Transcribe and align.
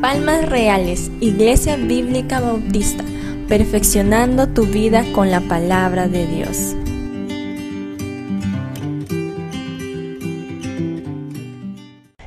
Palmas 0.00 0.48
Reales, 0.48 1.12
Iglesia 1.20 1.76
Bíblica 1.76 2.40
Bautista, 2.40 3.04
perfeccionando 3.46 4.48
tu 4.48 4.64
vida 4.66 5.04
con 5.12 5.30
la 5.30 5.40
palabra 5.42 6.08
de 6.08 6.26
Dios. 6.26 6.74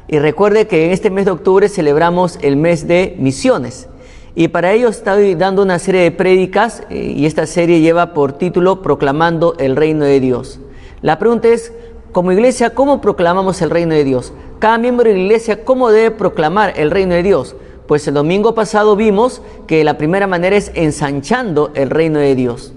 Y 0.07 0.19
recuerde 0.19 0.67
que 0.67 0.85
en 0.85 0.91
este 0.91 1.09
mes 1.09 1.25
de 1.25 1.31
octubre 1.31 1.67
celebramos 1.67 2.39
el 2.41 2.55
mes 2.55 2.87
de 2.87 3.17
misiones. 3.19 3.89
Y 4.33 4.47
para 4.47 4.71
ello 4.71 4.87
estoy 4.87 5.35
dando 5.35 5.61
una 5.61 5.79
serie 5.79 6.03
de 6.03 6.11
prédicas 6.11 6.83
eh, 6.89 7.13
y 7.17 7.25
esta 7.25 7.45
serie 7.47 7.81
lleva 7.81 8.13
por 8.13 8.37
título 8.37 8.81
Proclamando 8.81 9.57
el 9.59 9.75
Reino 9.75 10.05
de 10.05 10.21
Dios. 10.21 10.61
La 11.01 11.19
pregunta 11.19 11.49
es, 11.49 11.73
como 12.15 12.31
iglesia, 12.31 12.69
¿cómo 12.69 13.01
proclamamos 13.01 13.61
el 13.61 13.69
reino 13.69 13.93
de 13.93 14.05
Dios? 14.05 14.31
Cada 14.59 14.77
miembro 14.77 15.09
de 15.09 15.15
la 15.15 15.19
iglesia, 15.19 15.65
¿cómo 15.65 15.91
debe 15.91 16.11
proclamar 16.11 16.71
el 16.79 16.89
reino 16.89 17.13
de 17.13 17.23
Dios? 17.23 17.57
Pues 17.89 18.07
el 18.07 18.13
domingo 18.13 18.55
pasado 18.55 18.95
vimos 18.95 19.41
que 19.67 19.83
la 19.83 19.97
primera 19.97 20.25
manera 20.25 20.55
es 20.55 20.71
ensanchando 20.75 21.71
el 21.75 21.89
reino 21.89 22.19
de 22.19 22.33
Dios. 22.33 22.71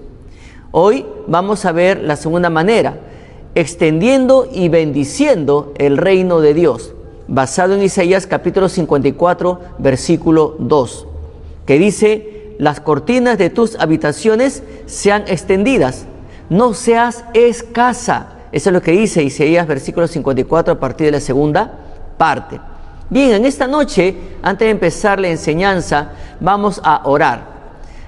Hoy 0.71 1.05
vamos 1.25 1.63
a 1.63 1.71
ver 1.71 2.03
la 2.03 2.17
segunda 2.17 2.49
manera, 2.49 2.99
extendiendo 3.55 4.45
y 4.51 4.67
bendiciendo 4.67 5.71
el 5.77 5.95
reino 5.95 6.41
de 6.41 6.53
Dios 6.53 6.91
basado 7.29 7.75
en 7.75 7.83
Isaías 7.83 8.27
capítulo 8.27 8.67
54, 8.67 9.61
versículo 9.77 10.57
2, 10.59 11.07
que 11.65 11.79
dice, 11.79 12.55
las 12.57 12.81
cortinas 12.81 13.37
de 13.37 13.49
tus 13.49 13.79
habitaciones 13.79 14.63
sean 14.85 15.23
extendidas, 15.27 16.07
no 16.49 16.73
seas 16.73 17.23
escasa. 17.33 18.35
Eso 18.51 18.69
es 18.69 18.73
lo 18.73 18.81
que 18.81 18.91
dice 18.91 19.23
Isaías 19.23 19.67
versículo 19.67 20.07
54 20.07 20.73
a 20.73 20.79
partir 20.79 21.05
de 21.05 21.11
la 21.11 21.19
segunda 21.19 21.71
parte. 22.17 22.59
Bien, 23.09 23.31
en 23.31 23.45
esta 23.45 23.67
noche, 23.67 24.15
antes 24.43 24.65
de 24.67 24.71
empezar 24.71 25.19
la 25.19 25.29
enseñanza, 25.29 26.11
vamos 26.39 26.79
a 26.83 27.01
orar. 27.05 27.43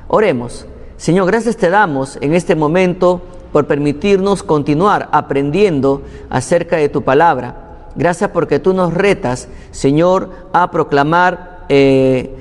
Oremos. 0.08 0.66
Señor, 0.98 1.26
gracias 1.26 1.58
te 1.58 1.72
damos 1.72 2.20
en 2.22 2.34
este 2.36 2.56
momento 2.56 3.22
por 3.52 3.66
permitirnos 3.66 4.44
continuar 4.44 5.10
aprendiendo 5.12 6.04
acerca 6.30 6.78
de 6.78 6.90
tu 6.90 7.02
palabra. 7.02 7.90
Gracias 7.96 8.30
porque 8.30 8.60
tú 8.60 8.74
nos 8.74 8.94
retas, 8.94 9.48
Señor, 9.72 10.30
a 10.54 10.70
proclamar 10.70 11.66
eh, 11.70 12.36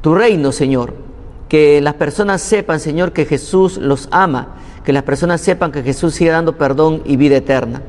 tu 0.00 0.14
reino, 0.14 0.52
Señor. 0.52 0.94
Que 1.48 1.80
las 1.80 1.94
personas 1.94 2.40
sepan, 2.40 2.80
Señor, 2.80 3.12
que 3.12 3.26
Jesús 3.26 3.76
los 3.76 4.08
ama. 4.10 4.56
Que 4.84 4.92
las 4.92 5.02
personas 5.02 5.40
sepan 5.40 5.72
que 5.72 5.82
Jesús 5.82 6.14
sigue 6.14 6.30
dando 6.30 6.56
perdón 6.56 7.02
y 7.04 7.16
vida 7.16 7.36
eterna. 7.36 7.82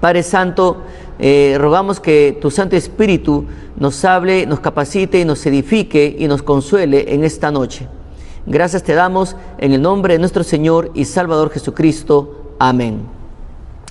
Padre 0.00 0.22
Santo, 0.22 0.82
eh, 1.18 1.56
rogamos 1.58 2.00
que 2.00 2.38
tu 2.40 2.50
Santo 2.50 2.76
Espíritu 2.76 3.46
nos 3.76 4.04
hable, 4.04 4.46
nos 4.46 4.60
capacite 4.60 5.18
y 5.18 5.24
nos 5.24 5.44
edifique 5.46 6.14
y 6.18 6.28
nos 6.28 6.42
consuele 6.42 7.14
en 7.14 7.24
esta 7.24 7.50
noche. 7.50 7.88
Gracias 8.46 8.82
te 8.82 8.94
damos 8.94 9.34
en 9.58 9.72
el 9.72 9.82
nombre 9.82 10.14
de 10.14 10.18
nuestro 10.20 10.44
Señor 10.44 10.90
y 10.94 11.04
Salvador 11.06 11.50
Jesucristo. 11.50 12.52
Amén. 12.58 13.02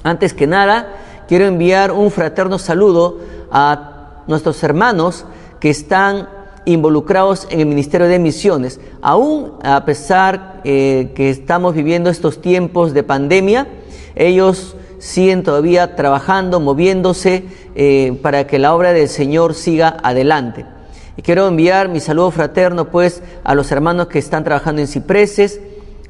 Antes 0.03 0.33
que 0.33 0.47
nada, 0.47 0.93
quiero 1.27 1.45
enviar 1.45 1.91
un 1.91 2.11
fraterno 2.11 2.59
saludo 2.59 3.19
a 3.51 4.23
nuestros 4.27 4.63
hermanos 4.63 5.25
que 5.59 5.69
están 5.71 6.29
involucrados 6.65 7.47
en 7.49 7.61
el 7.61 7.65
Ministerio 7.67 8.07
de 8.07 8.19
Misiones. 8.19 8.79
Aún 9.01 9.53
a 9.63 9.85
pesar 9.85 10.61
eh, 10.63 11.11
que 11.15 11.29
estamos 11.29 11.73
viviendo 11.75 12.09
estos 12.09 12.41
tiempos 12.41 12.93
de 12.93 13.03
pandemia, 13.03 13.67
ellos 14.15 14.75
siguen 14.99 15.43
todavía 15.43 15.95
trabajando, 15.95 16.59
moviéndose 16.59 17.45
eh, 17.75 18.17
para 18.21 18.47
que 18.47 18.59
la 18.59 18.73
obra 18.73 18.93
del 18.93 19.07
Señor 19.07 19.53
siga 19.53 19.97
adelante. 20.03 20.65
Y 21.17 21.21
quiero 21.21 21.47
enviar 21.47 21.87
mi 21.89 21.99
saludo 21.99 22.31
fraterno 22.31 22.89
pues 22.89 23.21
a 23.43 23.55
los 23.55 23.71
hermanos 23.71 24.07
que 24.07 24.19
están 24.19 24.43
trabajando 24.43 24.81
en 24.81 24.87
Cipreses, 24.87 25.61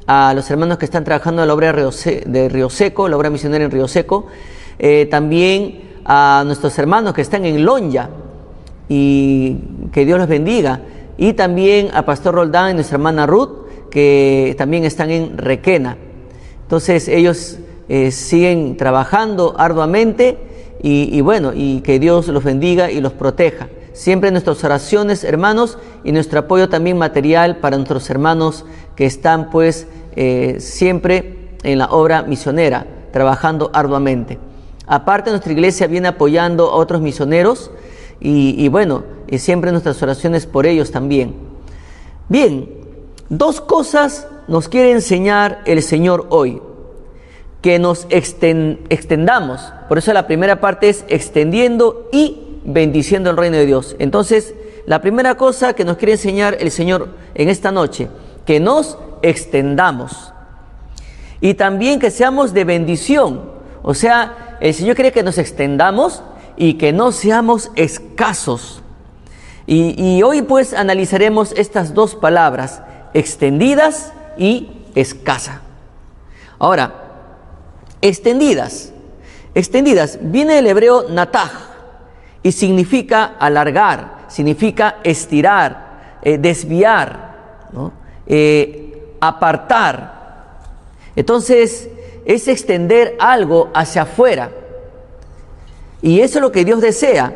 a 0.06 0.32
los 0.34 0.50
hermanos 0.50 0.78
que 0.78 0.84
están 0.84 1.04
trabajando 1.04 1.42
en 1.42 1.48
la 1.48 1.54
obra 1.54 1.72
de 1.72 2.48
Río 2.48 2.70
Seco, 2.70 3.08
la 3.08 3.16
obra 3.16 3.30
misionera 3.30 3.64
en 3.64 3.70
Río 3.70 3.88
Seco, 3.88 4.26
eh, 4.78 5.06
también 5.10 5.82
a 6.04 6.42
nuestros 6.46 6.78
hermanos 6.78 7.14
que 7.14 7.22
están 7.22 7.44
en 7.44 7.64
Lonja 7.64 8.08
y 8.88 9.56
que 9.92 10.04
Dios 10.04 10.18
los 10.18 10.28
bendiga. 10.28 10.80
Y 11.18 11.32
también 11.32 11.90
a 11.94 12.04
Pastor 12.04 12.34
Roldán 12.34 12.72
y 12.72 12.74
nuestra 12.74 12.96
hermana 12.96 13.26
Ruth, 13.26 13.66
que 13.90 14.54
también 14.58 14.84
están 14.84 15.10
en 15.10 15.38
Requena. 15.38 15.96
Entonces 16.62 17.08
ellos 17.08 17.58
eh, 17.88 18.10
siguen 18.10 18.76
trabajando 18.76 19.54
arduamente 19.58 20.36
y, 20.82 21.08
y, 21.12 21.20
bueno, 21.20 21.52
y 21.54 21.80
que 21.80 21.98
Dios 21.98 22.28
los 22.28 22.44
bendiga 22.44 22.90
y 22.90 23.00
los 23.00 23.12
proteja. 23.12 23.68
Siempre 23.92 24.30
nuestras 24.30 24.62
oraciones, 24.62 25.24
hermanos, 25.24 25.78
y 26.04 26.12
nuestro 26.12 26.40
apoyo 26.40 26.68
también 26.68 26.98
material 26.98 27.56
para 27.56 27.76
nuestros 27.76 28.10
hermanos 28.10 28.66
que 28.94 29.06
están 29.06 29.48
pues 29.48 29.86
eh, 30.16 30.56
siempre 30.58 31.48
en 31.62 31.78
la 31.78 31.86
obra 31.86 32.22
misionera, 32.22 32.86
trabajando 33.12 33.70
arduamente. 33.72 34.38
Aparte, 34.86 35.30
nuestra 35.30 35.52
iglesia 35.52 35.86
viene 35.86 36.08
apoyando 36.08 36.70
a 36.70 36.76
otros 36.76 37.00
misioneros 37.00 37.70
y, 38.20 38.68
bueno, 38.68 39.04
y 39.28 39.38
siempre 39.38 39.70
nuestras 39.70 40.02
oraciones 40.02 40.46
por 40.46 40.66
ellos 40.66 40.90
también. 40.90 41.34
Bien, 42.28 42.68
dos 43.28 43.60
cosas 43.60 44.26
nos 44.48 44.68
quiere 44.68 44.92
enseñar 44.92 45.62
el 45.66 45.82
Señor 45.82 46.26
hoy. 46.30 46.60
Que 47.62 47.78
nos 47.78 48.06
extendamos. 48.10 49.72
Por 49.88 49.98
eso 49.98 50.12
la 50.12 50.26
primera 50.26 50.60
parte 50.60 50.88
es 50.88 51.04
extendiendo 51.08 52.08
y 52.12 52.60
bendiciendo 52.64 53.30
el 53.30 53.36
reino 53.36 53.56
de 53.56 53.66
Dios. 53.66 53.96
Entonces, 53.98 54.54
la 54.86 55.00
primera 55.00 55.36
cosa 55.36 55.72
que 55.72 55.84
nos 55.84 55.96
quiere 55.96 56.12
enseñar 56.12 56.56
el 56.60 56.70
Señor 56.70 57.08
en 57.34 57.48
esta 57.48 57.72
noche, 57.72 58.08
que 58.44 58.60
nos 58.60 58.98
extendamos. 59.22 60.32
Y 61.40 61.54
también 61.54 61.98
que 61.98 62.10
seamos 62.10 62.54
de 62.54 62.64
bendición. 62.64 63.50
O 63.82 63.94
sea, 63.94 64.56
el 64.60 64.74
Señor 64.74 64.94
quiere 64.94 65.12
que 65.12 65.22
nos 65.22 65.38
extendamos 65.38 66.22
y 66.56 66.74
que 66.74 66.92
no 66.92 67.12
seamos 67.12 67.70
escasos. 67.74 68.82
Y, 69.68 70.22
hoy 70.22 70.42
pues 70.42 70.72
analizaremos 70.72 71.52
estas 71.52 71.92
dos 71.92 72.14
palabras, 72.14 72.82
extendidas 73.14 74.12
y 74.38 74.70
escasa. 74.94 75.60
Ahora, 76.58 76.94
extendidas. 78.00 78.92
Extendidas 79.54 80.18
viene 80.20 80.54
del 80.54 80.68
hebreo 80.68 81.08
nataj 81.08 81.50
y 82.42 82.52
significa 82.52 83.34
alargar, 83.40 84.26
significa 84.28 84.98
estirar, 85.02 86.18
eh, 86.22 86.38
desviar, 86.38 87.34
eh, 88.26 89.16
apartar. 89.20 90.60
Entonces, 91.16 91.88
es 92.24 92.46
extender 92.46 93.16
algo 93.18 93.70
hacia 93.74 94.02
afuera. 94.02 94.50
Y 96.06 96.20
eso 96.20 96.38
es 96.38 96.42
lo 96.42 96.52
que 96.52 96.64
Dios 96.64 96.80
desea. 96.80 97.34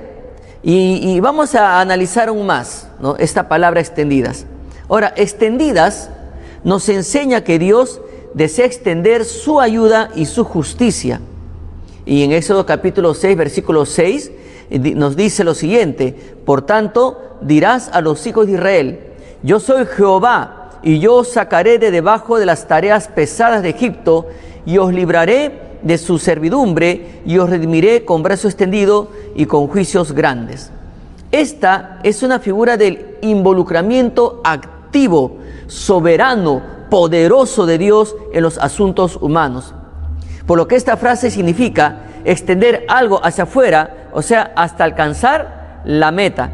Y, 0.62 1.18
vamos 1.18 1.56
a 1.56 1.80
analizar 1.80 2.28
aún 2.28 2.46
más 2.46 2.86
esta 3.18 3.48
palabra 3.48 3.80
extendidas. 3.80 4.46
Ahora, 4.88 5.12
extendidas 5.16 6.08
nos 6.62 6.88
enseña 6.88 7.42
que 7.42 7.58
Dios 7.58 8.00
desea 8.32 8.66
extender 8.66 9.24
su 9.24 9.60
ayuda 9.60 10.10
y 10.14 10.26
su 10.26 10.44
justicia. 10.44 11.20
Y 12.06 12.22
en 12.22 12.30
Éxodo 12.30 12.64
capítulo 12.64 13.12
6, 13.12 13.36
versículo 13.36 13.84
6, 13.84 14.30
nos 14.94 15.16
dice 15.16 15.42
lo 15.42 15.54
siguiente, 15.54 16.14
por 16.44 16.62
tanto 16.62 17.38
dirás 17.40 17.90
a 17.92 18.00
los 18.00 18.24
hijos 18.28 18.46
de 18.46 18.52
Israel, 18.52 19.00
yo 19.42 19.58
soy 19.58 19.84
Jehová 19.84 20.78
y 20.84 21.00
yo 21.00 21.16
os 21.16 21.32
sacaré 21.32 21.80
de 21.80 21.90
debajo 21.90 22.38
de 22.38 22.46
las 22.46 22.68
tareas 22.68 23.08
pesadas 23.08 23.64
de 23.64 23.70
Egipto 23.70 24.28
y 24.64 24.78
os 24.78 24.92
libraré 24.92 25.69
de 25.82 25.98
su 25.98 26.18
servidumbre 26.18 27.22
y 27.24 27.38
os 27.38 27.48
redimiré 27.48 28.04
con 28.04 28.22
brazo 28.22 28.48
extendido 28.48 29.08
y 29.34 29.46
con 29.46 29.68
juicios 29.68 30.12
grandes. 30.12 30.70
Esta 31.32 32.00
es 32.02 32.22
una 32.22 32.40
figura 32.40 32.76
del 32.76 33.16
involucramiento 33.22 34.40
activo, 34.44 35.38
soberano, 35.66 36.62
poderoso 36.90 37.66
de 37.66 37.78
Dios 37.78 38.16
en 38.32 38.42
los 38.42 38.58
asuntos 38.58 39.16
humanos. 39.16 39.74
Por 40.46 40.58
lo 40.58 40.66
que 40.66 40.74
esta 40.74 40.96
frase 40.96 41.30
significa 41.30 42.00
extender 42.24 42.84
algo 42.88 43.24
hacia 43.24 43.44
afuera, 43.44 44.08
o 44.12 44.22
sea, 44.22 44.52
hasta 44.56 44.84
alcanzar 44.84 45.82
la 45.84 46.10
meta. 46.10 46.50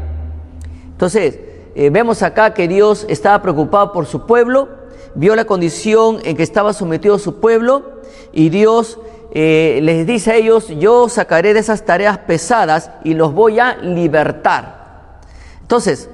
Entonces, 0.91 1.39
eh, 1.75 1.89
vemos 1.89 2.23
acá 2.23 2.53
que 2.53 2.67
Dios 2.67 3.05
estaba 3.09 3.41
preocupado 3.41 3.91
por 3.91 4.05
su 4.05 4.25
pueblo, 4.25 4.69
vio 5.15 5.35
la 5.35 5.45
condición 5.45 6.19
en 6.23 6.37
que 6.37 6.43
estaba 6.43 6.73
sometido 6.73 7.17
su 7.17 7.39
pueblo, 7.39 7.97
y 8.31 8.49
Dios 8.49 8.99
eh, 9.31 9.79
les 9.83 10.07
dice 10.07 10.31
a 10.31 10.35
ellos, 10.35 10.69
yo 10.79 11.09
sacaré 11.09 11.53
de 11.53 11.59
esas 11.59 11.85
tareas 11.85 12.17
pesadas 12.19 12.91
y 13.03 13.13
los 13.13 13.33
voy 13.33 13.59
a 13.59 13.75
libertar. 13.77 15.19
Entonces, 15.61 16.09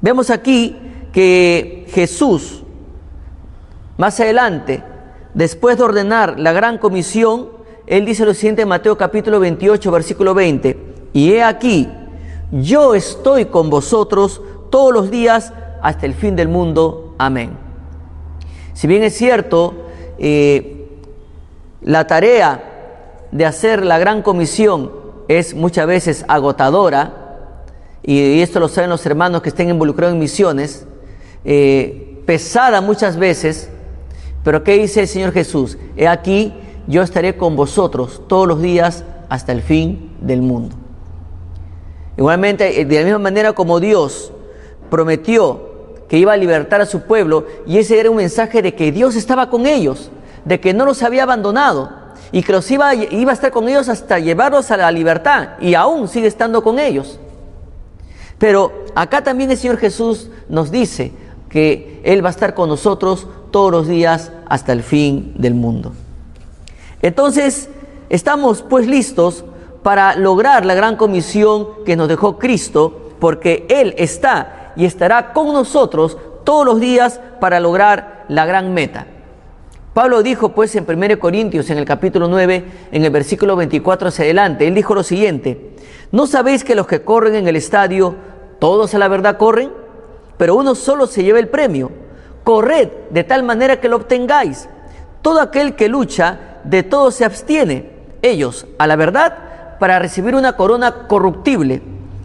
vemos 0.00 0.30
aquí 0.30 0.76
que 1.12 1.86
Jesús, 1.90 2.62
más 3.98 4.18
adelante, 4.20 4.82
después 5.34 5.76
de 5.76 5.84
ordenar 5.84 6.40
la 6.40 6.52
gran 6.52 6.78
comisión, 6.78 7.50
él 7.86 8.06
dice 8.06 8.24
lo 8.24 8.34
siguiente 8.34 8.62
en 8.62 8.68
Mateo 8.68 8.96
capítulo 8.96 9.40
28, 9.40 9.90
versículo 9.90 10.34
20, 10.34 10.78
y 11.12 11.32
he 11.32 11.42
aquí, 11.42 11.88
yo 12.52 12.94
estoy 12.94 13.46
con 13.46 13.68
vosotros 13.68 14.40
todos 14.70 14.92
los 14.92 15.10
días 15.10 15.52
hasta 15.82 16.06
el 16.06 16.14
fin 16.14 16.36
del 16.36 16.48
mundo. 16.48 17.14
Amén. 17.18 17.50
Si 18.72 18.86
bien 18.86 19.02
es 19.02 19.14
cierto, 19.14 19.74
eh, 20.18 20.79
la 21.82 22.06
tarea 22.06 23.28
de 23.32 23.46
hacer 23.46 23.84
la 23.84 23.98
gran 23.98 24.22
comisión 24.22 24.92
es 25.28 25.54
muchas 25.54 25.86
veces 25.86 26.24
agotadora, 26.28 27.46
y 28.02 28.40
esto 28.40 28.60
lo 28.60 28.68
saben 28.68 28.90
los 28.90 29.04
hermanos 29.06 29.42
que 29.42 29.50
estén 29.50 29.70
involucrados 29.70 30.14
en 30.14 30.20
misiones, 30.20 30.86
eh, 31.44 32.20
pesada 32.26 32.80
muchas 32.80 33.16
veces, 33.16 33.70
pero 34.42 34.64
¿qué 34.64 34.78
dice 34.78 35.00
el 35.00 35.08
Señor 35.08 35.32
Jesús? 35.32 35.78
He 35.96 36.08
aquí, 36.08 36.52
yo 36.86 37.02
estaré 37.02 37.36
con 37.36 37.56
vosotros 37.56 38.22
todos 38.26 38.48
los 38.48 38.60
días 38.60 39.04
hasta 39.28 39.52
el 39.52 39.62
fin 39.62 40.16
del 40.20 40.42
mundo. 40.42 40.76
Igualmente, 42.16 42.80
eh, 42.80 42.84
de 42.84 42.98
la 42.98 43.04
misma 43.04 43.18
manera 43.18 43.52
como 43.52 43.80
Dios 43.80 44.32
prometió 44.90 45.68
que 46.08 46.18
iba 46.18 46.32
a 46.32 46.36
libertar 46.36 46.80
a 46.80 46.86
su 46.86 47.02
pueblo, 47.02 47.46
y 47.66 47.78
ese 47.78 48.00
era 48.00 48.10
un 48.10 48.16
mensaje 48.16 48.62
de 48.62 48.74
que 48.74 48.90
Dios 48.90 49.14
estaba 49.14 49.48
con 49.48 49.66
ellos, 49.66 50.10
de 50.44 50.60
que 50.60 50.74
no 50.74 50.84
los 50.84 51.02
había 51.02 51.24
abandonado, 51.24 52.00
y 52.32 52.42
que 52.42 52.52
los 52.52 52.70
iba, 52.70 52.94
iba 52.94 53.30
a 53.30 53.34
estar 53.34 53.50
con 53.50 53.68
ellos 53.68 53.88
hasta 53.88 54.18
llevarlos 54.18 54.70
a 54.70 54.76
la 54.76 54.90
libertad, 54.90 55.50
y 55.60 55.74
aún 55.74 56.08
sigue 56.08 56.28
estando 56.28 56.62
con 56.62 56.78
ellos. 56.78 57.18
Pero 58.38 58.72
acá 58.94 59.22
también 59.22 59.50
el 59.50 59.56
Señor 59.56 59.78
Jesús 59.78 60.30
nos 60.48 60.70
dice 60.70 61.12
que 61.48 62.00
Él 62.04 62.24
va 62.24 62.28
a 62.28 62.32
estar 62.32 62.54
con 62.54 62.68
nosotros 62.68 63.26
todos 63.50 63.70
los 63.70 63.88
días 63.88 64.32
hasta 64.48 64.72
el 64.72 64.82
fin 64.82 65.34
del 65.36 65.54
mundo. 65.54 65.92
Entonces, 67.02 67.68
estamos 68.08 68.62
pues 68.62 68.86
listos 68.86 69.44
para 69.82 70.14
lograr 70.14 70.64
la 70.64 70.74
gran 70.74 70.96
comisión 70.96 71.84
que 71.84 71.96
nos 71.96 72.08
dejó 72.08 72.38
Cristo, 72.38 73.10
porque 73.18 73.66
Él 73.68 73.94
está 73.98 74.72
y 74.76 74.84
estará 74.84 75.32
con 75.32 75.52
nosotros 75.52 76.16
todos 76.44 76.64
los 76.64 76.80
días 76.80 77.20
para 77.40 77.60
lograr 77.60 78.24
la 78.28 78.46
gran 78.46 78.72
meta. 78.72 79.06
Pablo 79.94 80.22
dijo 80.22 80.50
pues 80.50 80.76
en 80.76 80.86
1 80.88 81.18
Corintios 81.18 81.68
en 81.70 81.78
el 81.78 81.84
capítulo 81.84 82.28
9, 82.28 82.64
en 82.92 83.04
el 83.04 83.10
versículo 83.10 83.56
24 83.56 84.08
hacia 84.08 84.24
adelante, 84.24 84.68
él 84.68 84.74
dijo 84.74 84.94
lo 84.94 85.02
siguiente, 85.02 85.72
¿no 86.12 86.26
sabéis 86.28 86.62
que 86.62 86.76
los 86.76 86.86
que 86.86 87.02
corren 87.02 87.34
en 87.34 87.48
el 87.48 87.56
estadio, 87.56 88.14
todos 88.60 88.94
a 88.94 88.98
la 88.98 89.08
verdad 89.08 89.36
corren? 89.36 89.72
Pero 90.36 90.54
uno 90.54 90.74
solo 90.74 91.06
se 91.06 91.22
lleva 91.22 91.38
el 91.38 91.48
premio. 91.48 91.90
Corred 92.44 92.88
de 93.10 93.24
tal 93.24 93.42
manera 93.42 93.80
que 93.80 93.88
lo 93.88 93.96
obtengáis. 93.96 94.68
Todo 95.22 95.40
aquel 95.40 95.74
que 95.74 95.88
lucha, 95.88 96.60
de 96.64 96.82
todo 96.82 97.10
se 97.10 97.24
abstiene. 97.24 97.90
Ellos, 98.22 98.66
a 98.78 98.86
la 98.86 98.96
verdad, 98.96 99.76
para 99.78 99.98
recibir 99.98 100.34
una 100.34 100.56
corona 100.56 101.08
corruptible, 101.08 101.82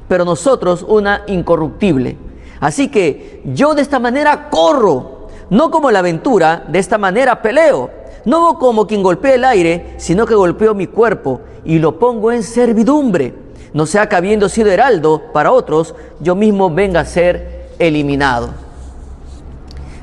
pero 0.08 0.24
nosotros 0.24 0.86
una 0.88 1.24
incorruptible. 1.28 2.18
Así 2.60 2.90
que 2.90 3.42
yo 3.46 3.76
de 3.76 3.82
esta 3.82 4.00
manera 4.00 4.50
corro, 4.50 5.15
no 5.50 5.71
como 5.71 5.92
la 5.92 6.00
aventura, 6.00 6.65
de 6.68 6.80
esta 6.80 6.97
manera 6.97 7.42
peleo, 7.42 7.89
no 8.25 8.57
como 8.57 8.88
quien 8.88 9.03
golpea 9.03 9.36
el 9.36 9.44
aire, 9.44 9.95
sino 9.97 10.25
que 10.25 10.36
golpeo 10.36 10.74
mi 10.74 10.88
cuerpo 10.88 11.42
y 11.63 11.80
lo 11.80 12.00
pongo 12.00 12.31
en 12.31 12.44
servidumbre. 12.44 13.33
No 13.74 13.86
sea 13.86 14.07
que 14.07 14.15
habiendo 14.15 14.50
sido 14.50 14.71
heraldo 14.71 15.21
para 15.33 15.51
otros, 15.51 15.95
yo 16.19 16.36
mismo 16.36 16.69
venga 16.69 17.01
a 17.01 17.06
ser 17.06 17.69
eliminado. 17.77 18.50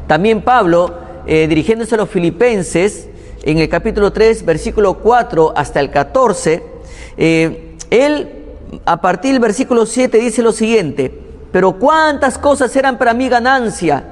También 0.06 0.42
Pablo, 0.42 0.94
eh, 1.26 1.46
dirigiéndose 1.48 1.94
a 1.94 1.98
los 1.98 2.10
filipenses, 2.10 3.08
en 3.42 3.58
el 3.58 3.68
capítulo 3.68 4.12
3, 4.12 4.44
versículo 4.44 4.94
4 4.94 5.52
hasta 5.56 5.80
el 5.80 5.90
14, 5.90 6.62
eh, 7.16 7.76
él 7.90 8.42
a 8.84 9.00
partir 9.00 9.32
del 9.32 9.40
versículo 9.40 9.86
7 9.86 10.18
dice 10.18 10.42
lo 10.42 10.52
siguiente, 10.52 11.12
pero 11.50 11.78
cuántas 11.78 12.38
cosas 12.38 12.74
eran 12.76 12.98
para 12.98 13.14
mí 13.14 13.28
ganancia, 13.28 14.11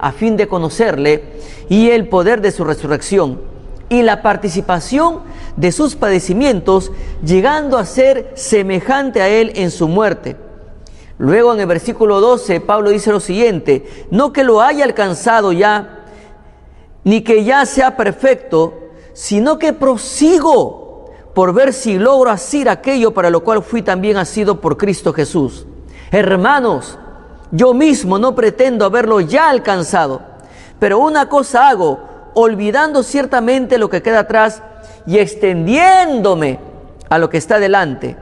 a 0.00 0.12
fin 0.12 0.36
de 0.36 0.48
conocerle, 0.48 1.24
y 1.68 1.90
el 1.90 2.08
poder 2.08 2.40
de 2.40 2.50
su 2.50 2.64
resurrección, 2.64 3.40
y 3.88 4.02
la 4.02 4.22
participación 4.22 5.20
de 5.56 5.72
sus 5.72 5.96
padecimientos, 5.96 6.92
llegando 7.24 7.76
a 7.76 7.84
ser 7.84 8.32
semejante 8.34 9.20
a 9.20 9.28
Él 9.28 9.52
en 9.56 9.70
su 9.70 9.88
muerte. 9.88 10.36
Luego 11.18 11.52
en 11.52 11.60
el 11.60 11.66
versículo 11.66 12.20
12, 12.20 12.60
Pablo 12.60 12.90
dice 12.90 13.12
lo 13.12 13.20
siguiente, 13.20 14.06
no 14.10 14.32
que 14.32 14.42
lo 14.42 14.62
haya 14.62 14.84
alcanzado 14.84 15.52
ya, 15.52 16.06
ni 17.04 17.22
que 17.22 17.44
ya 17.44 17.66
sea 17.66 17.96
perfecto, 17.96 18.74
sino 19.12 19.58
que 19.58 19.72
prosigo 19.72 21.10
por 21.34 21.52
ver 21.52 21.72
si 21.72 21.98
logro 21.98 22.30
hacer 22.30 22.68
aquello 22.68 23.12
para 23.12 23.30
lo 23.30 23.44
cual 23.44 23.62
fui 23.62 23.82
también 23.82 24.16
asido 24.16 24.60
por 24.60 24.76
Cristo 24.76 25.12
Jesús. 25.12 25.66
Hermanos, 26.10 26.98
yo 27.50 27.74
mismo 27.74 28.18
no 28.18 28.34
pretendo 28.34 28.84
haberlo 28.84 29.20
ya 29.20 29.50
alcanzado, 29.50 30.22
pero 30.78 30.98
una 30.98 31.28
cosa 31.28 31.68
hago, 31.68 32.00
olvidando 32.34 33.02
ciertamente 33.02 33.78
lo 33.78 33.90
que 33.90 34.02
queda 34.02 34.20
atrás 34.20 34.62
y 35.06 35.18
extendiéndome 35.18 36.58
a 37.08 37.18
lo 37.18 37.28
que 37.28 37.38
está 37.38 37.58
delante. 37.58 38.16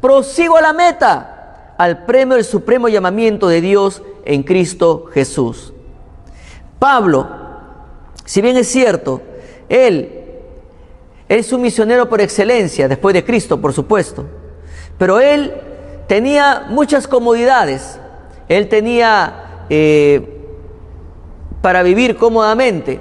Prosigo 0.00 0.56
a 0.56 0.62
la 0.62 0.72
meta, 0.72 1.74
al 1.76 2.04
premio 2.04 2.36
del 2.36 2.44
supremo 2.44 2.88
llamamiento 2.88 3.48
de 3.48 3.60
Dios 3.60 4.02
en 4.24 4.42
Cristo 4.42 5.06
Jesús. 5.12 5.72
Pablo, 6.78 7.28
si 8.24 8.40
bien 8.40 8.56
es 8.56 8.68
cierto, 8.68 9.20
él 9.68 10.24
es 11.28 11.52
un 11.52 11.62
misionero 11.62 12.08
por 12.08 12.20
excelencia, 12.20 12.88
después 12.88 13.14
de 13.14 13.24
Cristo, 13.24 13.60
por 13.60 13.72
supuesto. 13.72 14.24
Pero 14.98 15.20
él 15.20 15.52
tenía 16.08 16.66
muchas 16.68 17.06
comodidades. 17.06 17.99
Él 18.50 18.68
tenía 18.68 19.64
eh, 19.70 20.20
para 21.62 21.82
vivir 21.82 22.16
cómodamente. 22.16 23.00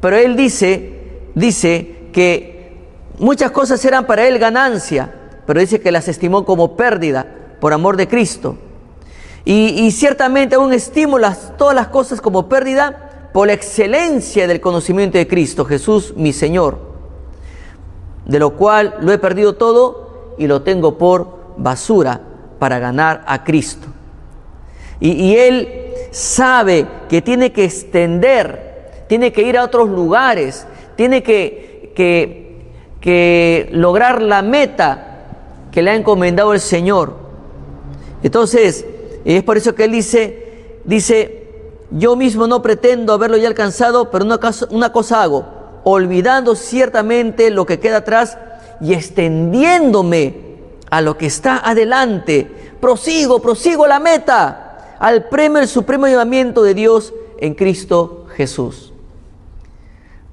Pero 0.00 0.16
él 0.16 0.34
dice, 0.34 1.20
dice 1.36 2.08
que 2.12 2.76
muchas 3.20 3.52
cosas 3.52 3.84
eran 3.84 4.04
para 4.04 4.26
él 4.26 4.40
ganancia, 4.40 5.14
pero 5.46 5.60
dice 5.60 5.80
que 5.80 5.92
las 5.92 6.08
estimó 6.08 6.44
como 6.44 6.76
pérdida 6.76 7.26
por 7.60 7.72
amor 7.72 7.96
de 7.96 8.08
Cristo. 8.08 8.56
Y, 9.44 9.90
ciertamente 9.92 10.56
aún 10.56 10.72
estimo 10.72 11.18
todas 11.56 11.74
las 11.74 11.88
cosas 11.88 12.20
como 12.20 12.48
pérdida 12.48 13.30
por 13.32 13.46
la 13.46 13.52
excelencia 13.52 14.48
del 14.48 14.60
conocimiento 14.60 15.16
de 15.16 15.28
Cristo, 15.28 15.64
Jesús 15.64 16.14
mi 16.16 16.32
Señor 16.32 16.88
de 18.28 18.38
lo 18.38 18.50
cual 18.50 18.94
lo 19.00 19.10
he 19.10 19.18
perdido 19.18 19.54
todo 19.54 20.34
y 20.38 20.46
lo 20.46 20.62
tengo 20.62 20.96
por 20.96 21.54
basura 21.56 22.20
para 22.60 22.78
ganar 22.78 23.24
a 23.26 23.42
Cristo. 23.42 23.87
Y, 25.00 25.36
él 25.36 25.92
sabe 26.10 26.86
que 27.08 27.22
tiene 27.22 27.52
que 27.52 27.64
extender, 27.64 29.04
tiene 29.06 29.32
que 29.32 29.42
ir 29.42 29.56
a 29.56 29.64
otros 29.64 29.88
lugares, 29.88 30.66
tiene 30.96 31.22
que, 31.22 31.92
que, 31.94 32.72
que 33.00 33.68
lograr 33.72 34.20
la 34.20 34.42
meta 34.42 35.26
que 35.70 35.82
le 35.82 35.90
ha 35.90 35.94
encomendado 35.94 36.52
el 36.52 36.60
Señor. 36.60 37.16
Entonces, 38.22 38.84
es 39.24 39.42
por 39.44 39.56
eso 39.56 39.74
que 39.74 39.84
él 39.84 39.92
dice, 39.92 40.80
dice, 40.84 41.48
yo 41.90 42.16
mismo 42.16 42.46
no 42.46 42.62
pretendo 42.62 43.12
haberlo 43.12 43.36
ya 43.36 43.48
alcanzado, 43.48 44.10
pero 44.10 44.24
una 44.24 44.38
cosa, 44.38 44.66
una 44.70 44.92
cosa 44.92 45.22
hago, 45.22 45.46
olvidando 45.84 46.54
ciertamente 46.54 47.50
lo 47.50 47.64
que 47.64 47.78
queda 47.78 47.98
atrás 47.98 48.36
y 48.80 48.92
extendiéndome 48.94 50.48
a 50.90 51.00
lo 51.00 51.16
que 51.16 51.26
está 51.26 51.58
adelante. 51.58 52.50
Prosigo, 52.80 53.40
prosigo 53.40 53.86
la 53.86 53.98
meta, 53.98 54.67
al 54.98 55.28
premio 55.28 55.58
del 55.58 55.68
supremo 55.68 56.06
llamamiento 56.06 56.62
de 56.62 56.74
Dios 56.74 57.14
en 57.38 57.54
Cristo 57.54 58.26
Jesús. 58.36 58.92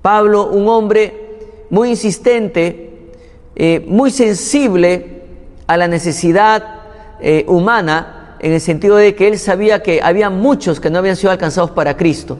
Pablo, 0.01 0.47
un 0.47 0.67
hombre 0.67 1.25
muy 1.69 1.89
insistente, 1.89 3.11
eh, 3.55 3.83
muy 3.87 4.11
sensible 4.11 5.23
a 5.67 5.77
la 5.77 5.87
necesidad 5.87 6.81
eh, 7.19 7.45
humana, 7.47 8.37
en 8.39 8.53
el 8.53 8.61
sentido 8.61 8.97
de 8.97 9.15
que 9.15 9.27
él 9.27 9.39
sabía 9.39 9.81
que 9.81 10.01
había 10.03 10.29
muchos 10.29 10.79
que 10.79 10.89
no 10.89 10.99
habían 10.99 11.15
sido 11.15 11.31
alcanzados 11.31 11.71
para 11.71 11.97
Cristo. 11.97 12.37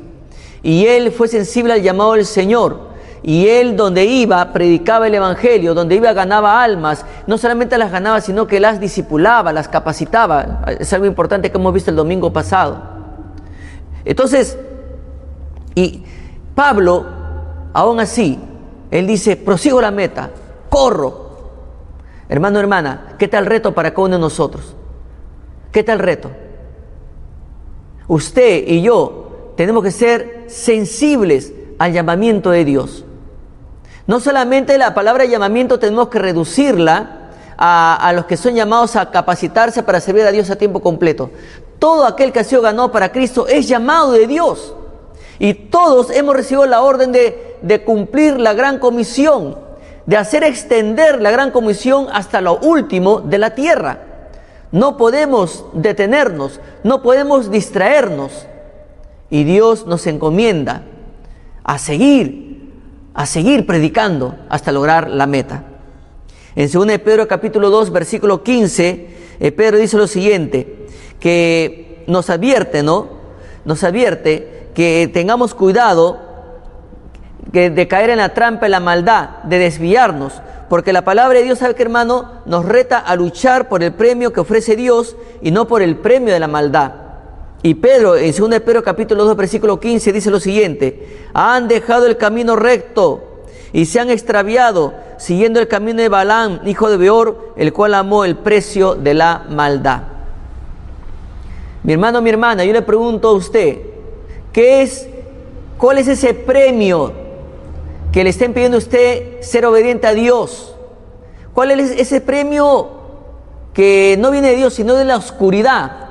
Y 0.62 0.86
él 0.86 1.12
fue 1.12 1.28
sensible 1.28 1.74
al 1.74 1.82
llamado 1.82 2.14
del 2.14 2.26
Señor 2.26 2.95
y 3.28 3.48
él 3.48 3.76
donde 3.76 4.06
iba 4.06 4.54
predicaba 4.54 5.08
el 5.08 5.16
Evangelio, 5.16 5.74
donde 5.74 5.96
iba 5.96 6.14
ganaba 6.14 6.62
almas, 6.62 7.04
no 7.26 7.40
solamente 7.40 7.76
las 7.76 7.92
ganaba, 7.92 8.22
sino 8.22 8.46
que 8.46 8.60
las 8.60 8.80
discipulaba, 8.80 9.52
las 9.52 9.68
capacitaba. 9.68 10.64
Es 10.80 10.94
algo 10.94 11.08
importante 11.08 11.50
que 11.50 11.58
hemos 11.58 11.74
visto 11.74 11.90
el 11.90 11.98
domingo 11.98 12.32
pasado. 12.32 12.84
Entonces, 14.06 14.60
y 15.74 16.04
Pablo, 16.54 17.04
aún 17.74 18.00
así, 18.00 18.38
él 18.92 19.08
dice, 19.08 19.38
prosigo 19.38 19.82
la 19.82 19.90
meta, 19.90 20.30
corro. 20.70 21.50
Hermano, 22.30 22.60
hermana, 22.60 23.16
¿qué 23.18 23.28
tal 23.28 23.48
reto 23.48 23.74
para 23.74 23.90
cada 23.90 24.04
uno 24.04 24.18
de 24.18 24.22
nosotros? 24.22 24.76
¿Qué 25.72 25.82
tal 25.82 25.98
reto? 25.98 26.30
Usted 28.08 28.68
y 28.68 28.84
yo 28.84 29.54
tenemos 29.58 29.84
que 29.84 29.90
ser 29.90 30.44
sensibles 30.46 31.54
al 31.80 31.92
llamamiento 31.92 32.52
de 32.52 32.64
Dios. 32.64 33.04
No 34.08 34.20
solamente 34.20 34.78
la 34.78 34.94
palabra 34.94 35.26
llamamiento 35.26 35.80
tenemos 35.80 36.10
que 36.10 36.20
reducirla 36.20 37.22
a, 37.58 38.12
los 38.14 38.26
que 38.26 38.38
son 38.38 38.54
llamados 38.54 38.96
a 38.96 39.10
capacitarse 39.10 39.82
para 39.82 40.00
servir 40.00 40.26
a 40.26 40.32
Dios 40.32 40.50
a 40.50 40.58
tiempo 40.58 40.82
completo. 40.82 41.32
Todo 41.80 42.06
aquel 42.06 42.32
que 42.32 42.40
ha 42.40 42.44
sido 42.44 42.62
ganado 42.62 42.92
para 42.92 43.12
Cristo 43.12 43.48
es 43.48 43.68
llamado 43.68 44.12
de 44.12 44.28
Dios. 44.28 44.76
Y 45.40 45.54
todos 45.54 46.12
hemos 46.12 46.36
recibido 46.36 46.66
la 46.66 46.82
orden 46.82 47.12
de, 47.12 47.58
de 47.62 47.84
cumplir 47.84 48.40
la 48.40 48.54
gran 48.54 48.80
comisión, 48.80 49.58
de 50.06 50.18
hacer 50.18 50.44
extender 50.44 51.22
la 51.22 51.32
gran 51.32 51.52
comisión 51.52 52.08
hasta 52.14 52.42
lo 52.42 52.58
último 52.60 53.22
de 53.22 53.38
la 53.38 53.56
tierra. 53.56 54.00
No 54.72 54.98
podemos 54.98 55.66
detenernos, 55.74 56.60
no 56.84 57.02
podemos 57.02 57.50
distraernos. 57.50 58.46
Y 59.30 59.44
Dios 59.44 59.88
nos 59.88 60.06
encomienda 60.06 60.84
a 61.64 61.80
seguir 61.80 62.45
a 63.16 63.26
seguir 63.26 63.66
predicando 63.66 64.36
hasta 64.50 64.72
lograr 64.72 65.10
la 65.10 65.26
meta. 65.26 65.64
En 66.56 66.70
2 66.70 67.00
Pedro 67.00 67.28
capítulo 67.28 67.70
2 67.70 67.92
versículo 67.92 68.44
15, 68.44 69.10
eh, 69.40 69.52
Pedro 69.52 69.78
dice 69.78 69.98
lo 69.98 70.08
siguiente, 70.08 70.88
que 71.20 72.04
nos 72.08 72.30
advierte, 72.30 72.84
¿no? 72.84 73.08
Nos 73.64 73.84
advierte 73.84 74.70
que 74.76 75.10
tengamos 75.12 75.56
cuidado 75.56 76.20
de 77.52 77.88
caer 77.88 78.10
en 78.10 78.18
la 78.18 78.34
trampa, 78.34 78.66
en 78.66 78.72
la 78.74 78.82
maldad, 78.82 79.44
de 79.44 79.60
desviarnos, 79.60 80.42
porque 80.70 80.92
la 80.92 81.06
palabra 81.06 81.40
de 81.40 81.46
Dios, 81.46 81.60
sabe 81.60 81.76
que 81.76 81.84
hermano, 81.84 82.42
nos 82.46 82.66
reta 82.66 83.00
a 83.00 83.16
luchar 83.16 83.70
por 83.70 83.82
el 83.82 83.94
premio 83.94 84.34
que 84.34 84.42
ofrece 84.42 84.76
Dios 84.76 85.16
y 85.42 85.52
no 85.52 85.66
por 85.68 85.82
el 85.82 85.96
premio 85.98 86.34
de 86.34 86.40
la 86.40 86.48
maldad. 86.48 87.05
Y 87.66 87.74
Pedro, 87.74 88.16
en 88.16 88.32
2 88.32 88.60
Pedro 88.60 88.84
capítulo 88.84 89.26
2, 89.26 89.36
versículo 89.36 89.80
15, 89.80 90.14
dice 90.14 90.30
lo 90.30 90.40
siguiente, 90.40 91.26
han 91.34 91.68
dejado 91.68 92.06
el 92.06 92.16
camino 92.16 92.56
recto 92.56 93.24
y 93.74 93.88
se 93.88 94.00
han 94.00 94.12
extraviado 94.12 94.94
siguiendo 95.18 95.60
el 95.60 95.68
camino 95.68 96.00
de 96.00 96.08
Balaam, 96.08 96.60
hijo 96.68 96.92
de 96.92 96.98
Beor, 96.98 97.56
el 97.58 97.74
cual 97.74 97.96
amó 97.96 98.24
el 98.24 98.36
precio 98.36 98.94
de 98.94 99.16
la 99.16 99.48
maldad. 99.50 100.04
Mi 101.82 101.94
hermano, 101.94 102.22
mi 102.22 102.30
hermana, 102.30 102.64
yo 102.64 102.72
le 102.72 102.84
pregunto 102.84 103.30
a 103.30 103.34
usted, 103.34 103.80
¿qué 104.54 104.84
es, 104.84 105.08
cuál 105.80 105.98
es 105.98 106.08
ese 106.08 106.36
premio 106.36 107.14
que 108.12 108.24
le 108.24 108.30
estén 108.30 108.54
pidiendo 108.54 108.78
a 108.78 108.78
usted 108.78 109.42
ser 109.42 109.66
obediente 109.66 110.06
a 110.06 110.14
Dios? 110.14 110.76
¿Cuál 111.56 111.72
es 111.72 111.90
ese 112.00 112.22
premio 112.22 112.92
que 113.74 114.18
no 114.20 114.30
viene 114.30 114.50
de 114.50 114.56
Dios, 114.56 114.76
sino 114.76 114.94
de 114.94 115.06
la 115.06 115.18
oscuridad? 115.18 116.05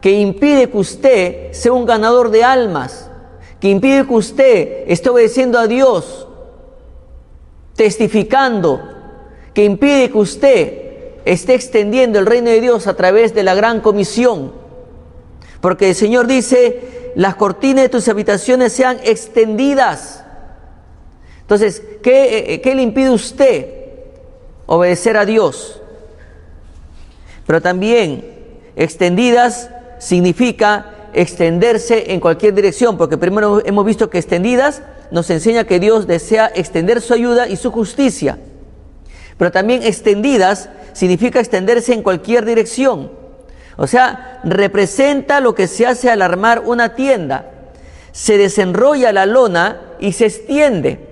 Que 0.00 0.12
impide 0.12 0.70
que 0.70 0.78
usted 0.78 1.52
sea 1.52 1.72
un 1.72 1.84
ganador 1.84 2.30
de 2.30 2.42
almas, 2.42 3.10
que 3.60 3.68
impide 3.68 4.06
que 4.06 4.14
usted 4.14 4.84
esté 4.86 5.10
obedeciendo 5.10 5.58
a 5.58 5.66
Dios, 5.66 6.26
testificando, 7.76 8.80
que 9.52 9.64
impide 9.64 10.10
que 10.10 10.18
usted 10.18 10.90
esté 11.24 11.54
extendiendo 11.54 12.18
el 12.18 12.26
reino 12.26 12.48
de 12.48 12.60
Dios 12.60 12.86
a 12.86 12.94
través 12.94 13.34
de 13.34 13.42
la 13.42 13.54
gran 13.54 13.80
comisión. 13.80 14.52
Porque 15.60 15.90
el 15.90 15.94
Señor 15.94 16.26
dice, 16.26 17.12
las 17.14 17.34
cortinas 17.34 17.84
de 17.84 17.88
tus 17.90 18.08
habitaciones 18.08 18.72
sean 18.72 18.98
extendidas. 19.04 20.24
Entonces, 21.42 21.82
¿qué, 22.02 22.54
eh, 22.54 22.60
qué 22.62 22.74
le 22.74 22.82
impide 22.82 23.10
usted 23.10 23.66
obedecer 24.64 25.18
a 25.18 25.26
Dios? 25.26 25.82
Pero 27.46 27.60
también 27.60 28.24
extendidas 28.76 29.68
significa 30.00 30.86
extenderse 31.12 32.12
en 32.12 32.20
cualquier 32.20 32.54
dirección, 32.54 32.96
porque 32.96 33.18
primero 33.18 33.62
hemos 33.64 33.84
visto 33.84 34.10
que 34.10 34.18
extendidas 34.18 34.82
nos 35.10 35.30
enseña 35.30 35.64
que 35.64 35.78
Dios 35.78 36.06
desea 36.06 36.50
extender 36.54 37.00
su 37.00 37.14
ayuda 37.14 37.46
y 37.46 37.56
su 37.56 37.70
justicia. 37.70 38.38
Pero 39.36 39.52
también 39.52 39.82
extendidas 39.82 40.70
significa 40.92 41.38
extenderse 41.38 41.92
en 41.92 42.02
cualquier 42.02 42.44
dirección. 42.44 43.12
O 43.76 43.86
sea, 43.86 44.40
representa 44.44 45.40
lo 45.40 45.54
que 45.54 45.66
se 45.66 45.86
hace 45.86 46.10
al 46.10 46.22
armar 46.22 46.62
una 46.64 46.94
tienda. 46.94 47.50
Se 48.12 48.38
desenrolla 48.38 49.12
la 49.12 49.26
lona 49.26 49.80
y 50.00 50.12
se 50.12 50.26
extiende. 50.26 51.08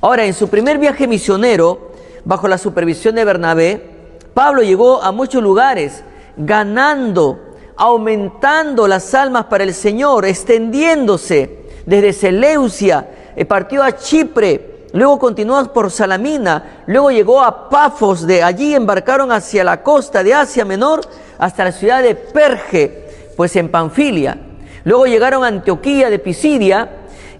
Ahora, 0.00 0.24
en 0.24 0.34
su 0.34 0.48
primer 0.48 0.78
viaje 0.78 1.06
misionero, 1.06 1.92
bajo 2.24 2.48
la 2.48 2.58
supervisión 2.58 3.14
de 3.14 3.24
Bernabé, 3.24 3.90
Pablo 4.34 4.62
llegó 4.62 5.02
a 5.02 5.12
muchos 5.12 5.42
lugares 5.42 6.02
ganando 6.36 7.51
aumentando 7.82 8.86
las 8.86 9.12
almas 9.12 9.46
para 9.46 9.64
el 9.64 9.74
Señor, 9.74 10.24
extendiéndose 10.24 11.64
desde 11.84 12.12
Seleucia, 12.12 13.08
eh, 13.34 13.44
partió 13.44 13.82
a 13.82 13.96
Chipre, 13.96 14.86
luego 14.92 15.18
continuó 15.18 15.64
por 15.72 15.90
Salamina, 15.90 16.84
luego 16.86 17.10
llegó 17.10 17.42
a 17.42 17.68
Pafos, 17.68 18.24
de 18.24 18.40
allí 18.40 18.72
embarcaron 18.72 19.32
hacia 19.32 19.64
la 19.64 19.82
costa 19.82 20.22
de 20.22 20.32
Asia 20.32 20.64
Menor 20.64 21.00
hasta 21.38 21.64
la 21.64 21.72
ciudad 21.72 22.04
de 22.04 22.14
Perge, 22.14 23.32
pues 23.36 23.56
en 23.56 23.68
Panfilia. 23.68 24.38
Luego 24.84 25.06
llegaron 25.06 25.42
a 25.42 25.48
Antioquía 25.48 26.08
de 26.08 26.20
Pisidia 26.20 26.88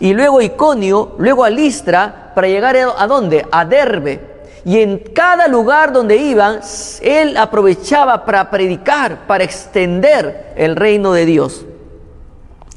y 0.00 0.12
luego 0.12 0.42
Iconio, 0.42 1.14
luego 1.18 1.44
a 1.44 1.50
Listra, 1.50 2.32
para 2.34 2.48
llegar 2.48 2.76
a, 2.76 3.06
dónde? 3.06 3.46
A 3.52 3.64
Derbe 3.64 4.31
y 4.64 4.78
en 4.78 4.98
cada 4.98 5.48
lugar 5.48 5.92
donde 5.92 6.16
iban, 6.16 6.60
él 7.00 7.36
aprovechaba 7.36 8.24
para 8.24 8.50
predicar, 8.50 9.26
para 9.26 9.44
extender 9.44 10.52
el 10.56 10.76
reino 10.76 11.12
de 11.12 11.26
Dios. 11.26 11.64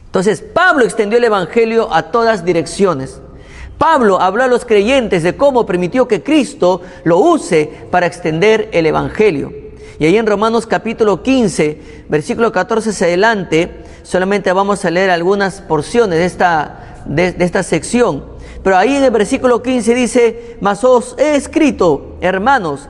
Entonces, 0.05 0.41
Pablo 0.41 0.83
extendió 0.83 1.17
el 1.17 1.25
Evangelio 1.25 1.93
a 1.93 2.03
todas 2.03 2.43
direcciones. 2.43 3.21
Pablo 3.77 4.19
habló 4.19 4.43
a 4.43 4.47
los 4.47 4.65
creyentes 4.65 5.21
de 5.21 5.35
cómo 5.35 5.65
permitió 5.65 6.07
que 6.07 6.23
Cristo 6.23 6.81
lo 7.03 7.19
use 7.19 7.69
para 7.91 8.07
extender 8.07 8.69
el 8.71 8.85
Evangelio. 8.85 9.53
Y 9.99 10.05
ahí 10.05 10.17
en 10.17 10.25
Romanos 10.25 10.65
capítulo 10.65 11.21
15, 11.21 12.05
versículo 12.09 12.51
14 12.51 12.89
hacia 12.89 13.07
adelante, 13.07 13.83
solamente 14.03 14.51
vamos 14.53 14.83
a 14.85 14.91
leer 14.91 15.09
algunas 15.09 15.61
porciones 15.61 16.19
de 16.19 16.25
esta, 16.25 17.03
de 17.05 17.35
esta 17.39 17.63
sección. 17.63 18.34
Pero 18.65 18.77
ahí 18.77 18.95
en 18.95 19.03
el 19.03 19.11
versículo 19.11 19.61
15 19.61 19.93
dice, 19.93 20.57
mas 20.59 20.83
os 20.83 21.13
he 21.19 21.35
escrito, 21.35 22.17
hermanos, 22.19 22.89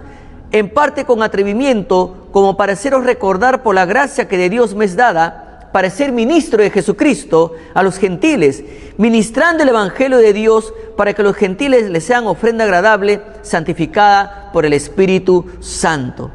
en 0.53 0.70
parte 0.70 1.03
con 1.03 1.22
atrevimiento, 1.22 2.29
como 2.32 2.55
para 2.55 2.72
haceros 2.72 3.03
recordar 3.03 3.62
por 3.62 3.75
la 3.75 3.84
gracia 3.84 4.29
que 4.29 4.38
de 4.38 4.50
Dios 4.50 4.74
me 4.74 4.86
es 4.86 4.96
dada, 4.96 5.70
para 5.74 5.89
ser 5.89 6.13
ministro 6.13 6.63
de 6.63 6.70
Jesucristo 6.70 7.51
a 7.74 7.84
los 7.84 7.98
gentiles, 7.98 8.63
ministrando 8.96 9.63
el 9.63 9.70
Evangelio 9.70 10.20
de 10.20 10.32
Dios 10.32 10.74
para 10.96 11.13
que 11.13 11.24
los 11.24 11.36
gentiles 11.36 11.89
les 11.89 12.05
sean 12.05 12.25
ofrenda 12.25 12.63
agradable, 12.63 13.22
santificada 13.41 14.51
por 14.53 14.65
el 14.65 14.72
Espíritu 14.72 15.46
Santo. 15.60 16.32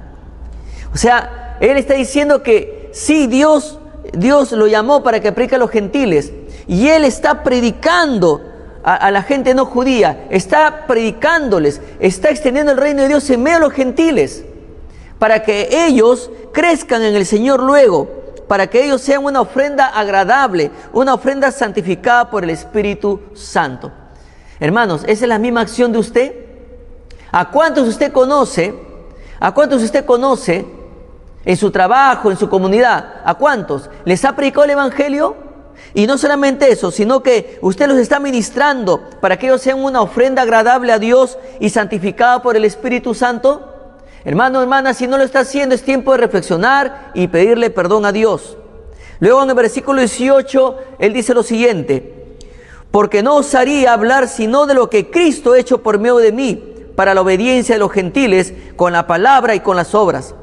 O 0.93 0.99
sea, 0.99 1.57
él 1.61 1.79
está 1.79 1.95
diciendo 1.95 2.43
que 2.43 2.91
sí, 2.93 3.27
Dios, 3.27 3.79
Dios 4.13 4.53
lo 4.53 4.67
llamó 4.67 5.03
para 5.03 5.21
que 5.21 5.33
predique 5.33 5.55
a 5.55 5.59
los 5.59 5.71
gentiles, 5.71 6.31
y 6.69 6.89
él 6.89 7.07
está 7.07 7.43
predicando 7.43 8.50
a, 8.83 9.11
la 9.11 9.23
gente 9.23 9.55
no 9.55 9.67
judía, 9.67 10.27
está 10.31 10.87
predicándoles, 10.87 11.81
está 11.99 12.31
extendiendo 12.31 12.73
el 12.73 12.79
reino 12.79 13.03
de 13.03 13.09
Dios 13.09 13.29
en 13.31 13.43
medio 13.43 13.59
de 13.59 13.65
los 13.65 13.73
gentiles, 13.73 14.45
para 15.19 15.43
que 15.43 15.87
ellos 15.87 16.31
crezcan 16.53 17.03
en 17.03 17.15
el 17.15 17.27
Señor 17.27 17.63
luego, 17.63 18.09
para 18.49 18.69
que 18.69 18.85
ellos 18.85 19.01
sean 19.03 19.25
una 19.25 19.43
ofrenda 19.43 19.87
agradable, 19.87 20.71
una 20.93 21.15
ofrenda 21.15 21.51
santificada 21.51 22.31
por 22.31 22.43
el 22.43 22.51
Espíritu 22.51 23.21
Santo. 23.35 23.93
Hermanos, 24.59 25.03
¿esa 25.05 25.25
es 25.25 25.29
la 25.29 25.39
misma 25.39 25.61
acción 25.61 25.93
de 25.93 25.99
usted? 25.99 26.35
¿A 27.33 27.51
cuántos 27.51 27.87
usted 27.87 28.13
conoce? 28.13 28.75
¿A 29.39 29.53
cuántos 29.53 29.83
usted 29.83 30.05
conoce 30.05 30.67
en 31.45 31.57
su 31.57 31.71
trabajo, 31.71 32.31
en 32.31 32.37
su 32.37 32.49
comunidad? 32.49 33.21
¿A 33.25 33.35
cuántos? 33.35 33.89
¿Les 34.05 34.25
ha 34.25 34.35
predicado 34.35 34.65
el 34.65 34.71
Evangelio? 34.71 35.50
Y 35.95 36.07
no 36.07 36.19
solamente 36.19 36.71
eso, 36.71 36.91
sino 36.91 37.23
que 37.23 37.59
usted 37.63 37.89
los 37.89 37.99
está 37.99 38.21
ministrando 38.21 39.01
para 39.21 39.39
que 39.39 39.47
ellos 39.47 39.63
sean 39.63 39.83
una 39.83 40.03
ofrenda 40.03 40.43
agradable 40.43 40.93
a 40.93 40.99
Dios 40.99 41.39
y 41.59 41.71
santificada 41.71 42.43
por 42.43 42.57
el 42.57 42.65
Espíritu 42.65 43.15
Santo. 43.15 43.67
Hermano, 44.25 44.61
hermana, 44.63 44.95
si 44.95 45.07
no 45.07 45.19
lo 45.19 45.25
está 45.25 45.41
haciendo, 45.41 45.75
es 45.75 45.83
tiempo 45.83 46.13
de 46.13 46.19
reflexionar 46.19 47.11
y 47.15 47.29
pedirle 47.29 47.71
perdón 47.71 48.05
a 48.05 48.13
Dios. 48.13 48.57
Luego 49.19 49.43
en 49.43 49.51
el 49.51 49.55
versículo 49.55 50.01
18, 50.01 50.79
él 50.99 51.13
dice 51.13 51.35
lo 51.35 51.43
siguiente, 51.43 52.37
porque 52.91 53.23
no 53.23 53.37
osaría 53.37 53.93
hablar 53.93 54.29
sino 54.29 54.67
de 54.67 54.75
lo 54.75 54.89
que 54.89 55.11
Cristo 55.11 55.53
ha 55.53 55.59
hecho 55.59 55.83
por 55.83 55.99
medio 55.99 56.17
de 56.17 56.33
mí, 56.33 56.65
para 56.97 57.15
la 57.15 57.21
obediencia 57.21 57.75
de 57.75 57.79
los 57.79 57.93
gentiles, 57.93 58.53
con 58.77 58.93
la 58.93 59.07
palabra 59.07 59.55
y 59.55 59.61
con 59.61 59.77
las 59.77 59.95
obras, 59.95 60.35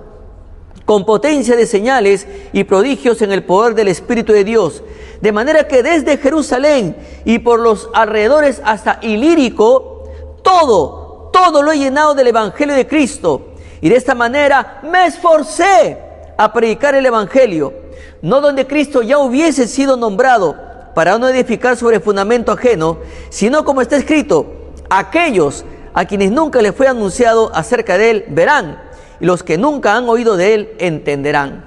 con 0.87 1.05
potencia 1.05 1.57
de 1.57 1.65
señales 1.65 2.25
y 2.53 2.63
prodigios 2.63 3.21
en 3.21 3.33
el 3.33 3.43
poder 3.43 3.75
del 3.75 3.89
Espíritu 3.89 4.31
de 4.31 4.45
Dios. 4.45 4.83
De 5.19 5.33
manera 5.33 5.67
que 5.67 5.83
desde 5.83 6.15
Jerusalén 6.15 6.95
y 7.25 7.39
por 7.39 7.59
los 7.59 7.89
alrededores 7.93 8.61
hasta 8.63 8.97
Ilírico, 9.01 10.05
todo, 10.41 11.29
todo 11.33 11.61
lo 11.61 11.73
he 11.73 11.77
llenado 11.77 12.15
del 12.15 12.27
Evangelio 12.27 12.73
de 12.73 12.87
Cristo. 12.87 13.49
Y 13.81 13.89
de 13.89 13.97
esta 13.97 14.15
manera 14.15 14.79
me 14.81 15.05
esforcé 15.07 15.97
a 16.37 16.53
predicar 16.53 16.95
el 16.95 17.05
Evangelio, 17.05 17.73
no 18.21 18.39
donde 18.39 18.65
Cristo 18.65 19.01
ya 19.01 19.17
hubiese 19.17 19.67
sido 19.67 19.97
nombrado, 19.97 20.55
para 20.95 21.19
no 21.19 21.27
edificar 21.27 21.75
sobre 21.75 21.99
fundamento 21.99 22.53
ajeno, 22.53 22.99
sino 23.29 23.65
como 23.65 23.81
está 23.81 23.97
escrito, 23.97 24.71
aquellos 24.89 25.65
a 25.93 26.05
quienes 26.05 26.31
nunca 26.31 26.61
les 26.61 26.73
fue 26.73 26.87
anunciado 26.87 27.51
acerca 27.53 27.97
de 27.97 28.09
él 28.09 28.25
verán, 28.29 28.86
y 29.19 29.25
los 29.25 29.43
que 29.43 29.57
nunca 29.57 29.95
han 29.95 30.07
oído 30.09 30.37
de 30.37 30.53
él 30.53 30.69
entenderán. 30.79 31.65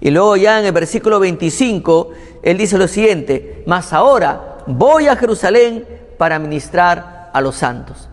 Y 0.00 0.10
luego 0.10 0.36
ya 0.36 0.60
en 0.60 0.66
el 0.66 0.72
versículo 0.72 1.20
25, 1.20 2.10
él 2.42 2.58
dice 2.58 2.78
lo 2.78 2.88
siguiente, 2.88 3.62
mas 3.66 3.92
ahora 3.92 4.58
voy 4.66 5.08
a 5.08 5.16
Jerusalén 5.16 5.86
para 6.18 6.38
ministrar 6.38 7.30
a 7.32 7.40
los 7.40 7.56
santos. 7.56 8.08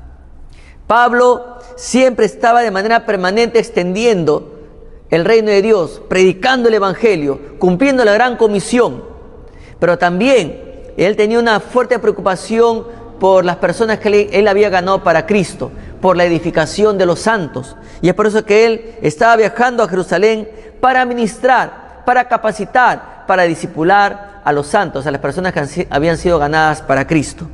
Pablo 0.88 1.60
siempre 1.76 2.26
estaba 2.26 2.62
de 2.62 2.72
manera 2.72 3.06
permanente 3.06 3.60
extendiendo 3.60 4.54
el 5.10 5.26
reino 5.26 5.50
de 5.50 5.62
Dios, 5.62 6.02
predicando 6.08 6.70
el 6.70 6.76
Evangelio, 6.76 7.40
cumpliendo 7.60 8.04
la 8.04 8.14
gran 8.14 8.36
comisión. 8.36 9.04
Pero 9.80 9.98
también 9.98 10.92
él 10.98 11.16
tenía 11.16 11.40
una 11.40 11.60
fuerte 11.60 12.00
preocupación 12.00 12.86
por 13.20 13.46
las 13.46 13.58
personas 13.58 14.00
que 14.00 14.30
él 14.32 14.48
había 14.48 14.70
ganado 14.70 15.04
para 15.04 15.26
Cristo, 15.26 15.72
por 16.04 16.18
la 16.18 16.26
edificación 16.26 16.98
de 16.98 17.06
los 17.06 17.20
santos. 17.20 17.78
Y 18.02 18.10
es 18.10 18.14
por 18.14 18.28
eso 18.28 18.44
que 18.44 18.66
él 18.66 18.96
estaba 19.02 19.38
viajando 19.38 19.84
a 19.84 19.88
Jerusalén 19.88 20.50
para 20.82 21.06
ministrar, 21.06 22.02
para 22.06 22.28
capacitar, 22.28 23.24
para 23.26 23.44
disipular 23.44 24.42
a 24.44 24.52
los 24.52 24.68
santos, 24.68 25.08
a 25.08 25.12
las 25.12 25.22
personas 25.22 25.54
que 25.54 25.88
habían 25.90 26.18
sido 26.18 26.40
ganadas 26.40 26.82
para 26.82 27.08
Cristo. 27.08 27.48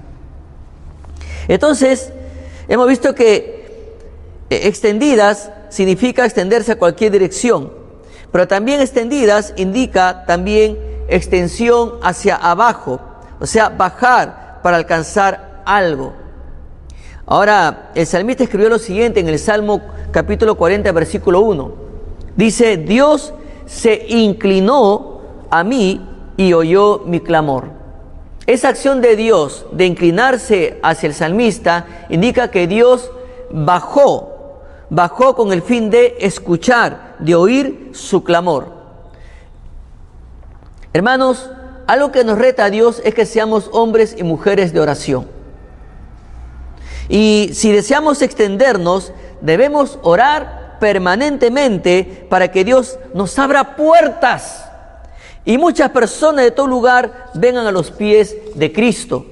Entonces, 1.48 2.12
hemos 2.68 2.88
visto 2.88 3.14
que 3.14 3.94
eh, 4.50 4.62
extendidas 4.64 5.52
significa 5.70 6.26
extenderse 6.26 6.72
a 6.72 6.80
cualquier 6.80 7.12
dirección, 7.12 7.72
pero 8.32 8.48
también 8.48 8.82
extendidas 8.82 9.54
indica 9.58 10.26
también 10.26 10.76
extensión 11.08 12.00
hacia 12.02 12.36
abajo, 12.36 13.00
o 13.40 13.46
sea, 13.46 13.70
bajar 13.70 14.60
para 14.64 14.78
alcanzar 14.78 15.62
algo. 15.68 16.19
Ahora, 17.32 17.92
el 17.94 18.08
salmista 18.08 18.44
escribió 18.44 18.70
lo 18.70 18.80
siguiente 18.80 19.20
en 19.20 19.30
el 19.30 19.38
Salmo 19.38 19.82
capítulo 20.10 20.56
40, 20.56 20.92
versículo 20.92 21.42
1. 21.42 21.72
Dice, 22.36 22.78
Dios 22.78 23.34
se 23.68 24.08
inclinó 24.10 25.22
a 25.52 25.64
mí 25.64 26.04
y 26.38 26.54
oyó 26.54 27.04
mi 27.06 27.20
clamor. 27.20 27.66
Esa 28.48 28.70
acción 28.70 29.00
de 29.00 29.16
Dios 29.16 29.68
de 29.72 29.86
inclinarse 29.86 30.80
hacia 30.82 31.06
el 31.06 31.14
salmista 31.14 31.86
indica 32.10 32.50
que 32.50 32.66
Dios 32.66 33.12
bajó 33.52 34.40
bajó 34.90 35.36
con 35.36 35.54
el 35.54 35.62
fin 35.62 35.92
de 35.92 36.18
escuchar, 36.20 37.16
de 37.20 37.36
oír 37.36 37.92
su 37.94 38.24
clamor. 38.24 38.74
Hermanos, 40.94 41.52
algo 41.86 42.12
que 42.12 42.24
nos 42.24 42.40
reta 42.40 42.66
a 42.66 42.70
Dios 42.70 43.02
es 43.06 43.14
que 43.14 43.28
seamos 43.28 43.70
hombres 43.72 44.16
y 44.18 44.24
mujeres 44.24 44.74
de 44.74 44.80
oración. 44.80 45.39
Y 47.10 47.50
si 47.54 47.72
deseamos 47.72 48.22
extendernos, 48.22 49.12
debemos 49.42 50.00
orar 50.04 50.78
permanentemente 50.80 52.28
para 52.30 52.52
que 52.52 52.64
Dios 52.64 52.98
nos 53.14 53.38
abra 53.38 53.76
puertas 53.76 54.66
y 55.44 55.58
muchas 55.58 55.90
personas 55.90 56.46
de 56.46 56.52
todo 56.52 56.68
lugar 56.68 57.32
vengan 57.34 57.68
a 57.68 57.72
los 57.72 57.92
pies 57.92 58.38
de 58.56 58.72
Cristo. 58.72 59.26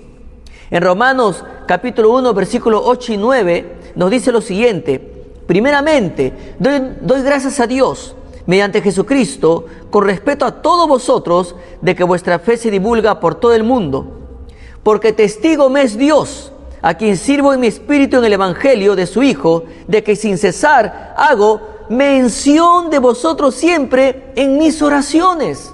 En 0.70 0.84
Romanos 0.84 1.46
capítulo 1.68 2.12
1, 2.16 2.34
versículo 2.34 2.82
8 2.84 3.14
y 3.14 3.18
9 3.18 3.76
nos 3.96 4.12
dice 4.12 4.32
lo 4.32 4.42
siguiente, 4.42 5.18
Primeramente, 5.48 6.34
doy, 6.60 7.22
gracias 7.22 7.60
a 7.62 7.68
Dios 7.68 8.14
mediante 8.46 8.82
Jesucristo 8.82 9.66
con 9.90 10.06
respeto 10.06 10.46
a 10.46 10.62
todos 10.62 10.88
vosotros 10.88 11.56
de 11.82 11.96
que 11.96 12.04
vuestra 12.04 12.38
fe 12.38 12.58
se 12.58 12.70
divulga 12.70 13.20
por 13.22 13.36
todo 13.36 13.54
el 13.54 13.64
mundo. 13.64 14.40
Porque 14.84 15.14
testigo 15.14 15.70
me 15.70 15.84
es 15.84 15.98
Dios, 15.98 16.52
a 16.82 16.96
quien 16.96 17.18
sirvo 17.18 17.54
en 17.54 17.60
mi 17.60 17.68
espíritu 17.68 18.18
en 18.18 18.26
el 18.26 18.34
Evangelio 18.34 18.96
de 18.96 19.08
su 19.08 19.24
Hijo, 19.24 19.64
de 19.88 20.04
que 20.04 20.16
sin 20.16 20.38
cesar 20.38 21.14
hago 21.18 21.62
mención 21.90 22.90
de 22.90 23.00
vosotros 23.00 23.56
siempre 23.56 24.32
en 24.36 24.58
mis 24.58 24.82
oraciones. 24.82 25.74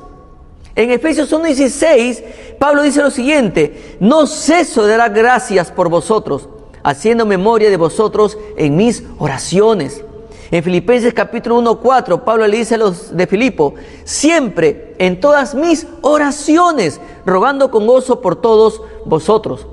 En 0.76 0.92
Efesios 0.92 1.32
1.16, 1.32 2.24
Pablo 2.60 2.82
dice 2.82 3.02
lo 3.02 3.12
siguiente, 3.12 3.98
no 4.00 4.26
ceso 4.26 4.86
de 4.86 4.98
dar 4.98 5.14
gracias 5.14 5.72
por 5.72 5.90
vosotros 5.90 6.50
haciendo 6.84 7.26
memoria 7.26 7.70
de 7.70 7.78
vosotros 7.78 8.38
en 8.58 8.76
mis 8.76 9.04
oraciones. 9.18 10.04
En 10.52 10.64
Filipenses 10.64 11.14
capítulo 11.14 11.58
1, 11.60 11.80
4, 11.80 12.24
Pablo 12.24 12.46
le 12.46 12.58
dice 12.58 12.76
a 12.76 12.78
los 12.78 13.16
de 13.16 13.26
Filipo, 13.26 13.74
siempre 14.04 14.94
en 15.00 15.20
todas 15.20 15.56
mis 15.56 15.88
oraciones, 16.02 17.00
rogando 17.26 17.72
con 17.72 17.88
gozo 17.88 18.22
por 18.22 18.36
todos 18.36 18.82
vosotros. 19.06 19.66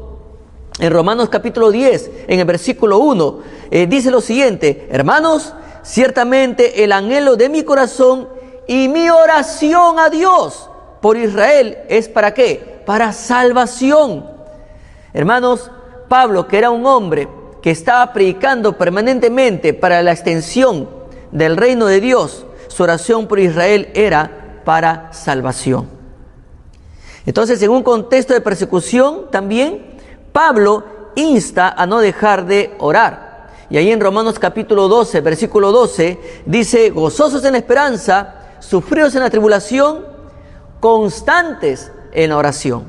En 0.81 0.90
Romanos 0.90 1.29
capítulo 1.29 1.71
10, 1.71 2.11
en 2.27 2.40
el 2.40 2.47
versículo 2.47 3.01
1, 3.01 3.38
eh, 3.71 3.87
dice 3.87 4.11
lo 4.11 4.23
siguiente, 4.23 4.88
hermanos, 4.90 5.53
ciertamente 5.83 6.83
el 6.83 6.93
anhelo 6.93 7.37
de 7.37 7.51
mi 7.51 7.64
corazón 7.64 8.31
y 8.66 8.88
mi 8.88 9.11
oración 9.11 9.99
a 9.99 10.09
Dios 10.09 10.71
por 11.03 11.19
Israel 11.19 11.77
es 11.90 12.09
para 12.09 12.33
qué? 12.33 12.81
Para 12.87 13.12
salvación. 13.12 14.25
Hermanos, 15.12 15.71
Pablo, 16.09 16.49
que 16.49 16.57
era 16.57 16.71
un 16.71 16.87
hombre 16.87 17.29
que 17.61 17.71
estaba 17.71 18.11
predicando 18.14 18.79
permanentemente 18.79 19.75
para 19.75 20.03
la 20.03 20.12
extensión 20.12 20.88
del 21.31 21.59
reino 21.59 21.85
de 21.85 22.01
Dios, 22.01 22.47
su 22.69 22.85
oración 22.85 23.27
por 23.27 23.38
Israel 23.38 23.90
era 23.93 24.62
para 24.64 25.12
salvación. 25.12 26.01
Entonces, 27.27 27.62
en 27.62 27.71
un 27.71 27.83
contexto 27.83 28.33
de 28.33 28.40
persecución 28.40 29.31
también, 29.31 29.89
Pablo 30.33 30.85
insta 31.14 31.71
a 31.71 31.87
no 31.87 32.01
dejar 32.01 32.47
de 32.47 32.75
orar. 32.79 33.49
Y 33.69 33.77
ahí 33.77 33.90
en 33.90 34.01
Romanos 34.01 34.38
capítulo 34.38 34.88
12, 34.88 35.21
versículo 35.21 35.71
12, 35.71 36.19
dice, 36.47 36.90
gozosos 36.90 37.45
en 37.45 37.53
la 37.53 37.59
esperanza, 37.59 38.35
sufridos 38.59 39.14
en 39.14 39.23
la 39.23 39.31
tribulación, 39.31 40.05
constantes 40.81 41.93
en 42.12 42.31
la 42.31 42.37
oración. 42.37 42.85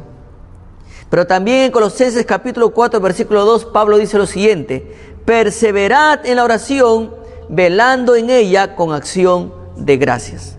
Pero 1.09 1.27
también 1.27 1.65
en 1.65 1.71
Colosenses 1.71 2.25
capítulo 2.25 2.71
4, 2.71 2.99
versículo 2.99 3.45
2, 3.45 3.65
Pablo 3.65 3.97
dice 3.97 4.17
lo 4.17 4.25
siguiente, 4.25 4.95
perseverad 5.25 6.25
en 6.25 6.37
la 6.37 6.43
oración, 6.43 7.13
velando 7.49 8.15
en 8.15 8.29
ella 8.29 8.75
con 8.75 8.93
acción 8.93 9.53
de 9.75 9.97
gracias. 9.97 10.57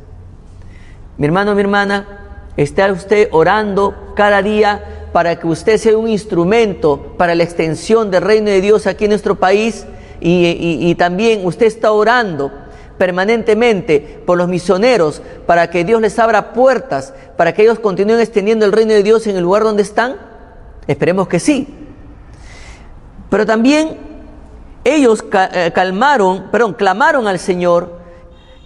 Mi 1.16 1.27
hermano, 1.27 1.55
mi 1.55 1.62
hermana, 1.62 2.47
está 2.57 2.92
usted 2.92 3.29
orando 3.33 4.12
cada 4.14 4.42
día 4.42 5.02
para 5.12 5.38
que 5.38 5.46
usted 5.46 5.79
sea 5.79 5.96
un 5.96 6.09
instrumento 6.09 7.14
para 7.16 7.35
la 7.35 7.42
extensión 7.42 8.11
del 8.11 8.22
reino 8.22 8.51
de 8.51 8.61
Dios 8.61 8.87
aquí 8.87 9.05
en 9.05 9.11
nuestro 9.11 9.35
país 9.35 9.87
y, 10.20 10.94
también 10.94 11.44
usted 11.44 11.66
está 11.66 11.90
orando 11.90 12.53
permanentemente 12.96 14.22
por 14.25 14.38
los 14.38 14.48
misioneros 14.48 15.20
para 15.46 15.68
que 15.68 15.85
Dios 15.85 16.01
les 16.01 16.18
abra 16.18 16.53
puertas, 16.53 17.12
para 17.37 17.53
que 17.53 17.62
ellos 17.62 17.81
continúen 17.81 18.20
extendiendo 18.20 18.64
el 18.64 18.72
reino 18.72 18.92
de 18.92 19.03
Dios 19.03 19.27
en 19.27 19.37
el 19.37 19.42
lugar 19.42 19.64
donde 19.64 19.83
están. 19.83 20.16
Esperemos 20.87 21.27
que 21.27 21.40
sí. 21.40 21.66
Pero 23.29 23.44
también 23.44 23.98
ellos 24.85 25.25
eh, 25.33 25.72
calmaron, 25.75 26.51
perdón, 26.53 26.75
clamaron 26.75 27.27
al 27.27 27.40
Señor 27.40 27.98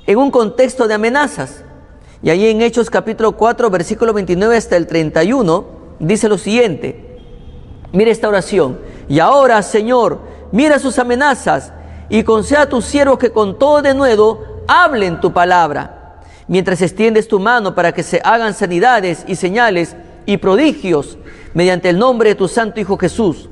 en 0.06 0.18
un 0.18 0.30
contexto 0.30 0.86
de 0.86 0.94
amenazas. 0.94 1.62
Y 2.22 2.30
ahí 2.30 2.48
en 2.48 2.60
Hechos 2.60 2.90
capítulo 2.90 3.32
4, 3.32 3.70
versículo 3.70 4.12
29 4.12 4.56
hasta 4.56 4.76
el 4.76 4.86
31, 4.86 5.75
dice 5.98 6.28
lo 6.28 6.38
siguiente. 6.38 7.18
Mira 7.92 8.10
esta 8.10 8.28
oración. 8.28 8.78
Y 9.08 9.20
ahora, 9.20 9.62
Señor, 9.62 10.20
mira 10.52 10.78
sus 10.78 10.98
amenazas 10.98 11.72
y 12.08 12.22
conceda 12.22 12.62
a 12.62 12.68
tus 12.68 12.84
siervos 12.84 13.18
que 13.18 13.30
con 13.30 13.58
todo 13.58 13.82
de 13.82 13.94
nuevo 13.94 14.42
hablen 14.68 15.20
tu 15.20 15.32
palabra, 15.32 16.20
mientras 16.48 16.82
extiendes 16.82 17.28
tu 17.28 17.40
mano 17.40 17.74
para 17.74 17.92
que 17.92 18.02
se 18.02 18.20
hagan 18.24 18.54
sanidades 18.54 19.24
y 19.26 19.36
señales 19.36 19.96
y 20.26 20.36
prodigios 20.38 21.18
mediante 21.54 21.88
el 21.88 21.98
nombre 21.98 22.30
de 22.30 22.34
tu 22.34 22.48
Santo 22.48 22.80
Hijo 22.80 22.98
Jesús. 22.98 23.48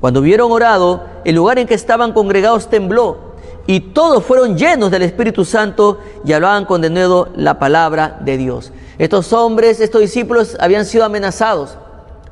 Cuando 0.00 0.20
hubieron 0.20 0.50
orado, 0.52 1.04
el 1.24 1.34
lugar 1.34 1.58
en 1.58 1.66
que 1.66 1.74
estaban 1.74 2.12
congregados 2.12 2.68
tembló 2.68 3.33
y 3.66 3.80
todos 3.80 4.24
fueron 4.24 4.56
llenos 4.56 4.90
del 4.90 5.02
Espíritu 5.02 5.44
Santo 5.44 5.98
y 6.24 6.32
hablaban 6.32 6.64
con 6.64 6.80
denuedo 6.80 7.28
la 7.36 7.58
palabra 7.58 8.18
de 8.20 8.36
Dios. 8.36 8.72
Estos 8.98 9.32
hombres, 9.32 9.80
estos 9.80 10.00
discípulos 10.00 10.56
habían 10.60 10.84
sido 10.84 11.04
amenazados 11.04 11.78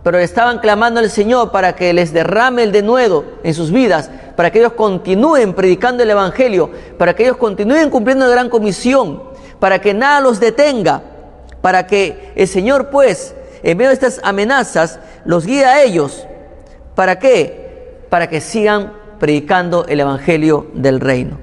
pero 0.03 0.19
estaban 0.19 0.59
clamando 0.59 1.01
al 1.01 1.11
Señor 1.11 1.53
para 1.53 1.75
que 1.75 1.93
les 1.93 2.13
derrame 2.13 2.65
el 2.65 2.73
denuedo 2.73 3.25
en 3.45 3.55
sus 3.55 3.71
vidas, 3.71 4.11
para 4.37 4.51
que 4.51 4.59
ellos 4.59 4.73
continúen 4.73 5.55
predicando 5.55 6.03
el 6.03 6.11
Evangelio, 6.11 6.71
para 6.99 7.15
que 7.15 7.25
ellos 7.25 7.37
continúen 7.37 7.91
cumpliendo 7.91 8.27
la 8.27 8.33
gran 8.33 8.49
comisión, 8.49 9.23
para 9.61 9.81
que 9.81 9.95
nada 9.95 10.21
los 10.21 10.41
detenga, 10.41 11.03
para 11.61 11.87
que 11.87 12.33
el 12.35 12.49
Señor 12.49 12.91
pues, 12.91 13.35
en 13.63 13.77
medio 13.77 13.91
de 13.91 13.95
estas 13.95 14.21
amenazas, 14.25 14.99
los 15.25 15.47
guíe 15.47 15.65
a 15.65 15.83
ellos. 15.83 16.27
¿Para 16.97 17.21
qué? 17.21 18.07
Para 18.11 18.29
que 18.29 18.41
sigan 18.41 18.93
predicando 19.23 19.87
el 19.87 20.01
Evangelio 20.01 20.67
del 20.75 20.99
reino. 20.99 21.39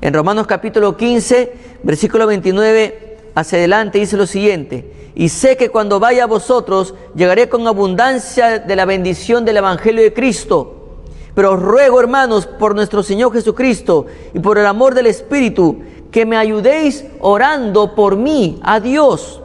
En 0.00 0.14
Romanos 0.14 0.46
capítulo 0.46 0.96
15, 0.96 1.52
versículo 1.82 2.24
29 2.28 3.16
hacia 3.34 3.58
adelante 3.58 3.98
dice 3.98 4.16
lo 4.16 4.28
siguiente, 4.28 5.10
y 5.16 5.28
sé 5.28 5.56
que 5.56 5.70
cuando 5.70 5.98
vaya 5.98 6.22
a 6.22 6.28
vosotros 6.28 6.94
llegaré 7.16 7.48
con 7.48 7.66
abundancia 7.66 8.60
de 8.60 8.76
la 8.76 8.84
bendición 8.84 9.44
del 9.44 9.56
Evangelio 9.56 10.04
de 10.04 10.12
Cristo. 10.12 11.00
Pero 11.34 11.54
os 11.54 11.60
ruego, 11.60 11.98
hermanos, 11.98 12.46
por 12.46 12.76
nuestro 12.76 13.02
Señor 13.02 13.32
Jesucristo 13.32 14.06
y 14.32 14.38
por 14.38 14.56
el 14.56 14.66
amor 14.66 14.94
del 14.94 15.08
Espíritu, 15.08 15.80
que 16.12 16.26
me 16.26 16.36
ayudéis 16.36 17.04
orando 17.18 17.96
por 17.96 18.14
mí 18.14 18.60
a 18.62 18.78
Dios, 18.78 19.42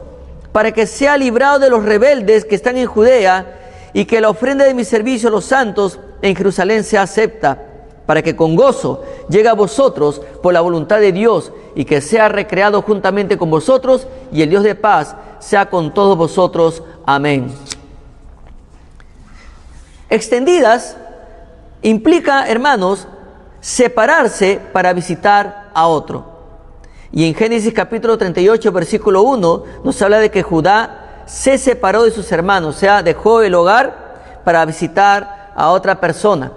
para 0.52 0.70
que 0.70 0.86
sea 0.86 1.16
librado 1.16 1.58
de 1.58 1.70
los 1.70 1.84
rebeldes 1.84 2.44
que 2.44 2.54
están 2.54 2.76
en 2.76 2.86
Judea 2.86 3.90
y 3.92 4.04
que 4.04 4.20
la 4.20 4.30
ofrenda 4.30 4.64
de 4.64 4.74
mi 4.74 4.84
servicio 4.84 5.30
a 5.30 5.32
los 5.32 5.46
santos 5.46 5.98
en 6.24 6.34
Jerusalén 6.34 6.84
sea 6.84 7.02
acepta, 7.02 7.58
para 8.06 8.22
que 8.22 8.34
con 8.34 8.56
gozo 8.56 9.04
llegue 9.28 9.48
a 9.48 9.52
vosotros 9.52 10.22
por 10.42 10.54
la 10.54 10.62
voluntad 10.62 10.98
de 10.98 11.12
Dios 11.12 11.52
y 11.74 11.84
que 11.84 12.00
sea 12.00 12.30
recreado 12.30 12.80
juntamente 12.80 13.36
con 13.36 13.50
vosotros 13.50 14.06
y 14.32 14.40
el 14.40 14.48
Dios 14.48 14.64
de 14.64 14.74
paz 14.74 15.16
sea 15.38 15.68
con 15.68 15.92
todos 15.92 16.16
vosotros. 16.16 16.82
Amén. 17.04 17.52
Extendidas 20.08 20.96
implica, 21.82 22.48
hermanos, 22.48 23.06
separarse 23.60 24.62
para 24.72 24.94
visitar 24.94 25.70
a 25.74 25.86
otro. 25.88 26.24
Y 27.12 27.28
en 27.28 27.34
Génesis 27.34 27.74
capítulo 27.74 28.16
38, 28.16 28.72
versículo 28.72 29.22
1, 29.24 29.64
nos 29.84 30.00
habla 30.00 30.20
de 30.20 30.30
que 30.30 30.42
Judá 30.42 31.24
se 31.26 31.58
separó 31.58 32.02
de 32.02 32.10
sus 32.10 32.32
hermanos, 32.32 32.76
o 32.76 32.78
sea, 32.78 33.02
dejó 33.02 33.42
el 33.42 33.54
hogar 33.54 34.42
para 34.42 34.64
visitar 34.64 35.33
a 35.54 35.70
otra 35.70 36.00
persona. 36.00 36.52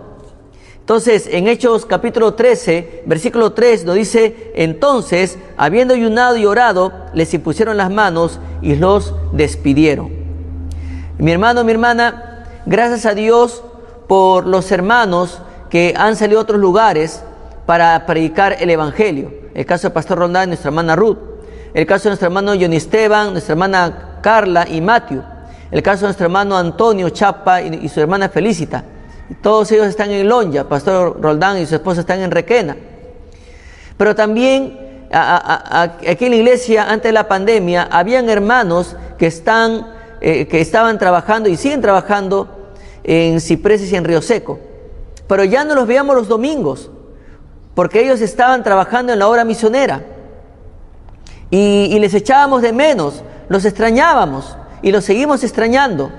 Entonces, 0.79 1.27
en 1.29 1.47
Hechos 1.47 1.85
capítulo 1.85 2.33
13, 2.33 3.03
versículo 3.05 3.51
3 3.51 3.85
nos 3.85 3.95
dice, 3.95 4.53
entonces, 4.55 5.37
habiendo 5.57 5.93
ayunado 5.93 6.37
y 6.37 6.45
orado, 6.45 6.93
les 7.13 7.33
impusieron 7.33 7.75
las 7.75 7.91
manos 7.91 8.39
y 8.61 8.75
los 8.75 9.13
despidieron. 9.33 10.09
Mi 11.17 11.31
hermano, 11.31 11.63
mi 11.63 11.73
hermana, 11.73 12.45
gracias 12.65 13.05
a 13.05 13.13
Dios 13.13 13.63
por 14.07 14.47
los 14.47 14.71
hermanos 14.71 15.41
que 15.69 15.93
han 15.97 16.15
salido 16.15 16.39
a 16.39 16.43
otros 16.43 16.61
lugares 16.61 17.21
para 17.65 18.05
predicar 18.05 18.55
el 18.61 18.69
Evangelio 18.69 19.47
el 19.57 19.65
caso 19.65 19.87
del 19.87 19.93
pastor 19.93 20.19
Rondán 20.19 20.43
y 20.43 20.47
nuestra 20.49 20.69
hermana 20.69 20.95
Ruth, 20.95 21.17
el 21.73 21.87
caso 21.87 22.03
de 22.03 22.09
nuestro 22.11 22.27
hermano 22.27 22.51
Johnny 22.51 22.75
Esteban, 22.75 23.31
nuestra 23.31 23.53
hermana 23.53 24.19
Carla 24.21 24.67
y 24.69 24.81
Matthew, 24.81 25.23
el 25.71 25.83
caso 25.83 26.01
de 26.01 26.07
nuestro 26.07 26.25
hermano 26.25 26.57
Antonio 26.57 27.09
Chapa 27.09 27.61
y, 27.61 27.87
su 27.89 27.99
hermana 27.99 28.29
Felicita. 28.29 28.83
Todos 29.41 29.71
ellos 29.71 29.87
están 29.87 30.11
en 30.11 30.27
Lonja, 30.27 30.63
pastor 30.69 31.19
Roldán 31.21 31.57
y 31.57 31.65
su 31.65 31.75
esposa 31.75 32.01
están 32.01 32.21
en 32.21 32.31
Requena. 32.31 32.77
Pero 33.97 34.15
también 34.15 35.07
aquí 35.11 36.25
en 36.25 36.31
la 36.31 36.37
iglesia, 36.37 36.89
antes 36.89 37.09
de 37.09 37.13
la 37.13 37.27
pandemia, 37.27 37.87
habían 37.91 38.29
hermanos 38.29 38.95
que, 39.17 39.27
están, 39.27 39.87
eh, 40.21 40.47
que 40.47 40.61
estaban 40.61 40.97
trabajando 40.97 41.49
y 41.49 41.57
siguen 41.57 41.81
trabajando 41.81 42.47
en 43.03 43.41
Cipreses 43.41 43.91
y 43.91 43.95
en 43.95 44.05
Río 44.05 44.21
Seco. 44.21 44.59
Pero 45.27 45.43
ya 45.43 45.65
no 45.65 45.75
los 45.75 45.87
veíamos 45.87 46.15
los 46.15 46.27
domingos 46.27 46.89
porque 47.77 48.01
ellos 48.01 48.21
estaban 48.21 48.63
trabajando 48.63 49.13
en 49.13 49.19
la 49.19 49.27
obra 49.27 49.45
misionera. 49.45 50.01
Y, 51.51 51.97
les 51.99 52.13
echábamos 52.13 52.61
de 52.61 52.73
menos, 52.73 53.21
los 53.49 53.65
extrañábamos 53.65 54.57
y 54.81 54.91
los 54.91 55.05
seguimos 55.05 55.43
extrañando. 55.43 56.11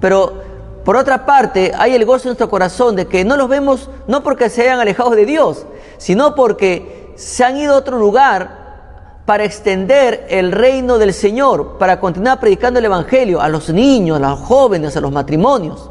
Pero 0.00 0.42
por 0.84 0.96
otra 0.96 1.26
parte, 1.26 1.72
hay 1.76 1.94
el 1.94 2.04
gozo 2.04 2.24
en 2.24 2.30
nuestro 2.30 2.48
corazón 2.48 2.96
de 2.96 3.06
que 3.06 3.24
no 3.24 3.36
los 3.36 3.48
vemos 3.48 3.90
no 4.06 4.22
porque 4.22 4.48
se 4.48 4.62
hayan 4.62 4.80
alejado 4.80 5.10
de 5.10 5.26
Dios, 5.26 5.66
sino 5.98 6.34
porque 6.34 7.12
se 7.16 7.44
han 7.44 7.56
ido 7.56 7.74
a 7.74 7.78
otro 7.78 7.98
lugar 7.98 8.58
para 9.26 9.44
extender 9.44 10.26
el 10.30 10.52
reino 10.52 10.98
del 10.98 11.12
Señor, 11.12 11.78
para 11.78 12.00
continuar 12.00 12.40
predicando 12.40 12.78
el 12.78 12.86
Evangelio 12.86 13.40
a 13.40 13.48
los 13.48 13.68
niños, 13.70 14.16
a 14.16 14.30
los 14.30 14.40
jóvenes, 14.40 14.96
a 14.96 15.00
los 15.00 15.12
matrimonios. 15.12 15.90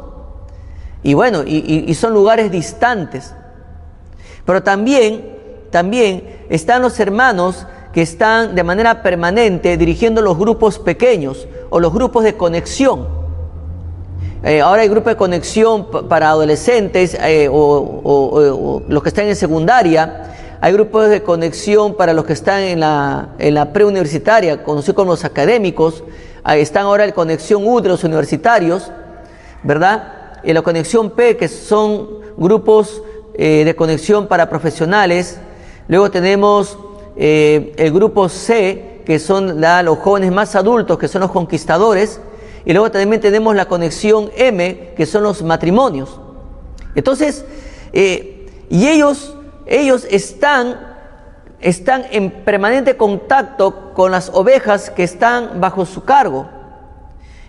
Y 1.02 1.14
bueno, 1.14 1.42
y 1.46 1.94
son 1.94 2.12
lugares 2.12 2.50
distantes. 2.50 3.34
Pero 4.44 4.62
también, 4.62 5.38
también 5.70 6.44
están 6.48 6.82
los 6.82 6.98
hermanos 6.98 7.66
que 7.92 8.02
están 8.02 8.54
de 8.54 8.62
manera 8.62 9.02
permanente 9.02 9.76
dirigiendo 9.76 10.22
los 10.22 10.38
grupos 10.38 10.78
pequeños 10.78 11.48
o 11.70 11.80
los 11.80 11.92
grupos 11.92 12.24
de 12.24 12.36
conexión. 12.36 13.20
Eh, 14.42 14.60
ahora 14.60 14.82
hay 14.82 14.88
grupos 14.88 15.12
de 15.12 15.16
conexión 15.16 15.86
para 16.08 16.30
adolescentes 16.30 17.14
eh, 17.20 17.48
o, 17.50 18.82
los 18.88 19.02
que 19.02 19.08
están 19.08 19.26
en 19.26 19.36
secundaria. 19.36 20.34
Hay 20.62 20.72
grupos 20.72 21.10
de 21.10 21.22
conexión 21.22 21.94
para 21.94 22.12
los 22.12 22.24
que 22.24 22.32
están 22.32 22.62
en 22.62 22.80
la, 22.80 23.30
en 23.38 23.54
la 23.54 23.72
preuniversitaria, 23.72 24.62
conocidos 24.62 24.96
como 24.96 25.12
los 25.12 25.24
académicos. 25.24 26.04
Ahí 26.42 26.60
están 26.60 26.84
ahora 26.84 27.04
en 27.04 27.12
conexión 27.12 27.66
U 27.66 27.80
de 27.80 27.90
los 27.90 28.04
universitarios, 28.04 28.90
¿verdad? 29.62 30.14
Y 30.42 30.52
la 30.52 30.62
conexión 30.62 31.10
P, 31.10 31.36
que 31.36 31.48
son 31.48 32.08
grupos 32.36 33.02
eh, 33.34 33.64
de 33.64 33.76
conexión 33.76 34.26
para 34.26 34.48
profesionales. 34.48 35.38
Luego 35.88 36.10
tenemos 36.10 36.78
eh, 37.22 37.74
el 37.76 37.92
grupo 37.92 38.30
C, 38.30 39.02
que 39.04 39.18
son 39.18 39.60
los 39.60 39.98
jóvenes 39.98 40.32
más 40.32 40.56
adultos, 40.56 40.98
que 40.98 41.06
son 41.06 41.20
los 41.20 41.30
conquistadores. 41.30 42.18
Y 42.64 42.72
luego 42.72 42.90
también 42.90 43.20
tenemos 43.20 43.54
la 43.54 43.66
conexión 43.66 44.30
M, 44.34 44.94
que 44.96 45.04
son 45.04 45.24
los 45.24 45.42
matrimonios. 45.42 46.18
Entonces, 46.94 47.44
eh, 47.92 48.48
y 48.70 48.88
ellos, 48.88 49.36
ellos 49.66 50.06
están, 50.10 50.80
están 51.60 52.06
en 52.10 52.30
permanente 52.30 52.96
contacto 52.96 53.92
con 53.92 54.12
las 54.12 54.30
ovejas 54.30 54.88
que 54.88 55.02
están 55.04 55.60
bajo 55.60 55.84
su 55.84 56.04
cargo. 56.04 56.48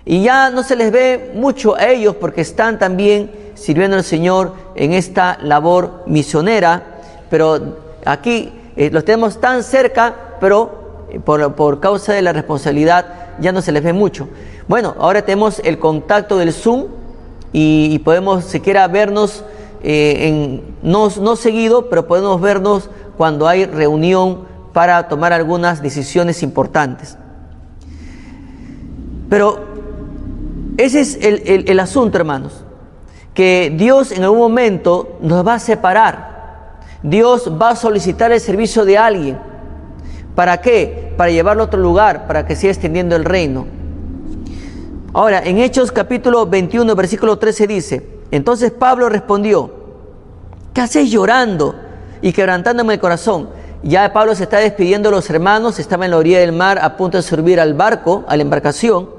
Y 0.04 0.22
ya 0.24 0.50
no 0.50 0.64
se 0.64 0.76
les 0.76 0.92
ve 0.92 1.32
mucho 1.34 1.78
a 1.78 1.88
ellos 1.88 2.18
porque 2.18 2.42
están 2.42 2.78
también 2.78 3.32
sirviendo 3.54 3.96
al 3.96 4.04
Señor 4.04 4.54
en 4.76 4.92
esta 4.92 5.38
labor 5.42 6.04
misionera, 6.08 6.84
pero 7.30 7.78
aquí 8.04 8.52
eh, 8.82 8.90
los 8.90 9.06
tenemos 9.06 9.40
tan 9.40 9.62
cerca, 9.62 10.16
pero 10.40 11.06
eh, 11.12 11.20
por, 11.20 11.80
causa 11.80 12.14
de 12.14 12.24
la 12.24 12.34
responsabilidad 12.34 13.06
ya 13.40 13.52
no 13.52 13.62
se 13.62 13.72
les 13.72 13.84
ve 13.84 13.94
mucho. 13.94 14.28
Bueno, 14.68 14.96
ahora 14.98 15.22
tenemos 15.22 15.62
el 15.64 15.78
contacto 15.78 16.40
del 16.40 16.52
Zoom 16.52 16.88
y, 17.54 18.00
podemos 18.00 18.44
siquiera 18.44 18.88
vernos, 18.88 19.44
eh, 19.84 20.28
en, 20.28 20.64
no, 20.82 21.10
no 21.22 21.36
seguido, 21.36 21.92
pero 21.92 22.08
podemos 22.08 22.42
vernos 22.42 22.90
cuando 23.18 23.48
hay 23.48 23.66
reunión 23.66 24.48
para 24.74 25.08
tomar 25.08 25.32
algunas 25.32 25.84
decisiones 25.84 26.42
importantes. 26.42 27.20
Pero 29.30 29.60
ese 30.78 31.02
es 31.02 31.20
el, 31.22 31.70
el 31.70 31.80
asunto, 31.80 32.18
hermanos 32.18 32.64
que 33.34 33.74
Dios 33.74 34.12
en 34.12 34.24
algún 34.24 34.40
momento 34.40 35.18
nos 35.22 35.46
va 35.46 35.54
a 35.54 35.60
separar. 35.60 36.31
Dios 37.04 37.52
va 37.60 37.72
a 37.72 37.76
solicitar 37.76 38.32
el 38.32 38.40
servicio 38.40 38.86
de 38.86 38.98
alguien. 38.98 39.40
¿Para 40.36 40.62
qué? 40.62 41.14
Para 41.18 41.32
llevarlo 41.32 41.64
a 41.64 41.66
otro 41.66 41.80
lugar, 41.80 42.28
para 42.28 42.46
que 42.46 42.56
siga 42.56 42.72
extendiendo 42.72 43.16
el 43.16 43.26
reino. 43.26 43.66
Ahora, 45.14 45.42
en 45.44 45.58
Hechos 45.58 45.92
capítulo 45.92 46.46
21, 46.46 46.96
versículo 46.96 47.38
13 47.38 47.68
dice, 47.68 48.08
entonces 48.32 48.72
Pablo 48.72 49.10
respondió, 49.10 49.72
¿qué 50.74 50.82
hacéis 50.82 51.12
llorando 51.12 51.76
y 52.22 52.32
quebrantándome 52.32 52.94
el 52.94 53.00
corazón? 53.00 53.50
Ya 53.84 54.14
Pablo 54.14 54.36
se 54.36 54.44
está 54.44 54.60
despidiendo 54.60 55.10
de 55.10 55.16
los 55.16 55.30
hermanos, 55.30 55.80
estaba 55.80 56.06
en 56.06 56.12
la 56.12 56.18
orilla 56.18 56.40
del 56.40 56.54
mar 56.54 56.80
a 56.82 56.96
punto 56.96 57.18
de 57.18 57.24
subir 57.24 57.60
al 57.60 57.74
barco, 57.74 58.24
a 58.28 58.38
la 58.38 58.44
embarcación, 58.44 59.10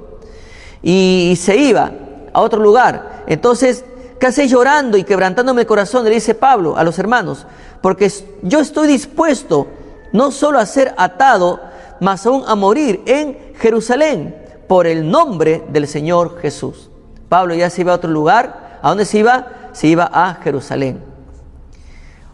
y, 0.82 1.30
y 1.32 1.36
se 1.36 1.56
iba 1.56 1.92
a 2.32 2.40
otro 2.40 2.62
lugar. 2.62 3.24
Entonces 3.26 3.84
¿Qué 4.22 4.28
hacéis 4.28 4.52
llorando 4.52 4.96
y 4.96 5.02
quebrantándome 5.02 5.62
el 5.62 5.66
corazón? 5.66 6.04
Le 6.04 6.10
dice 6.10 6.36
Pablo 6.36 6.76
a 6.76 6.84
los 6.84 6.96
hermanos, 6.96 7.44
porque 7.80 8.08
yo 8.42 8.60
estoy 8.60 8.86
dispuesto 8.86 9.66
no 10.12 10.30
solo 10.30 10.60
a 10.60 10.66
ser 10.66 10.94
atado, 10.96 11.58
mas 11.98 12.24
aún 12.24 12.44
a 12.46 12.54
morir 12.54 13.02
en 13.06 13.36
Jerusalén 13.56 14.36
por 14.68 14.86
el 14.86 15.10
nombre 15.10 15.64
del 15.70 15.88
Señor 15.88 16.38
Jesús. 16.40 16.88
Pablo 17.28 17.52
ya 17.56 17.68
se 17.68 17.80
iba 17.80 17.90
a 17.90 17.96
otro 17.96 18.12
lugar. 18.12 18.78
¿A 18.80 18.90
dónde 18.90 19.06
se 19.06 19.18
iba? 19.18 19.48
Se 19.72 19.88
iba 19.88 20.08
a 20.12 20.34
Jerusalén. 20.34 21.02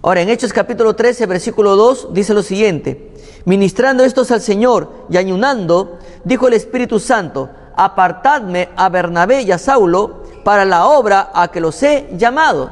Ahora, 0.02 0.20
en 0.20 0.28
Hechos 0.28 0.52
capítulo 0.52 0.94
13, 0.94 1.24
versículo 1.24 1.74
2, 1.74 2.08
dice 2.12 2.34
lo 2.34 2.42
siguiente. 2.42 3.14
Ministrando 3.46 4.04
estos 4.04 4.30
al 4.30 4.42
Señor 4.42 5.06
y 5.08 5.16
ayunando, 5.16 5.98
dijo 6.22 6.48
el 6.48 6.52
Espíritu 6.52 7.00
Santo, 7.00 7.48
apartadme 7.74 8.68
a 8.76 8.90
Bernabé 8.90 9.40
y 9.40 9.52
a 9.52 9.56
Saulo 9.56 10.27
para 10.48 10.64
la 10.64 10.86
obra 10.86 11.30
a 11.34 11.48
que 11.48 11.60
los 11.60 11.82
he 11.82 12.08
llamado. 12.16 12.70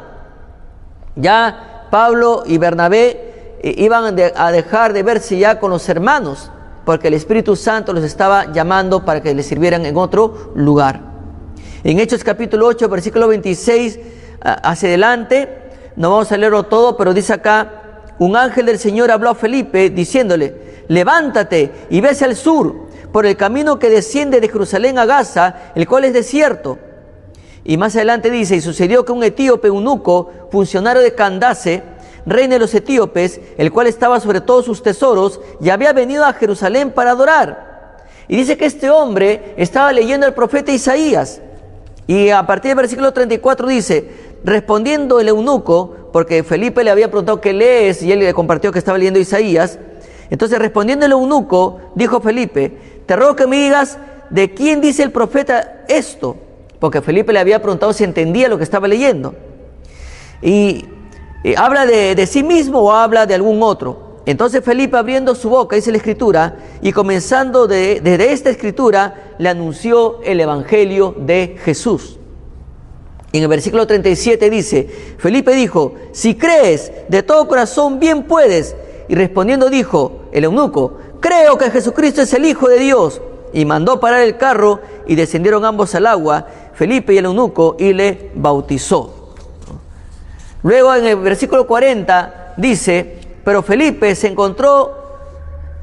Ya 1.15 1.85
Pablo 1.91 2.43
y 2.47 2.57
Bernabé 2.57 3.59
eh, 3.61 3.75
iban 3.77 4.19
a 4.35 4.51
dejar 4.51 4.95
de 4.95 5.03
verse 5.03 5.37
ya 5.37 5.61
con 5.61 5.73
los 5.73 5.87
hermanos, 5.91 6.51
porque 6.87 7.09
el 7.09 7.13
Espíritu 7.13 7.55
Santo 7.55 7.93
los 7.93 8.03
estaba 8.03 8.51
llamando 8.51 9.05
para 9.05 9.21
que 9.21 9.35
les 9.35 9.45
sirvieran 9.45 9.85
en 9.85 9.95
otro 9.99 10.53
lugar. 10.55 11.03
En 11.85 12.01
Hechos 12.01 12.25
capítulo 12.25 12.67
8, 12.67 12.89
versículo 12.89 13.29
26 13.29 13.99
hacia 14.41 14.89
adelante, 14.89 15.47
no 15.97 16.13
vamos 16.13 16.33
a 16.33 16.39
leerlo 16.39 16.63
todo, 16.63 16.97
pero 16.97 17.13
dice 17.13 17.35
acá, 17.35 18.05
un 18.19 18.39
ángel 18.39 18.65
del 18.65 18.79
Señor 18.79 19.11
habló 19.11 19.29
a 19.29 19.35
Felipe 19.35 19.91
diciéndole, 19.91 20.85
levántate 20.89 21.73
y 21.91 22.01
ve 22.01 22.09
hacia 22.09 22.27
el 22.27 22.37
sur, 22.37 22.87
por 23.13 23.27
el 23.27 23.37
camino 23.37 23.79
que 23.79 23.91
desciende 23.91 24.41
de 24.41 24.49
Jerusalén 24.49 24.99
a 24.99 25.05
Gaza, 25.05 25.73
el 25.75 25.87
cual 25.87 26.05
es 26.05 26.15
desierto. 26.15 26.79
Y 27.69 27.79
más 27.79 27.97
adelante 27.97 28.31
dice, 28.31 28.55
y 28.55 28.61
sucedió 28.61 29.05
que 29.05 29.11
un 29.11 29.25
etíope 29.25 29.67
eunuco, 29.67 30.31
funcionario 30.53 31.03
de 31.03 31.17
Candace, 31.17 31.83
reina 32.25 32.55
de 32.55 32.61
los 32.61 32.73
etíopes, 32.73 33.41
el 33.59 33.73
cual 33.73 33.89
estaba 33.89 34.21
sobre 34.21 34.41
todos 34.41 34.65
sus 34.65 34.85
tesoros, 34.85 35.41
y 35.61 35.71
había 35.71 35.93
venido 35.93 36.25
a 36.25 36.33
Jerusalén 36.33 36.93
para 36.93 37.11
adorar. 37.11 38.07
Y 38.29 38.37
dice 38.37 38.57
que 38.57 38.67
este 38.67 38.89
hombre 38.89 39.55
estaba 39.57 39.93
leyendo 39.93 40.29
el 40.29 40.33
profeta 40.33 40.71
Isaías. 40.71 41.41
Y 42.07 42.31
a 42.31 42.47
partir 42.47 42.69
del 42.69 42.77
versículo 42.77 43.13
34 43.13 43.67
dice, 43.67 44.11
respondiendo 44.45 45.19
el 45.19 45.27
eunuco, 45.27 46.11
porque 46.13 46.45
Felipe 46.45 46.85
le 46.85 46.91
había 46.93 47.11
preguntado 47.11 47.41
qué 47.41 47.53
lees 47.53 48.01
y 48.01 48.13
él 48.13 48.21
le 48.21 48.33
compartió 48.33 48.71
que 48.71 48.79
estaba 48.79 48.97
leyendo 48.97 49.19
Isaías, 49.19 49.81
entonces 50.31 50.61
respondiendo 50.61 51.05
el 51.05 51.11
eunuco, 51.11 51.81
dijo 51.97 52.21
Felipe, 52.21 53.03
te 53.07 53.17
ruego 53.17 53.35
que 53.35 53.49
me 53.49 53.57
digas 53.57 53.99
de 54.31 54.55
quién 54.55 54.81
dice 54.81 55.03
el 55.03 55.11
profeta 55.11 55.85
esto 55.89 56.46
porque 56.79 57.01
Felipe 57.01 57.33
le 57.33 57.39
había 57.39 57.61
preguntado 57.61 57.93
si 57.93 58.05
entendía 58.05 58.49
lo 58.49 58.59
que 58.59 58.65
estaba 58.65 58.89
leyendo. 58.89 59.35
Y, 60.43 60.85
habla 61.57 61.87
de, 61.87 62.27
sí 62.27 62.43
mismo 62.43 62.81
o 62.81 62.93
habla 62.93 63.27
de 63.27 63.35
algún 63.35 63.63
otro. 63.63 64.17
Entonces 64.27 64.65
Felipe 64.65 64.97
abriendo 64.97 65.37
su 65.37 65.49
boca, 65.49 65.77
dice 65.77 65.93
la 65.93 65.99
escritura, 65.99 66.57
y 66.83 66.91
comenzando 66.93 67.69
desde 67.69 68.33
esta 68.33 68.51
escritura, 68.51 69.35
le 69.39 69.49
anunció 69.49 70.21
el 70.25 70.41
Evangelio 70.41 71.15
de 71.17 71.57
Jesús. 71.63 72.19
En 73.33 73.43
el 73.43 73.49
versículo 73.49 73.87
37 73.87 74.51
dice, 74.51 74.89
Felipe 75.19 75.55
dijo, 75.55 75.95
si 76.13 76.35
crees 76.35 76.91
de 77.09 77.23
todo 77.23 77.47
corazón, 77.47 78.01
bien 78.01 78.25
puedes. 78.25 78.75
Y 79.09 79.15
respondiendo 79.15 79.71
dijo 79.71 80.23
el 80.33 80.45
eunuco, 80.45 80.99
creo 81.21 81.57
que 81.57 81.71
Jesucristo 81.71 82.23
es 82.23 82.33
el 82.35 82.45
Hijo 82.45 82.69
de 82.69 82.79
Dios. 82.81 83.21
Y 83.53 83.65
mandó 83.65 84.01
parar 84.01 84.21
el 84.21 84.37
carro 84.37 84.81
y 85.07 85.15
descendieron 85.15 85.65
ambos 85.65 85.95
al 85.95 86.07
agua 86.07 86.47
Felipe 86.77 87.15
y 87.15 87.19
el 87.19 87.25
eunuco 87.25 87.77
y 87.79 87.95
le 87.95 88.31
bautizó. 88.35 89.33
Luego 90.63 90.95
en 90.95 91.07
el 91.07 91.17
versículo 91.17 91.67
40 91.67 92.55
dice, 92.59 93.19
pero 93.43 93.63
Felipe 93.63 94.15
se 94.15 94.29
encontró 94.29 94.93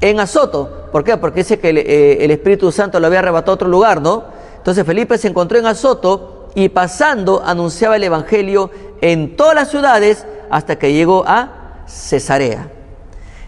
en 0.00 0.20
Azoto. 0.20 0.88
¿Por 0.92 1.02
qué? 1.02 1.16
Porque 1.16 1.40
dice 1.40 1.58
que 1.58 1.70
eh, 1.70 2.24
el, 2.24 2.30
Espíritu 2.30 2.70
Santo 2.70 3.00
lo 3.00 3.08
había 3.08 3.18
arrebatado 3.18 3.52
a 3.52 3.54
otro 3.54 3.68
lugar, 3.68 4.00
¿no? 4.00 4.24
Entonces 4.56 4.86
Felipe 4.86 5.18
se 5.18 5.28
encontró 5.28 5.58
en 5.58 5.66
Azoto 5.66 6.50
y 6.54 6.68
pasando 6.68 7.42
anunciaba 7.44 7.96
el 7.96 8.04
Evangelio 8.04 8.70
en 9.00 9.36
todas 9.36 9.56
las 9.56 9.70
ciudades 9.70 10.24
hasta 10.48 10.76
que 10.78 10.92
llegó 10.92 11.24
a 11.26 11.82
Cesarea. 11.88 12.70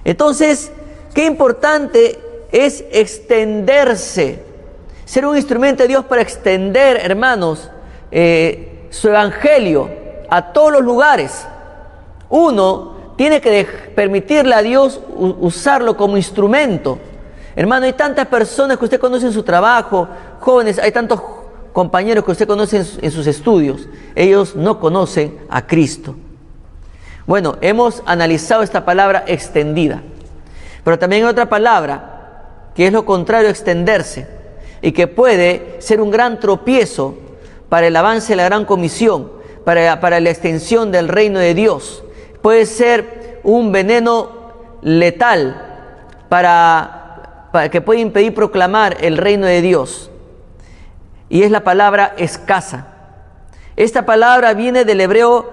Entonces, 0.05 0.73
qué 1.15 1.27
importante 1.27 2.19
es 2.53 2.85
extenderse 2.91 4.47
ser 5.07 5.25
un 5.25 5.37
instrumento 5.37 5.85
de 5.85 5.89
Dios 5.89 6.05
para 6.05 6.21
extender, 6.21 6.97
hermanos, 6.97 7.71
eh, 8.11 8.89
su 8.91 9.09
evangelio 9.09 9.89
a 10.29 10.53
todos 10.53 10.73
los 10.73 10.83
lugares. 10.83 11.47
Uno 12.29 13.15
tiene 13.17 13.41
que 13.41 13.65
permitirle 13.95 14.55
a 14.55 14.63
Dios 14.63 15.01
usarlo 15.17 15.97
como 15.97 16.17
instrumento. 16.17 16.99
Hermano, 17.55 17.87
hay 17.87 17.93
tantas 17.93 18.27
personas 18.27 18.77
que 18.77 18.85
usted 18.85 19.01
conoce 19.01 19.27
en 19.27 19.33
su 19.33 19.45
trabajo, 19.45 20.09
jóvenes, 20.41 20.79
hay 20.81 20.91
tantos 20.91 21.23
compañeros 21.73 22.25
que 22.25 22.33
usted 22.33 22.49
conoce 22.49 22.85
en 23.01 23.11
sus 23.13 23.27
estudios. 23.29 23.89
Ellos 24.17 24.57
no 24.57 24.81
conocen 24.81 25.39
a 25.49 25.65
Cristo. 25.67 26.17
Bueno, 27.27 27.57
hemos 27.61 28.03
analizado 28.07 28.63
esta 28.65 28.85
palabra 28.85 29.25
extendida, 29.29 30.03
pero 30.83 30.99
también 30.99 31.25
hay 31.25 31.31
otra 31.31 31.49
palabra 31.49 32.16
que 32.77 32.87
es 32.87 32.93
lo 32.93 33.07
contrario 33.07 33.49
a 33.49 33.53
extenderse 33.53 34.29
y 34.83 34.93
que 34.93 35.07
puede 35.07 35.77
ser 35.79 36.01
un 36.03 36.11
gran 36.11 36.39
tropiezo 36.39 37.17
para 37.71 37.87
el 37.87 37.97
avance 37.97 38.35
de 38.35 38.37
la 38.37 38.45
gran 38.45 38.67
comisión, 38.67 39.33
para, 39.65 39.99
para 39.99 40.21
la 40.21 40.29
extensión 40.29 40.93
del 40.93 41.09
reino 41.09 41.39
de 41.39 41.55
Dios. 41.55 42.05
Puede 42.43 42.67
ser 42.67 43.41
un 43.45 43.73
veneno 43.73 44.31
letal 44.83 45.63
para, 46.29 47.49
para 47.51 47.71
que 47.71 47.81
puede 47.81 48.01
impedir 48.01 48.35
proclamar 48.35 48.99
el 49.01 49.17
reino 49.17 49.47
de 49.47 49.63
Dios. 49.63 50.11
Y 51.31 51.45
es 51.45 51.51
la 51.51 51.65
palabra 51.65 52.15
escasa. 52.19 52.89
Esta 53.75 54.05
palabra 54.05 54.53
viene 54.53 54.85
del 54.85 55.01
hebreo 55.01 55.51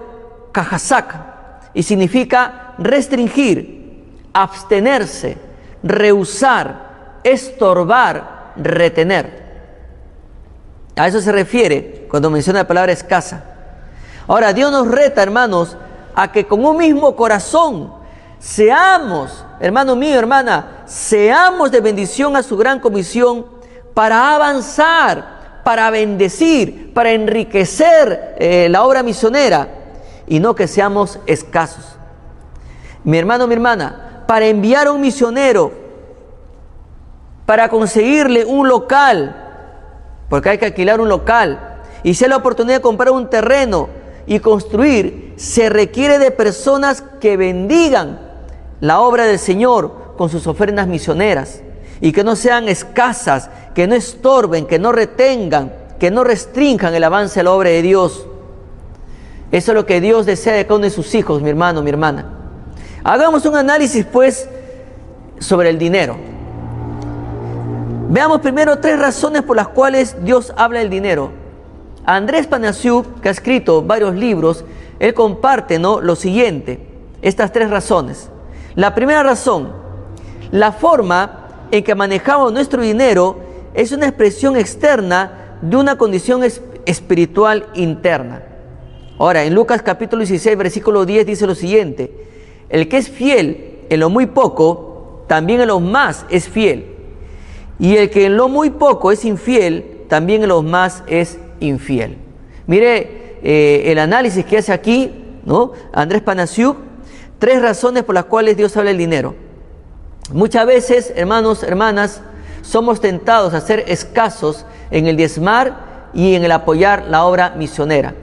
kajazak 0.52 1.16
y 1.72 1.82
significa 1.82 2.74
restringir, 2.78 4.04
abstenerse, 4.34 5.38
rehusar, 5.82 6.83
estorbar, 7.24 8.52
retener. 8.56 9.42
A 10.96 11.08
eso 11.08 11.20
se 11.20 11.32
refiere 11.32 12.06
cuando 12.08 12.30
menciona 12.30 12.60
la 12.60 12.68
palabra 12.68 12.92
escasa. 12.92 13.42
Ahora, 14.28 14.52
Dios 14.52 14.70
nos 14.70 14.86
reta, 14.88 15.22
hermanos, 15.22 15.76
a 16.14 16.30
que 16.30 16.46
con 16.46 16.64
un 16.64 16.76
mismo 16.76 17.16
corazón 17.16 17.92
seamos, 18.38 19.44
hermano 19.58 19.96
mío, 19.96 20.18
hermana, 20.18 20.82
seamos 20.86 21.70
de 21.70 21.80
bendición 21.80 22.36
a 22.36 22.42
su 22.42 22.56
gran 22.56 22.78
comisión 22.78 23.46
para 23.92 24.34
avanzar, 24.34 25.62
para 25.64 25.90
bendecir, 25.90 26.92
para 26.94 27.10
enriquecer 27.10 28.36
eh, 28.38 28.68
la 28.70 28.84
obra 28.84 29.02
misionera 29.02 29.68
y 30.26 30.40
no 30.40 30.54
que 30.54 30.68
seamos 30.68 31.18
escasos. 31.26 31.96
Mi 33.02 33.18
hermano, 33.18 33.46
mi 33.46 33.54
hermana, 33.54 34.24
para 34.26 34.46
enviar 34.46 34.86
a 34.86 34.92
un 34.92 35.00
misionero 35.00 35.83
para 37.46 37.68
conseguirle 37.68 38.44
un 38.44 38.68
local, 38.68 39.36
porque 40.28 40.50
hay 40.50 40.58
que 40.58 40.66
alquilar 40.66 41.00
un 41.00 41.08
local, 41.08 41.80
y 42.02 42.14
si 42.14 42.26
la 42.26 42.36
oportunidad 42.36 42.76
de 42.76 42.82
comprar 42.82 43.10
un 43.10 43.28
terreno 43.30 43.88
y 44.26 44.40
construir, 44.40 45.34
se 45.36 45.68
requiere 45.68 46.18
de 46.18 46.30
personas 46.30 47.02
que 47.20 47.36
bendigan 47.36 48.20
la 48.80 49.00
obra 49.00 49.24
del 49.24 49.38
Señor 49.38 50.14
con 50.16 50.28
sus 50.28 50.46
ofrendas 50.46 50.86
misioneras 50.86 51.62
y 52.00 52.12
que 52.12 52.24
no 52.24 52.36
sean 52.36 52.68
escasas, 52.68 53.50
que 53.74 53.86
no 53.86 53.94
estorben, 53.94 54.66
que 54.66 54.78
no 54.78 54.92
retengan, 54.92 55.72
que 55.98 56.10
no 56.10 56.24
restrinjan 56.24 56.94
el 56.94 57.04
avance 57.04 57.40
de 57.40 57.44
la 57.44 57.52
obra 57.52 57.70
de 57.70 57.82
Dios. 57.82 58.26
Eso 59.50 59.72
es 59.72 59.74
lo 59.74 59.86
que 59.86 60.00
Dios 60.00 60.26
desea 60.26 60.54
de 60.54 60.64
cada 60.64 60.76
uno 60.76 60.84
de 60.84 60.90
sus 60.90 61.14
hijos, 61.14 61.40
mi 61.40 61.50
hermano, 61.50 61.82
mi 61.82 61.90
hermana. 61.90 62.26
Hagamos 63.02 63.46
un 63.46 63.56
análisis, 63.56 64.04
pues, 64.04 64.48
sobre 65.38 65.70
el 65.70 65.78
dinero. 65.78 66.33
Veamos 68.14 68.42
primero 68.42 68.78
tres 68.78 68.96
razones 68.96 69.42
por 69.42 69.56
las 69.56 69.66
cuales 69.66 70.14
Dios 70.22 70.52
habla 70.56 70.78
del 70.78 70.88
dinero. 70.88 71.32
Andrés 72.04 72.46
Panasiuk, 72.46 73.20
que 73.20 73.28
ha 73.28 73.32
escrito 73.32 73.82
varios 73.82 74.14
libros, 74.14 74.64
él 75.00 75.14
comparte 75.14 75.80
¿no? 75.80 76.00
lo 76.00 76.14
siguiente, 76.14 76.78
estas 77.22 77.50
tres 77.50 77.70
razones. 77.70 78.30
La 78.76 78.94
primera 78.94 79.24
razón, 79.24 79.72
la 80.52 80.70
forma 80.70 81.66
en 81.72 81.82
que 81.82 81.96
manejamos 81.96 82.52
nuestro 82.52 82.82
dinero 82.82 83.38
es 83.74 83.90
una 83.90 84.06
expresión 84.06 84.56
externa 84.56 85.58
de 85.60 85.76
una 85.76 85.98
condición 85.98 86.44
espiritual 86.86 87.66
interna. 87.74 88.44
Ahora, 89.18 89.42
en 89.42 89.56
Lucas 89.56 89.82
capítulo 89.82 90.20
16, 90.20 90.56
versículo 90.56 91.04
10 91.04 91.26
dice 91.26 91.48
lo 91.48 91.56
siguiente, 91.56 92.12
el 92.68 92.88
que 92.88 92.98
es 92.98 93.10
fiel 93.10 93.80
en 93.90 93.98
lo 93.98 94.08
muy 94.08 94.26
poco, 94.26 95.24
también 95.26 95.62
en 95.62 95.66
lo 95.66 95.80
más 95.80 96.26
es 96.28 96.48
fiel. 96.48 96.93
Y 97.84 97.98
el 97.98 98.08
que 98.08 98.24
en 98.24 98.38
lo 98.38 98.48
muy 98.48 98.70
poco 98.70 99.12
es 99.12 99.26
infiel, 99.26 100.06
también 100.08 100.42
en 100.42 100.48
lo 100.48 100.62
más 100.62 101.02
es 101.06 101.36
infiel. 101.60 102.16
Mire 102.66 103.36
eh, 103.42 103.92
el 103.92 103.98
análisis 103.98 104.42
que 104.46 104.56
hace 104.56 104.72
aquí, 104.72 105.12
¿no? 105.44 105.72
Andrés 105.92 106.22
Panasiuk, 106.22 106.78
tres 107.38 107.60
razones 107.60 108.02
por 108.04 108.14
las 108.14 108.24
cuales 108.24 108.56
Dios 108.56 108.74
habla 108.78 108.88
del 108.88 108.96
dinero. 108.96 109.34
Muchas 110.32 110.64
veces, 110.64 111.12
hermanos, 111.14 111.62
hermanas, 111.62 112.22
somos 112.62 113.02
tentados 113.02 113.52
a 113.52 113.60
ser 113.60 113.84
escasos 113.86 114.64
en 114.90 115.06
el 115.06 115.18
diezmar 115.18 116.08
y 116.14 116.36
en 116.36 116.44
el 116.44 116.52
apoyar 116.52 117.04
la 117.10 117.26
obra 117.26 117.50
misionera. 117.50 118.14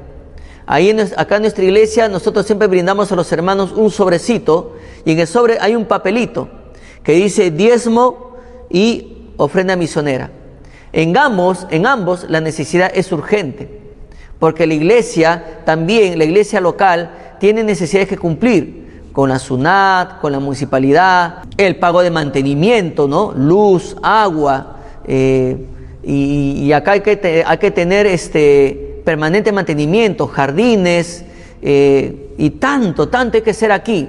Ahí 0.66 0.90
acá 1.18 1.36
en 1.36 1.44
nuestra 1.44 1.64
iglesia 1.64 2.08
nosotros 2.08 2.48
siempre 2.48 2.68
brindamos 2.68 3.12
a 3.12 3.16
los 3.16 3.32
hermanos 3.32 3.74
un 3.74 3.92
sobrecito 3.92 4.76
y 5.06 5.12
en 5.12 5.20
el 5.20 5.28
sobre 5.28 5.60
hay 5.62 5.76
un 5.76 5.86
papelito 5.86 6.50
que 7.04 7.12
dice 7.12 7.52
diezmo 7.52 8.38
y 8.68 9.21
ofrenda 9.44 9.76
misionera. 9.76 10.30
En 10.94 11.18
ambos, 11.18 11.66
en 11.72 11.86
ambos 11.88 12.30
la 12.30 12.42
necesidad 12.42 12.92
es 12.94 13.12
urgente, 13.12 13.70
porque 14.40 14.68
la 14.68 14.74
iglesia 14.74 15.62
también, 15.66 16.18
la 16.18 16.26
iglesia 16.26 16.62
local, 16.62 17.12
tiene 17.40 17.64
necesidades 17.64 18.08
que 18.08 18.18
cumplir 18.18 18.82
con 19.12 19.30
la 19.30 19.40
SUNAT, 19.40 20.20
con 20.22 20.32
la 20.32 20.40
municipalidad, 20.40 21.44
el 21.58 21.78
pago 21.78 22.02
de 22.02 22.12
mantenimiento, 22.12 23.08
¿no? 23.08 23.34
Luz, 23.36 23.96
agua, 24.04 24.78
eh, 25.06 25.58
y, 26.04 26.72
acá 26.72 26.92
hay 26.94 27.02
que, 27.02 27.72
tener 27.72 28.06
este 28.06 29.02
permanente 29.04 29.52
mantenimiento, 29.52 30.28
jardines, 30.28 31.26
eh, 31.62 32.34
y 32.38 32.52
tanto, 32.52 33.10
tanto 33.10 33.38
hay 33.38 33.44
que 33.44 33.54
ser 33.54 33.72
aquí. 33.72 34.08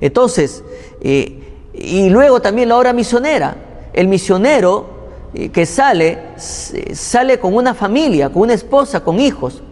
Entonces, 0.00 0.62
eh, 1.00 1.38
y 1.74 2.10
luego 2.10 2.40
también 2.40 2.68
la 2.68 2.78
obra 2.78 2.92
misionera. 2.92 3.71
El 3.92 4.08
misionero 4.08 5.02
eh, 5.34 5.48
que 5.48 5.64
sale, 5.64 6.18
sale 6.36 7.38
con 7.38 7.54
una 7.54 7.74
familia, 7.74 8.28
con 8.28 8.42
una 8.42 8.54
esposa, 8.54 9.00
con 9.00 9.18
hijos. 9.18 9.62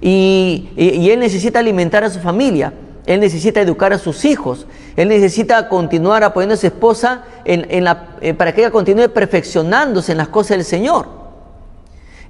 Y, 0.00 0.68
él 0.76 1.18
necesita 1.20 1.58
alimentar 1.58 2.04
a 2.04 2.10
su 2.10 2.20
familia, 2.20 2.72
él 3.06 3.20
necesita 3.20 3.60
educar 3.60 3.92
a 3.92 3.98
sus 3.98 4.24
hijos, 4.24 4.66
él 4.96 5.08
necesita 5.08 5.68
continuar 5.68 6.24
apoyando 6.24 6.54
a 6.54 6.58
su 6.58 6.66
esposa 6.66 7.24
en, 7.44 7.84
la, 7.84 8.16
eh, 8.20 8.34
para 8.34 8.54
que 8.54 8.62
ella 8.62 8.70
continúe 8.70 9.08
perfeccionándose 9.08 10.12
en 10.12 10.18
las 10.18 10.28
cosas 10.28 10.56
del 10.56 10.64
Señor. 10.64 11.06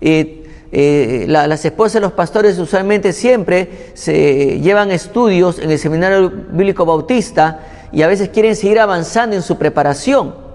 Eh, 0.01 1.27
las 1.29 1.65
esposas 1.65 1.95
de 1.95 2.01
los 2.01 2.13
pastores 2.13 2.57
usualmente 2.59 3.13
siempre 3.13 3.91
se 3.95 4.61
llevan 4.61 4.93
estudios 4.93 5.59
en 5.59 5.71
el 5.71 5.79
Seminario 5.79 6.31
Bíblico 6.31 6.87
Bautista 6.87 7.61
y 7.93 8.03
a 8.03 8.07
veces 8.07 8.29
quieren 8.29 8.55
seguir 8.55 8.79
avanzando 8.79 9.35
en 9.35 9.43
su 9.43 9.59
preparación. 9.59 10.50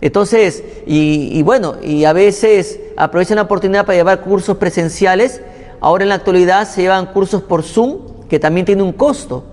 Entonces, 0.00 0.62
y, 0.86 1.42
bueno, 1.42 1.76
y 1.82 2.04
a 2.04 2.12
veces 2.12 2.80
aprovechan 2.96 3.36
la 3.36 3.42
oportunidad 3.42 3.86
para 3.86 3.96
llevar 3.96 4.20
cursos 4.20 4.56
presenciales. 4.56 5.40
Ahora 5.80 6.04
en 6.04 6.10
la 6.10 6.16
actualidad 6.16 6.68
se 6.68 6.82
llevan 6.82 7.06
cursos 7.06 7.42
por 7.42 7.62
Zoom, 7.62 8.26
que 8.28 8.38
también 8.38 8.66
tiene 8.66 8.82
un 8.82 8.92
costo. 8.92 9.44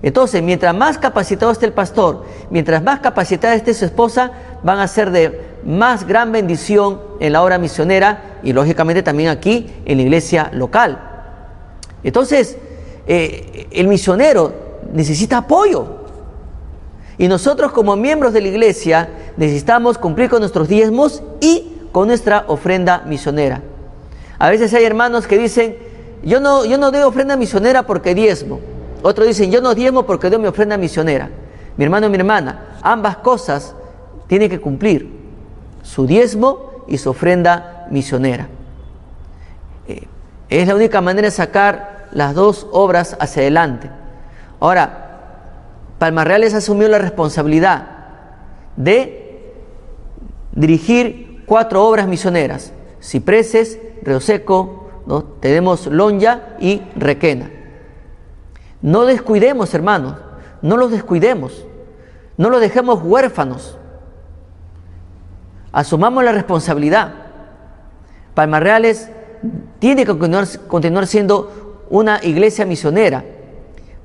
Entonces, 0.00 0.42
mientras 0.42 0.74
más 0.74 0.98
capacitado 0.98 1.50
esté 1.50 1.66
el 1.66 1.72
pastor, 1.72 2.24
mientras 2.50 2.82
más 2.82 3.00
capacitada 3.00 3.54
esté 3.54 3.74
su 3.74 3.84
esposa, 3.84 4.30
van 4.62 4.78
a 4.78 4.86
ser 4.86 5.10
de 5.10 5.40
más 5.64 6.06
gran 6.06 6.30
bendición 6.30 7.00
en 7.20 7.32
la 7.32 7.42
obra 7.42 7.58
misionera 7.58 8.38
y 8.42 8.52
lógicamente 8.52 9.02
también 9.02 9.28
aquí 9.28 9.66
en 9.84 9.98
la 9.98 10.02
iglesia 10.04 10.50
local. 10.52 11.00
Entonces, 12.04 12.56
eh, 13.06 13.66
el 13.72 13.88
misionero 13.88 14.52
necesita 14.92 15.38
apoyo. 15.38 15.98
Y 17.18 17.26
nosotros 17.26 17.72
como 17.72 17.96
miembros 17.96 18.32
de 18.32 18.40
la 18.40 18.48
iglesia 18.48 19.08
necesitamos 19.38 19.98
cumplir 19.98 20.28
con 20.28 20.40
nuestros 20.40 20.68
diezmos 20.68 21.22
y 21.40 21.72
con 21.92 22.08
nuestra 22.08 22.44
ofrenda 22.48 23.04
misionera. 23.06 23.62
A 24.38 24.50
veces 24.50 24.74
hay 24.74 24.84
hermanos 24.84 25.26
que 25.26 25.38
dicen, 25.38 25.76
yo 26.24 26.40
no, 26.40 26.64
yo 26.64 26.76
no 26.76 26.90
doy 26.90 27.02
ofrenda 27.02 27.36
misionera 27.36 27.84
porque 27.84 28.14
diezmo. 28.14 28.58
Otros 29.02 29.28
dicen, 29.28 29.52
yo 29.52 29.60
no 29.62 29.74
diezmo 29.76 30.04
porque 30.04 30.28
doy 30.28 30.40
mi 30.40 30.48
ofrenda 30.48 30.76
misionera. 30.76 31.30
Mi 31.76 31.84
hermano 31.84 32.08
y 32.08 32.10
mi 32.10 32.16
hermana, 32.16 32.78
ambas 32.82 33.18
cosas 33.18 33.74
tienen 34.26 34.50
que 34.50 34.60
cumplir, 34.60 35.08
su 35.82 36.04
diezmo 36.04 36.84
y 36.88 36.98
su 36.98 37.10
ofrenda 37.10 37.86
misionera. 37.90 38.48
Eh, 39.86 40.02
es 40.48 40.66
la 40.66 40.74
única 40.74 41.00
manera 41.00 41.28
de 41.28 41.30
sacar 41.30 42.08
las 42.10 42.34
dos 42.34 42.66
obras 42.72 43.16
hacia 43.20 43.42
adelante. 43.42 43.88
Ahora, 44.58 45.04
Palmas 46.00 46.26
Reales 46.26 46.54
asumió 46.54 46.88
la 46.88 46.98
responsabilidad 46.98 47.98
de 48.76 49.17
dirigir 50.58 51.44
cuatro 51.46 51.84
obras 51.86 52.06
misioneras, 52.06 52.72
Cipreses, 53.02 53.78
Río 54.02 54.20
Seco, 54.20 54.90
¿no? 55.06 55.22
tenemos 55.22 55.86
Lonja 55.86 56.56
y 56.60 56.82
Requena. 56.96 57.50
No 58.82 59.04
descuidemos, 59.06 59.72
hermanos, 59.74 60.16
no 60.62 60.76
los 60.76 60.90
descuidemos, 60.90 61.64
no 62.36 62.50
los 62.50 62.60
dejemos 62.60 63.00
huérfanos. 63.02 63.78
Asumamos 65.72 66.24
la 66.24 66.32
responsabilidad. 66.32 67.12
Palmas 68.34 68.62
Reales 68.62 69.10
tiene 69.78 70.04
que 70.04 70.10
continuar, 70.10 70.46
continuar 70.68 71.06
siendo 71.06 71.86
una 71.90 72.20
iglesia 72.22 72.66
misionera 72.66 73.24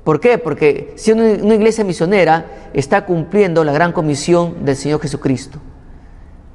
¿Por 0.04 0.20
qué? 0.20 0.36
Porque 0.36 0.92
si 0.96 1.12
una, 1.12 1.54
iglesia 1.54 1.82
misionera 1.82 2.44
está 2.74 3.06
cumpliendo 3.06 3.64
la 3.64 3.72
gran 3.72 3.92
comisión 3.92 4.64
del 4.64 4.76
Señor 4.76 5.00
Jesucristo. 5.00 5.58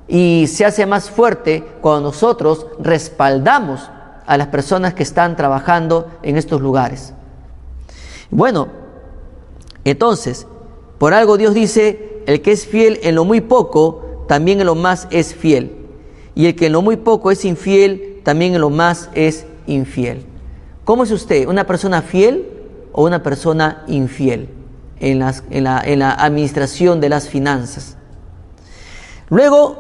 Y 0.09 0.47
se 0.47 0.65
hace 0.65 0.85
más 0.85 1.09
fuerte 1.09 1.63
cuando 1.81 2.09
nosotros 2.09 2.65
respaldamos 2.79 3.89
a 4.25 4.37
las 4.37 4.47
personas 4.47 4.93
que 4.93 5.03
están 5.03 5.35
trabajando 5.35 6.07
en 6.23 6.35
estos 6.35 6.59
lugares. 6.59 7.13
Bueno, 8.29 8.67
entonces, 9.85 10.45
por 10.97 11.13
algo 11.13 11.37
Dios 11.37 11.53
dice, 11.53 12.23
el 12.25 12.41
que 12.41 12.51
es 12.51 12.65
fiel 12.65 12.99
en 13.03 13.15
lo 13.15 13.23
muy 13.23 13.39
poco, 13.39 14.25
también 14.27 14.59
en 14.59 14.65
lo 14.65 14.75
más 14.75 15.07
es 15.11 15.33
fiel. 15.33 15.75
Y 16.35 16.47
el 16.47 16.55
que 16.55 16.65
en 16.65 16.73
lo 16.73 16.81
muy 16.81 16.97
poco 16.97 17.31
es 17.31 17.45
infiel, 17.45 18.19
también 18.23 18.55
en 18.55 18.61
lo 18.61 18.69
más 18.69 19.09
es 19.13 19.45
infiel. 19.67 20.25
¿Cómo 20.83 21.03
es 21.03 21.11
usted? 21.11 21.47
¿Una 21.47 21.65
persona 21.65 22.01
fiel? 22.01 22.59
o 22.91 23.03
una 23.03 23.23
persona 23.23 23.83
infiel 23.87 24.49
en, 24.99 25.23
en, 25.51 25.63
la, 25.63 25.83
la 25.85 26.11
administración 26.11 26.99
de 26.99 27.09
las 27.09 27.29
finanzas. 27.29 27.97
Luego, 29.29 29.77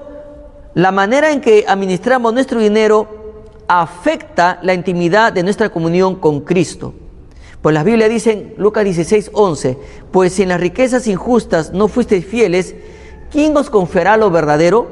la 0.73 0.91
manera 0.91 1.31
en 1.31 1.41
que 1.41 1.65
administramos 1.67 2.33
nuestro 2.33 2.59
dinero 2.59 3.07
afecta 3.67 4.59
la 4.63 4.73
intimidad 4.73 5.33
de 5.33 5.43
nuestra 5.43 5.69
comunión 5.69 6.15
con 6.15 6.41
Cristo. 6.41 6.93
Pues 7.61 7.73
la 7.73 7.83
Biblia 7.83 8.07
dice 8.07 8.31
en 8.31 8.53
Lucas 8.57 8.83
16, 8.83 9.31
11, 9.33 9.77
pues 10.11 10.33
si 10.33 10.43
en 10.43 10.49
las 10.49 10.59
riquezas 10.59 11.07
injustas 11.07 11.73
no 11.73 11.87
fuisteis 11.87 12.25
fieles, 12.25 12.75
¿quién 13.31 13.55
os 13.57 13.69
confiará 13.69 14.15
lo 14.15 14.31
verdadero? 14.31 14.87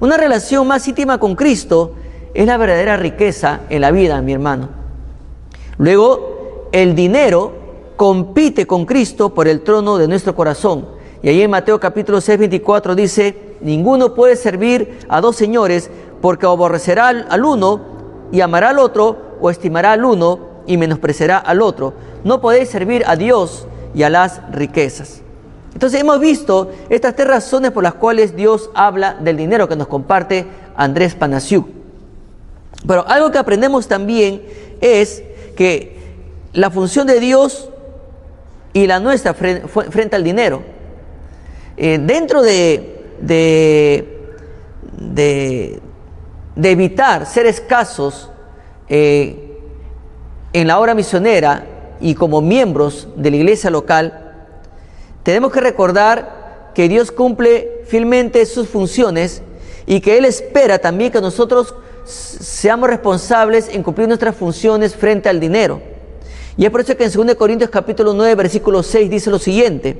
Una 0.00 0.16
relación 0.16 0.66
más 0.66 0.88
íntima 0.88 1.18
con 1.18 1.36
Cristo 1.36 1.92
es 2.34 2.46
la 2.46 2.56
verdadera 2.56 2.96
riqueza 2.96 3.60
en 3.68 3.82
la 3.82 3.90
vida, 3.90 4.22
mi 4.22 4.32
hermano. 4.32 4.70
Luego, 5.78 6.68
el 6.72 6.94
dinero 6.94 7.52
compite 7.96 8.66
con 8.66 8.86
Cristo 8.86 9.34
por 9.34 9.46
el 9.46 9.60
trono 9.60 9.98
de 9.98 10.08
nuestro 10.08 10.34
corazón. 10.34 10.88
Y 11.22 11.28
ahí 11.28 11.42
en 11.42 11.50
Mateo 11.50 11.78
capítulo 11.78 12.20
6, 12.20 12.38
24 12.38 12.94
dice, 12.94 13.51
ninguno 13.62 14.14
puede 14.14 14.36
servir 14.36 14.98
a 15.08 15.20
dos 15.20 15.36
señores 15.36 15.90
porque 16.20 16.46
aborrecerá 16.46 17.08
al 17.08 17.44
uno 17.44 17.80
y 18.32 18.40
amará 18.40 18.70
al 18.70 18.78
otro, 18.78 19.36
o 19.40 19.50
estimará 19.50 19.92
al 19.92 20.04
uno 20.04 20.38
y 20.66 20.76
menospreciará 20.76 21.38
al 21.38 21.60
otro. 21.60 21.92
No 22.24 22.40
podéis 22.40 22.70
servir 22.70 23.02
a 23.06 23.16
Dios 23.16 23.66
y 23.94 24.04
a 24.04 24.10
las 24.10 24.40
riquezas. 24.52 25.20
Entonces 25.74 26.00
hemos 26.00 26.20
visto 26.20 26.70
estas 26.88 27.16
tres 27.16 27.28
razones 27.28 27.70
por 27.72 27.82
las 27.82 27.94
cuales 27.94 28.36
Dios 28.36 28.70
habla 28.74 29.14
del 29.14 29.36
dinero 29.36 29.68
que 29.68 29.76
nos 29.76 29.88
comparte 29.88 30.46
Andrés 30.76 31.14
Panasiuk. 31.14 31.66
Pero 32.86 33.06
algo 33.08 33.30
que 33.30 33.38
aprendemos 33.38 33.88
también 33.88 34.42
es 34.80 35.22
que 35.56 35.98
la 36.52 36.70
función 36.70 37.06
de 37.06 37.20
Dios 37.20 37.68
y 38.72 38.86
la 38.86 39.00
nuestra 39.00 39.34
frente, 39.34 40.16
al 40.16 40.24
dinero. 40.24 40.62
Eh, 41.76 41.98
dentro 42.02 42.42
de, 42.42 42.91
de, 43.22 44.08
evitar 46.62 47.26
ser 47.26 47.46
escasos 47.46 48.30
eh, 48.88 49.58
en 50.52 50.66
la 50.66 50.78
obra 50.78 50.94
misionera 50.94 51.66
y 52.00 52.14
como 52.14 52.40
miembros 52.42 53.08
de 53.16 53.30
la 53.30 53.36
iglesia 53.36 53.70
local, 53.70 54.34
tenemos 55.22 55.52
que 55.52 55.60
recordar 55.60 56.70
que 56.74 56.88
Dios 56.88 57.12
cumple 57.12 57.82
fielmente 57.86 58.44
sus 58.44 58.68
funciones 58.68 59.42
y 59.86 60.00
que 60.00 60.18
Él 60.18 60.24
espera 60.24 60.78
también 60.78 61.12
que 61.12 61.20
nosotros 61.20 61.74
seamos 62.04 62.88
responsables 62.88 63.68
en 63.68 63.82
cumplir 63.82 64.08
nuestras 64.08 64.34
funciones 64.34 64.96
frente 64.96 65.28
al 65.28 65.38
dinero. 65.38 65.80
Y 66.56 66.64
es 66.64 66.70
por 66.70 66.80
eso 66.80 66.96
que 66.96 67.04
en 67.04 67.12
2 67.12 67.34
Corintios 67.36 67.70
capítulo 67.70 68.12
9, 68.12 68.34
versículo 68.34 68.82
6 68.82 69.08
dice 69.08 69.30
lo 69.30 69.38
siguiente, 69.38 69.96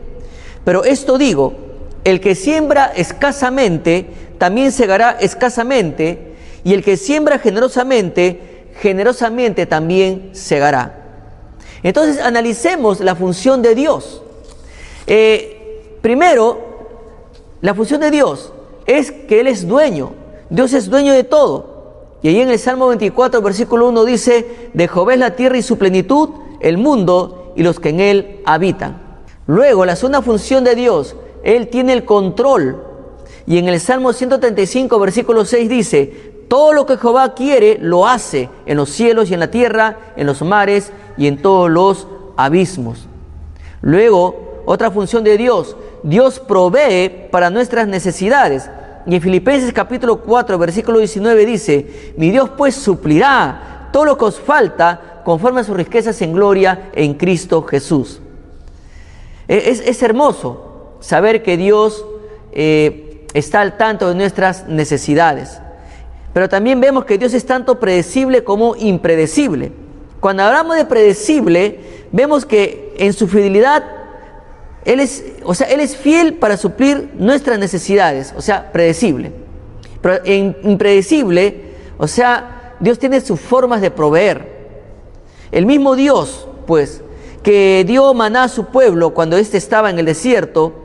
pero 0.64 0.84
esto 0.84 1.16
digo, 1.16 1.71
el 2.04 2.20
que 2.20 2.34
siembra 2.34 2.92
escasamente, 2.94 4.06
también 4.38 4.72
segará 4.72 5.12
escasamente, 5.20 6.34
y 6.64 6.74
el 6.74 6.84
que 6.84 6.96
siembra 6.96 7.38
generosamente, 7.38 8.68
generosamente 8.80 9.66
también 9.66 10.30
segará. 10.32 10.98
Entonces 11.82 12.20
analicemos 12.20 13.00
la 13.00 13.14
función 13.14 13.62
de 13.62 13.74
Dios. 13.74 14.22
Eh, 15.06 15.98
primero, 16.00 16.60
la 17.60 17.74
función 17.74 18.00
de 18.00 18.10
Dios 18.10 18.52
es 18.86 19.10
que 19.10 19.40
Él 19.40 19.48
es 19.48 19.66
dueño. 19.66 20.12
Dios 20.50 20.72
es 20.72 20.88
dueño 20.88 21.12
de 21.12 21.24
todo. 21.24 21.72
Y 22.22 22.28
ahí 22.28 22.40
en 22.40 22.50
el 22.50 22.58
Salmo 22.58 22.88
24, 22.88 23.42
versículo 23.42 23.88
1 23.88 24.04
dice, 24.04 24.70
de 24.72 24.88
Jehová 24.88 25.16
la 25.16 25.34
tierra 25.34 25.58
y 25.58 25.62
su 25.62 25.76
plenitud, 25.76 26.30
el 26.60 26.78
mundo 26.78 27.52
y 27.56 27.64
los 27.64 27.80
que 27.80 27.88
en 27.88 28.00
él 28.00 28.40
habitan. 28.44 29.00
Luego, 29.46 29.84
la 29.84 29.96
segunda 29.96 30.22
función 30.22 30.62
de 30.62 30.76
Dios, 30.76 31.16
Él 31.42 31.68
tiene 31.68 31.92
el 31.92 32.04
control. 32.04 32.84
Y 33.46 33.58
en 33.58 33.68
el 33.68 33.80
Salmo 33.80 34.12
135, 34.12 34.98
versículo 34.98 35.44
6 35.44 35.68
dice, 35.68 36.32
todo 36.48 36.72
lo 36.72 36.86
que 36.86 36.96
Jehová 36.96 37.34
quiere 37.34 37.78
lo 37.80 38.06
hace 38.06 38.48
en 38.66 38.76
los 38.76 38.90
cielos 38.90 39.30
y 39.30 39.34
en 39.34 39.40
la 39.40 39.50
tierra, 39.50 39.96
en 40.16 40.26
los 40.26 40.42
mares 40.42 40.92
y 41.16 41.26
en 41.26 41.40
todos 41.40 41.70
los 41.70 42.06
abismos. 42.36 43.06
Luego, 43.80 44.62
otra 44.66 44.90
función 44.90 45.24
de 45.24 45.36
Dios, 45.36 45.76
Dios 46.02 46.38
provee 46.40 47.28
para 47.30 47.50
nuestras 47.50 47.88
necesidades. 47.88 48.70
Y 49.06 49.16
en 49.16 49.22
Filipenses 49.22 49.72
capítulo 49.72 50.20
4, 50.20 50.58
versículo 50.58 50.98
19 50.98 51.46
dice, 51.46 52.14
mi 52.16 52.30
Dios 52.30 52.50
pues 52.56 52.74
suplirá 52.74 53.88
todo 53.92 54.04
lo 54.04 54.16
que 54.16 54.24
os 54.26 54.38
falta 54.38 55.22
conforme 55.24 55.60
a 55.60 55.64
sus 55.64 55.76
riquezas 55.76 56.20
en 56.22 56.32
gloria 56.32 56.90
en 56.94 57.14
Cristo 57.14 57.62
Jesús. 57.62 58.20
E, 59.48 59.70
es, 59.70 60.02
hermoso 60.02 60.71
saber 61.02 61.42
que 61.42 61.58
Dios 61.58 62.06
eh, 62.52 63.26
está 63.34 63.60
al 63.60 63.76
tanto 63.76 64.08
de 64.08 64.14
nuestras 64.14 64.66
necesidades. 64.68 65.60
Pero 66.32 66.48
también 66.48 66.80
vemos 66.80 67.04
que 67.04 67.18
Dios 67.18 67.34
es 67.34 67.44
tanto 67.44 67.78
predecible 67.78 68.44
como 68.44 68.74
impredecible. 68.76 69.72
Cuando 70.20 70.44
hablamos 70.44 70.76
de 70.76 70.86
predecible, 70.86 71.80
vemos 72.10 72.46
que 72.46 72.94
en 72.96 73.12
su 73.12 73.28
fidelidad 73.28 73.84
él 74.84 75.00
es, 75.00 75.24
o 75.44 75.54
sea, 75.54 75.68
él 75.68 75.80
es 75.80 75.96
fiel 75.96 76.34
para 76.34 76.56
suplir 76.56 77.10
nuestras 77.14 77.58
necesidades, 77.58 78.32
o 78.36 78.40
sea, 78.40 78.72
predecible. 78.72 79.32
Pero 80.00 80.24
en 80.24 80.56
impredecible, 80.62 81.72
o 81.98 82.08
sea, 82.08 82.74
Dios 82.80 82.98
tiene 82.98 83.20
sus 83.20 83.40
formas 83.40 83.80
de 83.80 83.90
proveer. 83.90 84.50
El 85.52 85.66
mismo 85.66 85.94
Dios, 85.94 86.48
pues, 86.66 87.02
que 87.42 87.84
dio 87.86 88.14
maná 88.14 88.44
a 88.44 88.48
su 88.48 88.66
pueblo 88.66 89.14
cuando 89.14 89.36
éste 89.36 89.58
estaba 89.58 89.90
en 89.90 89.98
el 89.98 90.06
desierto, 90.06 90.81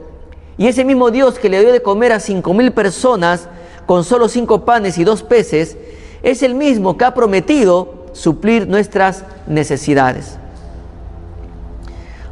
y 0.58 0.68
ese 0.68 0.84
mismo 0.84 1.12
Dios 1.12 1.38
que 1.40 1.50
le 1.50 1.60
dio 1.60 1.72
de 1.72 1.82
comer 1.82 2.12
a 2.12 2.20
cinco 2.20 2.54
mil 2.54 2.72
personas 2.72 3.48
con 3.86 4.04
solo 4.04 4.28
cinco 4.28 4.66
panes 4.66 4.98
y 4.98 5.04
dos 5.04 5.24
peces, 5.24 5.78
es 6.24 6.44
el 6.44 6.56
mismo 6.56 6.98
que 6.98 7.06
ha 7.06 7.14
prometido 7.14 8.06
suplir 8.14 8.68
nuestras 8.68 9.24
necesidades. 9.46 10.38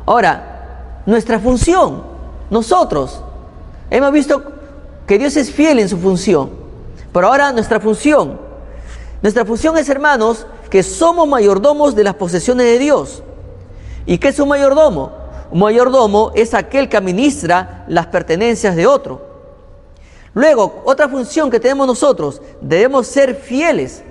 Ahora, 0.06 1.02
nuestra 1.06 1.40
función, 1.40 2.04
nosotros, 2.50 3.22
hemos 3.90 4.12
visto 4.12 4.44
que 5.08 5.18
Dios 5.18 5.38
es 5.38 5.52
fiel 5.52 5.80
en 5.80 5.88
su 5.88 5.98
función, 5.98 6.50
pero 7.14 7.28
ahora 7.28 7.52
nuestra 7.52 7.80
función, 7.80 8.40
nuestra 9.22 9.46
función 9.46 9.78
es, 9.78 9.88
hermanos, 9.88 10.46
que 10.70 10.84
somos 10.84 11.28
mayordomos 11.28 11.96
de 11.96 12.04
las 12.04 12.16
posesiones 12.16 12.66
de 12.66 12.80
Dios. 12.80 13.24
¿Y 14.06 14.18
qué 14.18 14.28
es 14.28 14.40
un 14.40 14.50
mayordomo? 14.50 15.25
Mayordomo 15.54 16.32
es 16.36 16.54
aquel 16.54 16.90
que 16.90 16.98
administra 16.98 17.86
las 17.88 18.08
pertenencias 18.08 18.76
de 18.76 18.88
otro. 18.88 19.22
Luego, 20.34 20.82
otra 20.86 21.08
función 21.08 21.50
que 21.50 21.60
tenemos 21.60 21.88
nosotros, 21.88 22.42
debemos 22.60 23.08
ser 23.08 23.36
fieles. 23.36 24.04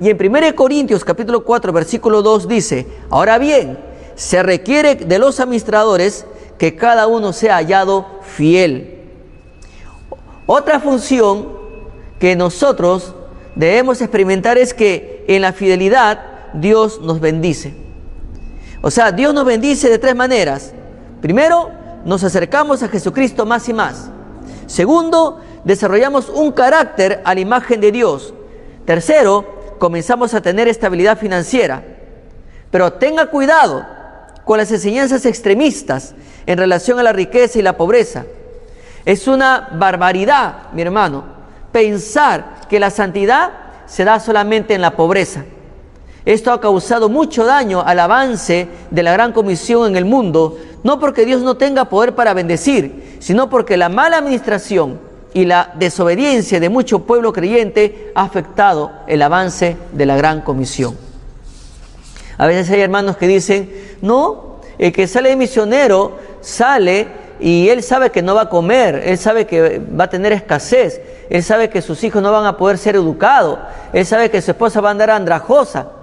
Y 0.00 0.10
en 0.10 0.18
1 0.20 0.56
Corintios 0.56 1.04
capítulo 1.04 1.44
4 1.44 1.72
versículo 1.72 2.22
2 2.22 2.48
dice, 2.48 2.86
ahora 3.10 3.38
bien, 3.38 3.78
se 4.14 4.42
requiere 4.42 4.96
de 4.96 5.18
los 5.18 5.38
administradores 5.38 6.26
que 6.58 6.74
cada 6.74 7.06
uno 7.06 7.32
sea 7.32 7.56
hallado 7.56 8.06
fiel. 8.22 8.98
Otra 10.46 10.80
función 10.80 11.48
que 12.18 12.34
nosotros 12.34 13.14
debemos 13.54 14.00
experimentar 14.00 14.58
es 14.58 14.74
que 14.74 15.24
en 15.28 15.42
la 15.42 15.52
fidelidad 15.52 16.20
Dios 16.54 17.00
nos 17.00 17.20
bendice. 17.20 17.74
O 18.82 18.90
sea, 18.90 19.12
Dios 19.12 19.34
nos 19.34 19.44
bendice 19.44 19.88
de 19.90 19.98
tres 19.98 20.14
maneras. 20.14 20.72
Primero, 21.20 21.70
nos 22.04 22.24
acercamos 22.24 22.82
a 22.82 22.88
Jesucristo 22.88 23.44
más 23.44 23.68
y 23.68 23.74
más. 23.74 24.10
Segundo, 24.66 25.40
desarrollamos 25.64 26.28
un 26.28 26.52
carácter 26.52 27.20
a 27.24 27.34
la 27.34 27.40
imagen 27.40 27.80
de 27.80 27.92
Dios. 27.92 28.32
Tercero, 28.86 29.76
comenzamos 29.78 30.32
a 30.32 30.40
tener 30.40 30.66
estabilidad 30.66 31.18
financiera. 31.18 31.82
Pero 32.70 32.94
tenga 32.94 33.26
cuidado 33.26 33.84
con 34.44 34.58
las 34.58 34.70
enseñanzas 34.72 35.26
extremistas 35.26 36.14
en 36.46 36.56
relación 36.56 36.98
a 36.98 37.02
la 37.02 37.12
riqueza 37.12 37.58
y 37.58 37.62
la 37.62 37.76
pobreza. 37.76 38.24
Es 39.04 39.28
una 39.28 39.68
barbaridad, 39.72 40.70
mi 40.72 40.82
hermano, 40.82 41.24
pensar 41.72 42.60
que 42.68 42.80
la 42.80 42.90
santidad 42.90 43.50
se 43.86 44.04
da 44.04 44.20
solamente 44.20 44.74
en 44.74 44.80
la 44.80 44.96
pobreza. 44.96 45.44
Esto 46.24 46.52
ha 46.52 46.60
causado 46.60 47.08
mucho 47.08 47.44
daño 47.44 47.82
al 47.84 47.98
avance 47.98 48.68
de 48.90 49.02
la 49.02 49.12
gran 49.12 49.32
comisión 49.32 49.88
en 49.88 49.96
el 49.96 50.04
mundo, 50.04 50.58
no 50.82 51.00
porque 51.00 51.24
Dios 51.24 51.42
no 51.42 51.56
tenga 51.56 51.86
poder 51.86 52.14
para 52.14 52.34
bendecir, 52.34 53.16
sino 53.20 53.48
porque 53.48 53.76
la 53.76 53.88
mala 53.88 54.18
administración 54.18 55.00
y 55.32 55.44
la 55.44 55.72
desobediencia 55.76 56.60
de 56.60 56.68
mucho 56.68 57.00
pueblo 57.00 57.32
creyente 57.32 58.12
ha 58.14 58.24
afectado 58.24 58.92
el 59.06 59.22
avance 59.22 59.76
de 59.92 60.06
la 60.06 60.16
gran 60.16 60.42
comisión. 60.42 60.96
A 62.36 62.46
veces 62.46 62.70
hay 62.70 62.80
hermanos 62.80 63.16
que 63.16 63.26
dicen, 63.26 63.70
no, 64.02 64.60
el 64.78 64.92
que 64.92 65.06
sale 65.06 65.30
de 65.30 65.36
misionero 65.36 66.18
sale 66.40 67.08
y 67.38 67.68
él 67.68 67.82
sabe 67.82 68.10
que 68.10 68.22
no 68.22 68.34
va 68.34 68.42
a 68.42 68.48
comer, 68.48 69.02
él 69.04 69.18
sabe 69.18 69.46
que 69.46 69.78
va 69.78 70.04
a 70.04 70.10
tener 70.10 70.32
escasez, 70.32 71.00
él 71.30 71.42
sabe 71.42 71.70
que 71.70 71.80
sus 71.82 72.02
hijos 72.04 72.22
no 72.22 72.32
van 72.32 72.46
a 72.46 72.56
poder 72.56 72.76
ser 72.76 72.96
educados, 72.96 73.58
él 73.92 74.04
sabe 74.04 74.30
que 74.30 74.42
su 74.42 74.50
esposa 74.50 74.80
va 74.80 74.88
a 74.88 74.92
andar 74.92 75.10
andrajosa. 75.10 75.99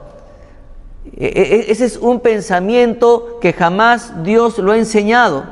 E, 1.15 1.25
e, 1.25 1.55
e, 1.55 1.71
ese 1.71 1.85
es 1.85 1.97
un 1.97 2.19
pensamiento 2.19 3.39
que 3.39 3.53
jamás 3.53 4.23
Dios 4.23 4.57
lo 4.57 4.71
ha 4.71 4.77
enseñado. 4.77 5.45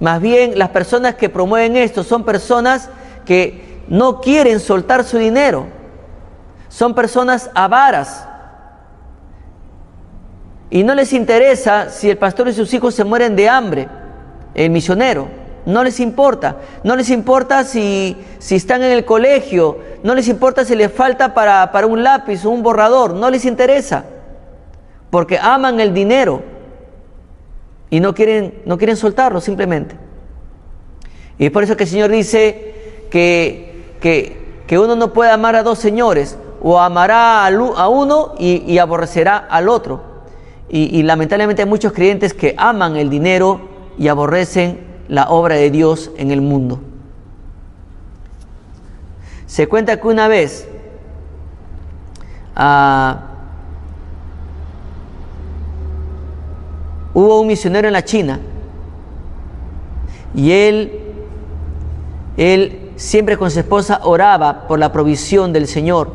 Más 0.00 0.20
bien 0.20 0.58
las 0.58 0.70
personas 0.70 1.14
que 1.14 1.28
promueven 1.28 1.76
esto 1.76 2.04
son 2.04 2.24
personas 2.24 2.90
que 3.24 3.82
no 3.88 4.20
quieren 4.20 4.60
soltar 4.60 5.04
su 5.04 5.18
dinero. 5.18 5.66
Son 6.68 6.94
personas 6.94 7.50
avaras. 7.54 8.28
Y 10.68 10.82
no 10.82 10.94
les 10.94 11.12
interesa 11.12 11.90
si 11.90 12.10
el 12.10 12.18
pastor 12.18 12.48
y 12.48 12.52
sus 12.52 12.72
hijos 12.74 12.94
se 12.94 13.04
mueren 13.04 13.36
de 13.36 13.48
hambre, 13.48 13.88
el 14.54 14.70
misionero. 14.70 15.28
No 15.66 15.84
les 15.84 16.00
importa. 16.00 16.58
No 16.84 16.96
les 16.96 17.10
importa 17.10 17.64
si, 17.64 18.16
si 18.38 18.54
están 18.54 18.82
en 18.82 18.92
el 18.92 19.04
colegio. 19.04 19.78
No 20.02 20.14
les 20.14 20.28
importa 20.28 20.64
si 20.64 20.76
les 20.76 20.92
falta 20.92 21.34
para, 21.34 21.70
para 21.72 21.86
un 21.86 22.02
lápiz 22.02 22.44
o 22.44 22.50
un 22.50 22.62
borrador. 22.62 23.14
No 23.14 23.30
les 23.30 23.44
interesa. 23.44 24.04
Porque 25.10 25.38
aman 25.38 25.80
el 25.80 25.92
dinero 25.92 26.56
y 27.90 28.00
no 28.00 28.14
quieren, 28.14 28.62
no 28.64 28.78
quieren 28.78 28.96
soltarlo 28.96 29.40
simplemente. 29.40 29.96
Y 31.38 31.46
es 31.46 31.50
por 31.50 31.62
eso 31.62 31.76
que 31.76 31.84
el 31.84 31.90
Señor 31.90 32.10
dice 32.10 33.06
que, 33.10 33.94
que, 34.00 34.78
uno 34.78 34.96
no 34.96 35.12
puede 35.12 35.30
amar 35.30 35.56
a 35.56 35.62
dos 35.62 35.78
señores, 35.78 36.38
o 36.62 36.80
amará 36.80 37.46
a 37.46 37.88
uno 37.88 38.34
y, 38.38 38.78
aborrecerá 38.78 39.36
al 39.36 39.68
otro. 39.68 40.00
Y, 40.68 40.98
y, 40.98 41.02
lamentablemente 41.02 41.62
hay 41.62 41.68
muchos 41.68 41.92
creyentes 41.92 42.34
que 42.34 42.54
aman 42.56 42.96
el 42.96 43.10
dinero 43.10 43.60
y 43.98 44.08
aborrecen 44.08 44.80
la 45.08 45.30
obra 45.30 45.56
de 45.56 45.70
Dios 45.70 46.10
en 46.16 46.30
el 46.30 46.40
mundo. 46.40 46.80
Se 49.46 49.68
cuenta 49.68 50.00
que 50.00 50.08
una 50.08 50.28
vez 50.28 50.68
ah, 52.54 53.20
hubo 57.14 57.40
un 57.40 57.46
misionero 57.46 57.86
en 57.86 57.92
la 57.92 58.04
China 58.04 58.40
y 60.34 60.52
él, 60.52 60.92
él 62.36 62.90
siempre 62.96 63.38
con 63.38 63.50
su 63.50 63.60
esposa 63.60 64.00
oraba 64.02 64.66
por 64.66 64.78
la 64.78 64.92
provisión 64.92 65.52
del 65.52 65.66
Señor, 65.66 66.12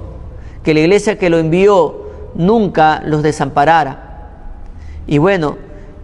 que 0.64 0.74
la 0.74 0.82
iglesia 0.82 1.18
que 1.18 1.30
lo 1.30 1.40
envió 1.40 2.10
nunca 2.36 3.02
los 3.06 3.24
desamparara. 3.24 4.30
Y 5.08 5.18
bueno, 5.18 5.58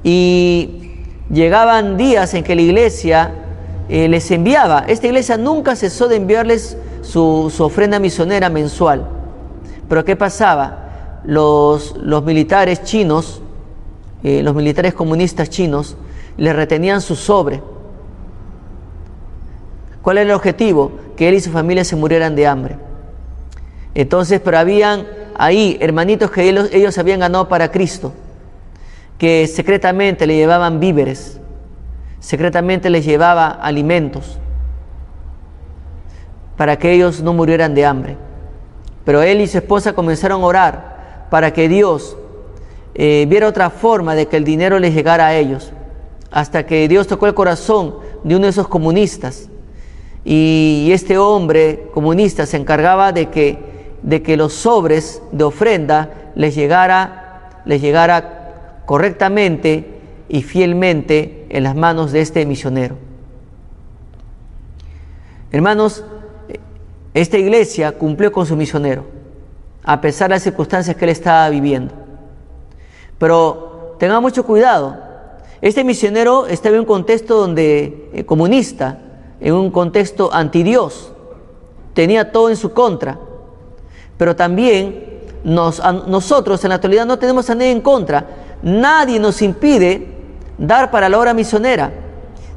y 0.04 0.87
llegaban 1.30 1.98
días 1.98 2.34
en 2.34 2.44
que 2.44 2.56
la 2.56 2.62
iglesia 2.62 3.32
eh, 3.90 4.08
les 4.08 4.30
enviaba, 4.32 4.86
esta 4.88 5.08
iglesia 5.08 5.38
nunca 5.38 5.76
cesó 5.76 6.08
de 6.08 6.18
enviarles 6.18 6.78
su, 7.02 7.52
ofrenda 7.60 8.00
misionera 8.00 8.50
mensual. 8.50 9.08
Pero 9.88 10.04
¿qué 10.04 10.16
pasaba? 10.16 11.22
Los, 11.24 11.96
militares 12.24 12.84
chinos 12.84 13.42
eh, 14.24 14.42
los 14.42 14.56
militares 14.56 14.94
comunistas 14.94 15.50
chinos 15.50 15.96
le 16.38 16.54
retenían 16.54 17.02
su 17.02 17.16
sobre. 17.16 17.62
¿Cuál 20.02 20.18
era 20.18 20.30
el 20.30 20.36
objetivo? 20.36 20.92
Que 21.16 21.30
él 21.30 21.36
y 21.36 21.40
su 21.40 21.52
familia 21.52 21.84
se 21.84 21.96
murieran 21.96 22.36
de 22.36 22.48
hambre. 22.48 22.78
Entonces, 23.94 24.42
pero 24.44 24.58
habían 24.58 25.08
ahí 25.38 25.78
hermanitos 25.80 26.32
que 26.32 26.50
ellos 26.50 26.98
habían 26.98 27.20
ganado 27.20 27.48
para 27.48 27.72
Cristo, 27.72 28.14
que 29.18 29.48
secretamente 29.48 30.28
le 30.28 30.36
llevaban 30.36 30.80
víveres, 30.80 31.40
secretamente 32.20 32.90
les 32.90 33.06
llevaba 33.06 33.48
alimentos, 33.48 34.38
para 36.56 36.78
que 36.78 36.92
ellos 36.92 37.22
no 37.22 37.34
murieran 37.34 37.74
de 37.74 37.86
hambre. 37.86 38.18
Pero 39.06 39.22
él 39.22 39.42
y 39.42 39.48
su 39.48 39.58
esposa 39.58 39.94
comenzaron 39.94 40.42
a 40.42 40.46
orar 40.46 41.28
para 41.30 41.54
que 41.54 41.70
Dios 41.70 42.18
eh, 42.96 43.26
viera 43.30 43.48
otra 43.48 43.70
forma 43.70 44.16
de 44.16 44.28
que 44.28 44.38
el 44.38 44.44
dinero 44.44 44.80
les 44.80 44.94
llegara 44.94 45.28
a 45.28 45.36
ellos, 45.36 45.72
hasta 46.32 46.66
que 46.66 46.88
Dios 46.88 47.08
tocó 47.08 47.28
el 47.28 47.34
corazón 47.34 47.96
de 48.24 48.36
uno 48.36 48.46
de 48.46 48.50
esos 48.50 48.68
comunistas. 48.68 49.50
Y 50.26 50.90
este 50.92 51.18
hombre 51.18 51.90
comunista 51.94 52.46
se 52.46 52.58
encargaba 52.58 53.14
de 53.14 53.30
que, 53.30 53.60
de 54.02 54.22
que 54.22 54.36
los 54.36 54.54
sobres 54.54 55.22
de 55.32 55.44
ofrenda 55.46 56.32
les 56.36 56.54
llegara, 56.54 57.62
les 57.66 57.82
llegara 57.82 58.37
correctamente 58.88 60.00
y 60.30 60.44
fielmente 60.44 61.46
en 61.50 61.64
las 61.64 61.76
manos 61.76 62.14
de 62.14 62.22
este 62.22 62.46
misionero. 62.46 62.96
Hermanos, 65.52 66.06
esta 67.14 67.38
iglesia 67.38 67.98
cumplió 67.98 68.32
con 68.32 68.46
su 68.46 68.56
misionero, 68.56 69.04
a 69.84 70.00
pesar 70.00 70.30
de 70.30 70.36
las 70.36 70.44
circunstancias 70.44 70.96
que 70.96 71.04
él 71.04 71.12
estaba 71.12 71.50
viviendo. 71.50 71.94
Pero 73.18 73.98
tenga 74.00 74.22
mucho 74.22 74.46
cuidado. 74.46 74.98
Este 75.62 75.84
misionero 75.84 76.48
estaba 76.48 76.76
en 76.76 76.82
un 76.82 76.88
contexto 76.88 77.36
donde 77.36 78.10
eh, 78.14 78.24
comunista, 78.24 79.00
en 79.42 79.54
un 79.54 79.70
contexto 79.70 80.34
antidios, 80.34 81.12
tenía 81.94 82.32
todo 82.32 82.50
en 82.50 82.56
su 82.56 82.72
contra. 82.72 83.20
Pero 84.18 84.34
también 84.34 85.18
nosotros 85.44 86.64
en 86.64 86.70
la 86.70 86.76
actualidad 86.76 87.06
no 87.06 87.20
tenemos 87.20 87.50
a 87.50 87.56
nadie 87.56 87.72
en 87.72 87.82
contra. 87.82 88.47
Nadie 88.62 89.20
nos 89.20 89.42
impide 89.42 90.08
dar 90.58 90.92
para 90.92 91.10
la 91.10 91.20
obra 91.20 91.34
misionera. 91.34 91.92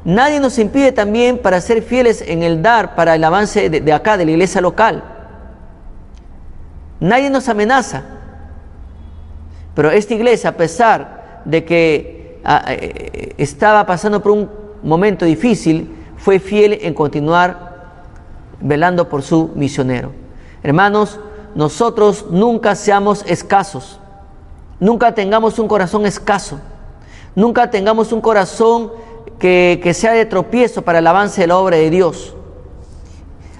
Nadie 0.03 0.39
nos 0.39 0.57
impide 0.57 0.91
también 0.91 1.37
para 1.37 1.61
ser 1.61 1.83
fieles 1.83 2.23
en 2.25 2.41
el 2.41 2.61
dar 2.61 2.95
para 2.95 3.15
el 3.15 3.23
avance 3.23 3.69
de, 3.69 3.93
acá, 3.93 4.17
de 4.17 4.25
la 4.25 4.31
iglesia 4.31 4.59
local. 4.59 5.03
Nadie 6.99 7.29
nos 7.29 7.47
amenaza. 7.49 8.03
Pero 9.75 9.91
esta 9.91 10.13
iglesia, 10.13 10.49
a 10.49 10.57
pesar 10.57 11.41
de 11.45 11.63
que 11.63 12.39
ah, 12.43 12.65
eh, 12.67 13.35
estaba 13.37 13.85
pasando 13.85 14.21
por 14.21 14.31
un 14.31 14.49
momento 14.83 15.25
difícil, 15.25 15.95
fue 16.17 16.39
fiel 16.39 16.79
en 16.81 16.93
continuar 16.93 17.71
velando 18.59 19.07
por 19.07 19.21
su 19.21 19.51
misionero. 19.55 20.11
Hermanos, 20.63 21.19
nosotros 21.55 22.27
nunca 22.29 22.75
seamos 22.75 23.23
escasos, 23.27 23.99
nunca 24.81 25.13
tengamos 25.15 25.59
un 25.59 25.69
corazón 25.69 26.05
escaso, 26.05 26.59
nunca 27.35 27.69
tengamos 27.71 28.11
un 28.11 28.19
corazón 28.19 28.91
que, 29.39 29.91
sea 29.93 30.11
de 30.11 30.25
tropiezo 30.25 30.81
para 30.81 30.99
el 30.99 31.07
avance 31.07 31.39
de 31.39 31.47
la 31.47 31.57
obra 31.57 31.77
de 31.77 31.89
Dios. 31.89 32.35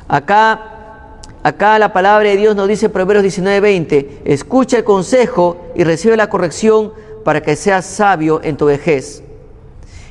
Acá, 0.10 1.20
acá 1.44 1.80
la 1.80 1.94
palabra 1.94 2.28
de 2.28 2.38
Dios 2.38 2.56
nos 2.56 2.68
dice 2.68 2.88
en 2.88 2.92
Proverbios 2.92 3.24
19:20, 3.24 4.22
escucha 4.26 4.78
el 4.78 4.84
consejo 4.84 5.58
y 5.76 5.86
recibe 5.86 6.18
la 6.18 6.30
corrección 6.30 6.92
para 7.24 7.42
que 7.42 7.56
seas 7.56 7.86
sabio 7.86 8.42
en 8.44 8.58
tu 8.58 8.66
vejez. 8.66 9.24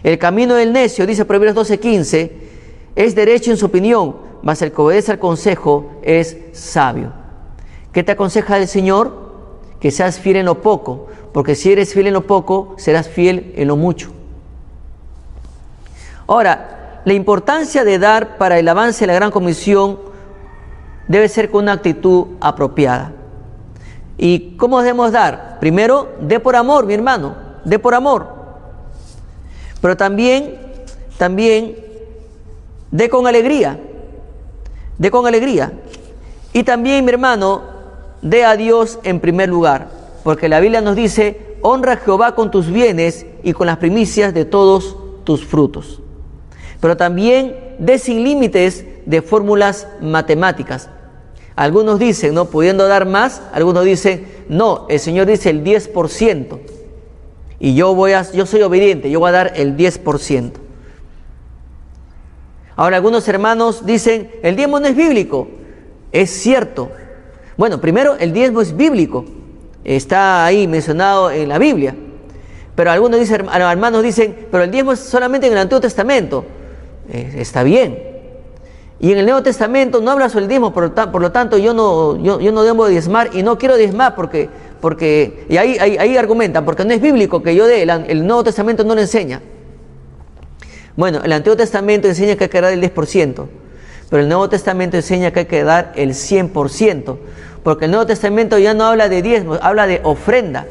El 0.03 0.17
camino 0.19 0.55
del 0.55 0.73
necio, 0.73 1.07
dice 1.07 1.25
Proverbios 1.25 1.57
12:15, 1.57 2.31
es 2.95 3.15
derecho 3.17 3.51
en 3.51 3.57
su 3.57 3.67
opinión, 3.67 4.17
mas 4.43 4.63
el 4.63 4.71
que 4.73 4.81
obedece 4.81 5.13
al 5.13 5.19
consejo 5.19 5.91
es 6.03 6.37
sabio. 6.53 7.13
¿Qué 7.93 8.05
te 8.05 8.13
aconseja 8.13 8.57
el 8.57 8.69
Señor? 8.69 9.30
Que 9.81 9.91
seas 9.91 10.21
fiel 10.21 10.37
en 10.37 10.47
lo 10.47 10.61
poco, 10.61 11.09
porque 11.33 11.55
si 11.55 11.73
eres 11.73 11.95
fiel 11.95 12.07
en 12.09 12.15
lo 12.15 12.27
poco, 12.27 12.75
serás 12.77 13.09
fiel 13.09 13.53
en 13.57 13.69
lo 13.69 13.77
mucho. 13.77 14.11
Ahora, 16.27 17.03
la 17.05 17.13
importancia 17.13 17.85
de 17.85 17.99
dar 17.99 18.37
para 18.37 18.59
el 18.59 18.69
avance 18.69 19.01
de 19.01 19.07
la 19.09 19.15
gran 19.15 19.31
comisión 19.31 19.99
debe 21.09 21.29
ser 21.29 21.51
con 21.51 21.65
una 21.65 21.73
actitud 21.73 22.27
apropiada. 22.41 23.13
¿Y 24.17 24.57
cómo 24.57 24.83
debemos 24.83 25.13
dar? 25.13 25.59
Primero, 25.61 26.11
dé 26.21 26.39
por 26.41 26.55
amor, 26.55 26.87
mi 26.87 26.95
hermano, 26.95 27.35
dé 27.65 27.79
por 27.79 27.95
amor. 27.95 28.29
Pero 29.81 29.97
también, 29.97 30.59
también, 31.17 31.75
dé 32.91 33.09
con 33.09 33.27
alegría, 33.27 33.81
dé 34.99 35.11
con 35.11 35.27
alegría. 35.27 35.73
Y 36.53 36.65
también, 36.65 37.05
mi 37.05 37.13
hermano, 37.13 37.63
dé 38.23 38.45
a 38.45 38.57
Dios 38.57 38.99
en 39.03 39.21
primer 39.21 39.49
lugar, 39.49 39.89
porque 40.25 40.49
la 40.49 40.61
Biblia 40.61 40.81
nos 40.81 40.97
dice, 40.97 41.57
honra 41.63 41.93
a 41.93 41.97
Jehová 41.97 42.35
con 42.35 42.51
tus 42.51 42.71
bienes 42.71 43.27
y 43.43 43.53
con 43.53 43.67
las 43.67 43.79
primicias 43.79 44.35
de 44.35 44.45
todos 44.45 44.97
tus 45.25 45.45
frutos 45.45 46.01
pero 46.81 46.97
también 46.97 47.57
de 47.79 47.99
sin 47.99 48.25
límites 48.25 48.85
de 49.07 49.23
fórmulas 49.23 49.87
matemáticas. 50.01 50.89
Algunos 51.55 51.99
dicen, 51.99 52.35
no 52.35 52.47
pudiendo 52.47 52.89
dar 52.89 53.07
más, 53.07 53.43
algunos 53.53 53.85
dicen, 53.85 54.27
no, 54.49 54.87
el 54.89 54.99
Señor 54.99 55.27
dice 55.27 55.51
el 55.51 55.63
10%. 55.63 56.59
Y 57.59 57.75
yo 57.75 57.95
voy 57.95 58.13
a 58.13 58.23
yo 58.33 58.47
soy 58.47 58.63
obediente, 58.63 59.11
yo 59.11 59.21
voy 59.21 59.29
a 59.29 59.33
dar 59.33 59.53
el 59.57 59.77
10%. 59.77 60.53
Ahora 62.77 62.97
algunos 62.97 63.29
hermanos 63.29 63.85
dicen, 63.85 64.31
el 64.43 64.57
diezmo 64.57 64.81
no 64.81 64.87
es 64.87 64.97
bíblico. 64.97 65.49
Es 66.13 66.31
cierto. 66.31 66.91
Bueno, 67.61 67.79
primero 67.79 68.17
el 68.19 68.33
diezmo 68.33 68.63
es 68.63 68.75
bíblico. 68.75 69.27
Está 69.85 70.47
ahí 70.47 70.67
mencionado 70.67 71.31
en 71.31 71.47
la 71.47 71.59
Biblia. 71.59 71.95
Pero 72.75 72.91
algunos 72.91 73.21
dicen, 73.21 73.47
hermanos 73.53 74.03
dicen, 74.03 74.47
pero 74.51 74.65
el 74.65 74.71
diezmo 74.71 74.93
es 74.93 75.01
solamente 75.01 75.47
en 75.47 75.53
el 75.53 75.59
Antiguo 75.59 75.79
Testamento. 75.79 76.43
Eh, 77.11 77.35
está 77.37 77.63
bien. 77.63 78.03
Y 78.99 79.13
en 79.13 79.19
el 79.19 79.27
Nuevo 79.27 79.43
Testamento 79.43 80.01
no 80.01 80.11
habla 80.11 80.31
sobre 80.31 80.45
el 80.45 80.49
diezmo, 80.49 80.73
por, 80.73 81.21
lo 81.21 81.33
tanto 81.33 81.59
yo 81.59 81.75
no, 81.75 82.17
yo, 82.17 82.51
no 82.51 82.63
debo 82.63 82.89
diezmar 82.89 83.29
y 83.35 83.43
no 83.43 83.59
quiero 83.59 83.77
diezmar 83.77 84.15
porque, 84.15 84.49
porque 84.81 85.45
y 85.51 85.59
ahí, 85.59 85.77
ahí, 85.77 86.17
argumentan, 86.17 86.65
porque 86.65 86.87
no 86.87 86.95
es 86.95 87.01
bíblico 87.03 87.43
que 87.43 87.55
yo 87.55 87.67
dé, 87.67 87.83
el, 87.83 88.27
Nuevo 88.27 88.43
Testamento 88.43 88.85
no 88.85 88.95
lo 88.95 89.03
enseña. 89.03 89.43
Bueno, 90.97 91.21
el 91.23 91.33
Antiguo 91.35 91.59
Testamento 91.59 92.09
enseña 92.09 92.37
que 92.37 92.45
hay 92.45 92.51
que 92.51 92.61
dar 92.63 92.73
el 92.73 92.81
10%, 92.83 93.47
pero 94.09 94.23
el 94.23 94.29
Nuevo 94.31 94.49
Testamento 94.49 94.97
enseña 94.97 95.31
que 95.31 95.41
hay 95.41 95.47
que 95.47 95.63
dar 95.63 95.93
el 95.95 96.13
100%, 96.15 97.19
porque 97.63 97.85
el 97.87 97.91
Nuevo 97.91 98.07
Testamento 98.07 98.59
ya 98.59 98.75
no 98.75 98.85
habla 98.85 99.09
de 99.09 99.23
diezmo, 99.23 99.59
habla 99.61 99.87
de 99.87 100.01
ofrenda. 100.03 100.67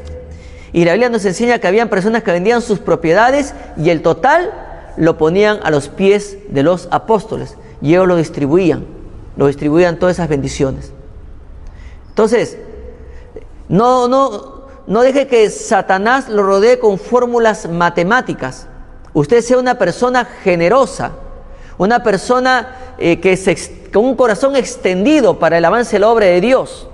Y 0.72 0.84
la 0.84 0.92
Biblia 0.92 1.08
nos 1.08 1.24
enseña 1.24 1.58
que 1.58 1.66
habían 1.66 1.88
personas 1.88 2.22
que 2.22 2.30
vendían 2.32 2.62
sus 2.62 2.78
propiedades 2.78 3.54
y 3.76 3.90
el 3.90 4.02
total 4.02 4.50
lo 4.96 5.18
ponían 5.18 5.60
a 5.62 5.70
los 5.70 5.88
pies 5.88 6.36
de 6.48 6.62
los 6.62 6.88
apóstoles 6.90 7.56
y 7.80 7.90
ellos 7.90 8.06
lo 8.06 8.16
distribuían, 8.16 8.86
lo 9.36 9.46
distribuían 9.46 9.98
todas 9.98 10.16
esas 10.16 10.28
bendiciones. 10.28 10.92
Entonces, 12.08 12.58
no, 13.68 14.08
no, 14.08 14.64
no 14.86 15.02
deje 15.02 15.26
que 15.26 15.48
Satanás 15.50 16.28
lo 16.28 16.42
rodee 16.42 16.78
con 16.78 16.98
fórmulas 16.98 17.68
matemáticas. 17.68 18.66
Usted 19.12 19.40
sea 19.42 19.58
una 19.58 19.78
persona 19.78 20.24
generosa, 20.24 21.12
una 21.86 22.02
persona 22.02 22.94
eh, 22.98 23.20
que 23.20 23.38
se, 23.38 23.56
con 23.90 24.04
un 24.04 24.14
corazón 24.14 24.54
extendido 24.54 25.38
para 25.38 25.56
el 25.56 25.64
avance 25.64 25.96
de 25.96 26.00
la 26.00 26.10
obra 26.10 26.26
de 26.26 26.38
Dios 26.42 26.88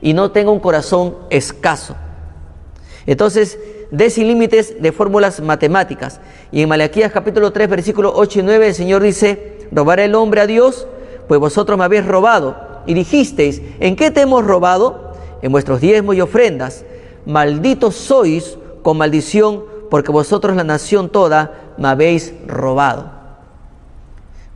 y 0.00 0.14
no 0.14 0.30
tenga 0.30 0.52
un 0.52 0.60
corazón 0.60 1.16
escaso. 1.30 1.96
Entonces, 3.06 3.58
de 3.90 4.08
sin 4.08 4.28
límites 4.28 4.80
de 4.80 4.92
fórmulas 4.92 5.40
matemáticas. 5.40 6.20
Y 6.52 6.62
en 6.62 6.68
Malaquías 6.68 7.10
capítulo 7.10 7.52
3, 7.52 7.68
versículo 7.68 8.12
8 8.14 8.38
y 8.38 8.42
9, 8.44 8.68
el 8.68 8.74
Señor 8.74 9.02
dice, 9.02 9.66
¿robará 9.72 10.04
el 10.04 10.14
hombre 10.14 10.42
a 10.42 10.46
Dios? 10.46 10.86
Pues 11.26 11.40
vosotros 11.40 11.76
me 11.76 11.84
habéis 11.84 12.06
robado. 12.06 12.56
Y 12.86 12.94
dijisteis, 12.94 13.62
¿en 13.80 13.96
qué 13.96 14.12
te 14.12 14.20
hemos 14.20 14.44
robado? 14.44 15.12
En 15.42 15.50
vuestros 15.50 15.80
diezmos 15.80 16.14
y 16.14 16.20
ofrendas. 16.20 16.84
Malditos 17.26 17.96
sois 17.96 18.58
con 18.84 18.96
maldición, 18.96 19.64
porque 19.90 20.12
vosotros 20.12 20.54
la 20.54 20.62
nación 20.62 21.08
toda 21.08 21.74
me 21.78 21.88
habéis 21.88 22.32
robado. 22.46 23.21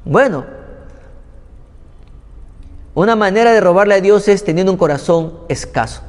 Bueno, 0.07 0.45
una 2.95 3.17
manera 3.17 3.53
de 3.53 3.61
robarle 3.61 3.97
a 3.97 4.01
Dios 4.01 4.29
es 4.29 4.45
teniendo 4.45 4.71
un 4.71 4.79
corazón 4.79 5.41
escaso. 5.49 6.01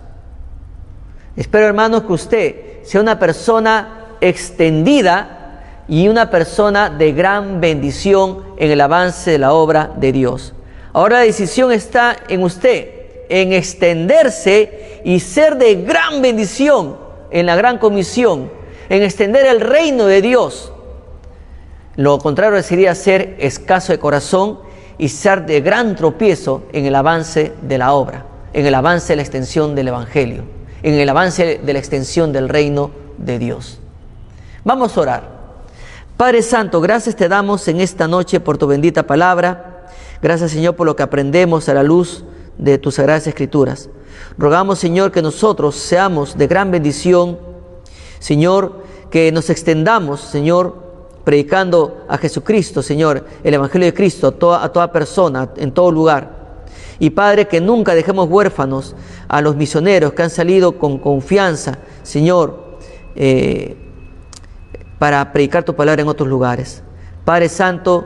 Espero, 1.35 1.65
hermanos, 1.65 2.03
que 2.03 2.13
usted 2.13 2.83
sea 2.83 3.01
una 3.01 3.17
persona 3.17 4.05
extendida 4.21 5.83
y 5.87 6.07
una 6.09 6.29
persona 6.29 6.91
de 6.91 7.11
gran 7.11 7.59
bendición 7.59 8.43
en 8.57 8.69
el 8.69 8.81
avance 8.81 9.31
de 9.31 9.39
la 9.39 9.53
obra 9.53 9.91
de 9.95 10.11
Dios. 10.11 10.53
Ahora 10.93 11.17
la 11.17 11.23
decisión 11.23 11.71
está 11.71 12.17
en 12.27 12.43
usted, 12.43 12.91
en 13.29 13.51
extenderse 13.51 15.01
y 15.05 15.19
ser 15.21 15.57
de 15.57 15.73
gran 15.73 16.21
bendición 16.21 16.97
en 17.31 17.47
la 17.47 17.55
gran 17.55 17.79
comisión, 17.79 18.51
en 18.89 19.01
extender 19.01 19.47
el 19.47 19.59
reino 19.59 20.05
de 20.05 20.21
Dios. 20.21 20.71
Lo 21.97 22.17
contrario 22.19 22.63
sería 22.63 22.95
ser 22.95 23.35
escaso 23.39 23.91
de 23.91 23.99
corazón 23.99 24.59
y 24.97 25.09
ser 25.09 25.45
de 25.45 25.59
gran 25.59 25.95
tropiezo 25.95 26.63
en 26.71 26.85
el 26.85 26.95
avance 26.95 27.51
de 27.61 27.77
la 27.77 27.91
obra, 27.91 28.25
en 28.53 28.65
el 28.65 28.73
avance 28.73 29.09
de 29.09 29.17
la 29.17 29.21
extensión 29.23 29.75
del 29.75 29.89
Evangelio 29.89 30.57
en 30.83 30.93
el 30.93 31.09
avance 31.09 31.59
de 31.63 31.73
la 31.73 31.79
extensión 31.79 32.31
del 32.31 32.49
reino 32.49 32.91
de 33.17 33.39
Dios. 33.39 33.79
Vamos 34.63 34.95
a 34.95 35.01
orar. 35.01 35.37
Padre 36.15 36.41
Santo, 36.41 36.81
gracias 36.81 37.15
te 37.15 37.27
damos 37.27 37.67
en 37.67 37.79
esta 37.79 38.07
noche 38.07 38.39
por 38.39 38.57
tu 38.57 38.67
bendita 38.67 39.03
palabra. 39.03 39.87
Gracias 40.21 40.51
Señor 40.51 40.75
por 40.75 40.87
lo 40.87 40.95
que 40.95 41.03
aprendemos 41.03 41.69
a 41.69 41.73
la 41.73 41.83
luz 41.83 42.23
de 42.57 42.77
tus 42.77 42.95
sagradas 42.95 43.27
escrituras. 43.27 43.89
Rogamos 44.37 44.79
Señor 44.79 45.11
que 45.11 45.21
nosotros 45.21 45.75
seamos 45.75 46.37
de 46.37 46.47
gran 46.47 46.71
bendición. 46.71 47.37
Señor, 48.19 48.83
que 49.11 49.31
nos 49.31 49.49
extendamos, 49.49 50.19
Señor, 50.21 50.86
predicando 51.27 52.05
a 52.07 52.17
Jesucristo, 52.17 52.81
Señor, 52.81 53.25
el 53.43 53.53
Evangelio 53.53 53.87
de 53.87 53.93
Cristo 53.93 54.27
a 54.27 54.31
toda, 54.69 54.83
a 54.85 54.91
persona, 54.93 55.49
en 55.57 55.73
todo 55.73 55.91
lugar. 55.91 56.61
Y 56.99 57.09
Padre, 57.09 57.49
que 57.49 57.59
nunca 57.59 57.93
dejemos 57.93 58.29
huérfanos 58.29 58.95
a 59.27 59.41
los 59.41 59.57
misioneros 59.57 60.13
que 60.13 60.23
han 60.23 60.29
salido 60.29 60.79
con 60.79 60.99
confianza, 60.99 61.79
Señor, 62.01 62.77
eh, 63.13 63.75
para 64.99 65.33
predicar 65.33 65.65
tu 65.65 65.75
palabra 65.75 66.01
en 66.01 66.07
otros 66.07 66.29
lugares. 66.29 66.81
Padre 67.25 67.49
Santo, 67.49 68.05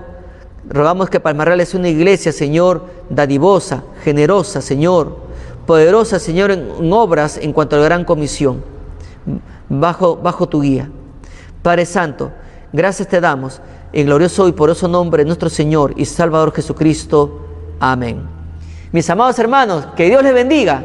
rogamos 0.67 1.07
que 1.07 1.19
Palmarral 1.19 1.61
es 1.61 1.75
una 1.75 1.89
iglesia, 1.89 2.31
Señor, 2.31 2.87
dadivosa, 3.07 3.83
generosa, 4.03 4.63
Señor, 4.63 5.15
poderosa, 5.67 6.17
Señor, 6.17 6.49
en, 6.49 6.91
obras 6.91 7.37
en 7.37 7.53
cuanto 7.53 7.75
a 7.75 7.79
la 7.81 7.85
gran 7.85 8.03
comisión, 8.03 8.63
bajo, 9.69 10.15
bajo 10.15 10.49
tu 10.49 10.63
guía. 10.63 10.89
Padre 11.61 11.85
Santo, 11.85 12.31
gracias 12.71 13.07
te 13.07 13.21
damos 13.21 13.61
en 13.93 14.05
glorioso 14.05 14.47
y 14.47 14.53
poroso 14.53 14.87
nombre 14.87 15.23
de 15.23 15.27
nuestro 15.27 15.49
Señor 15.49 15.93
y 15.97 16.05
Salvador 16.05 16.53
Jesucristo. 16.53 17.47
Amén. 17.79 18.21
Mis 18.91 19.09
amados 19.09 19.37
hermanos, 19.39 19.87
que 19.95 20.05
Dios 20.05 20.23
les 20.23 20.33
bendiga 20.33 20.83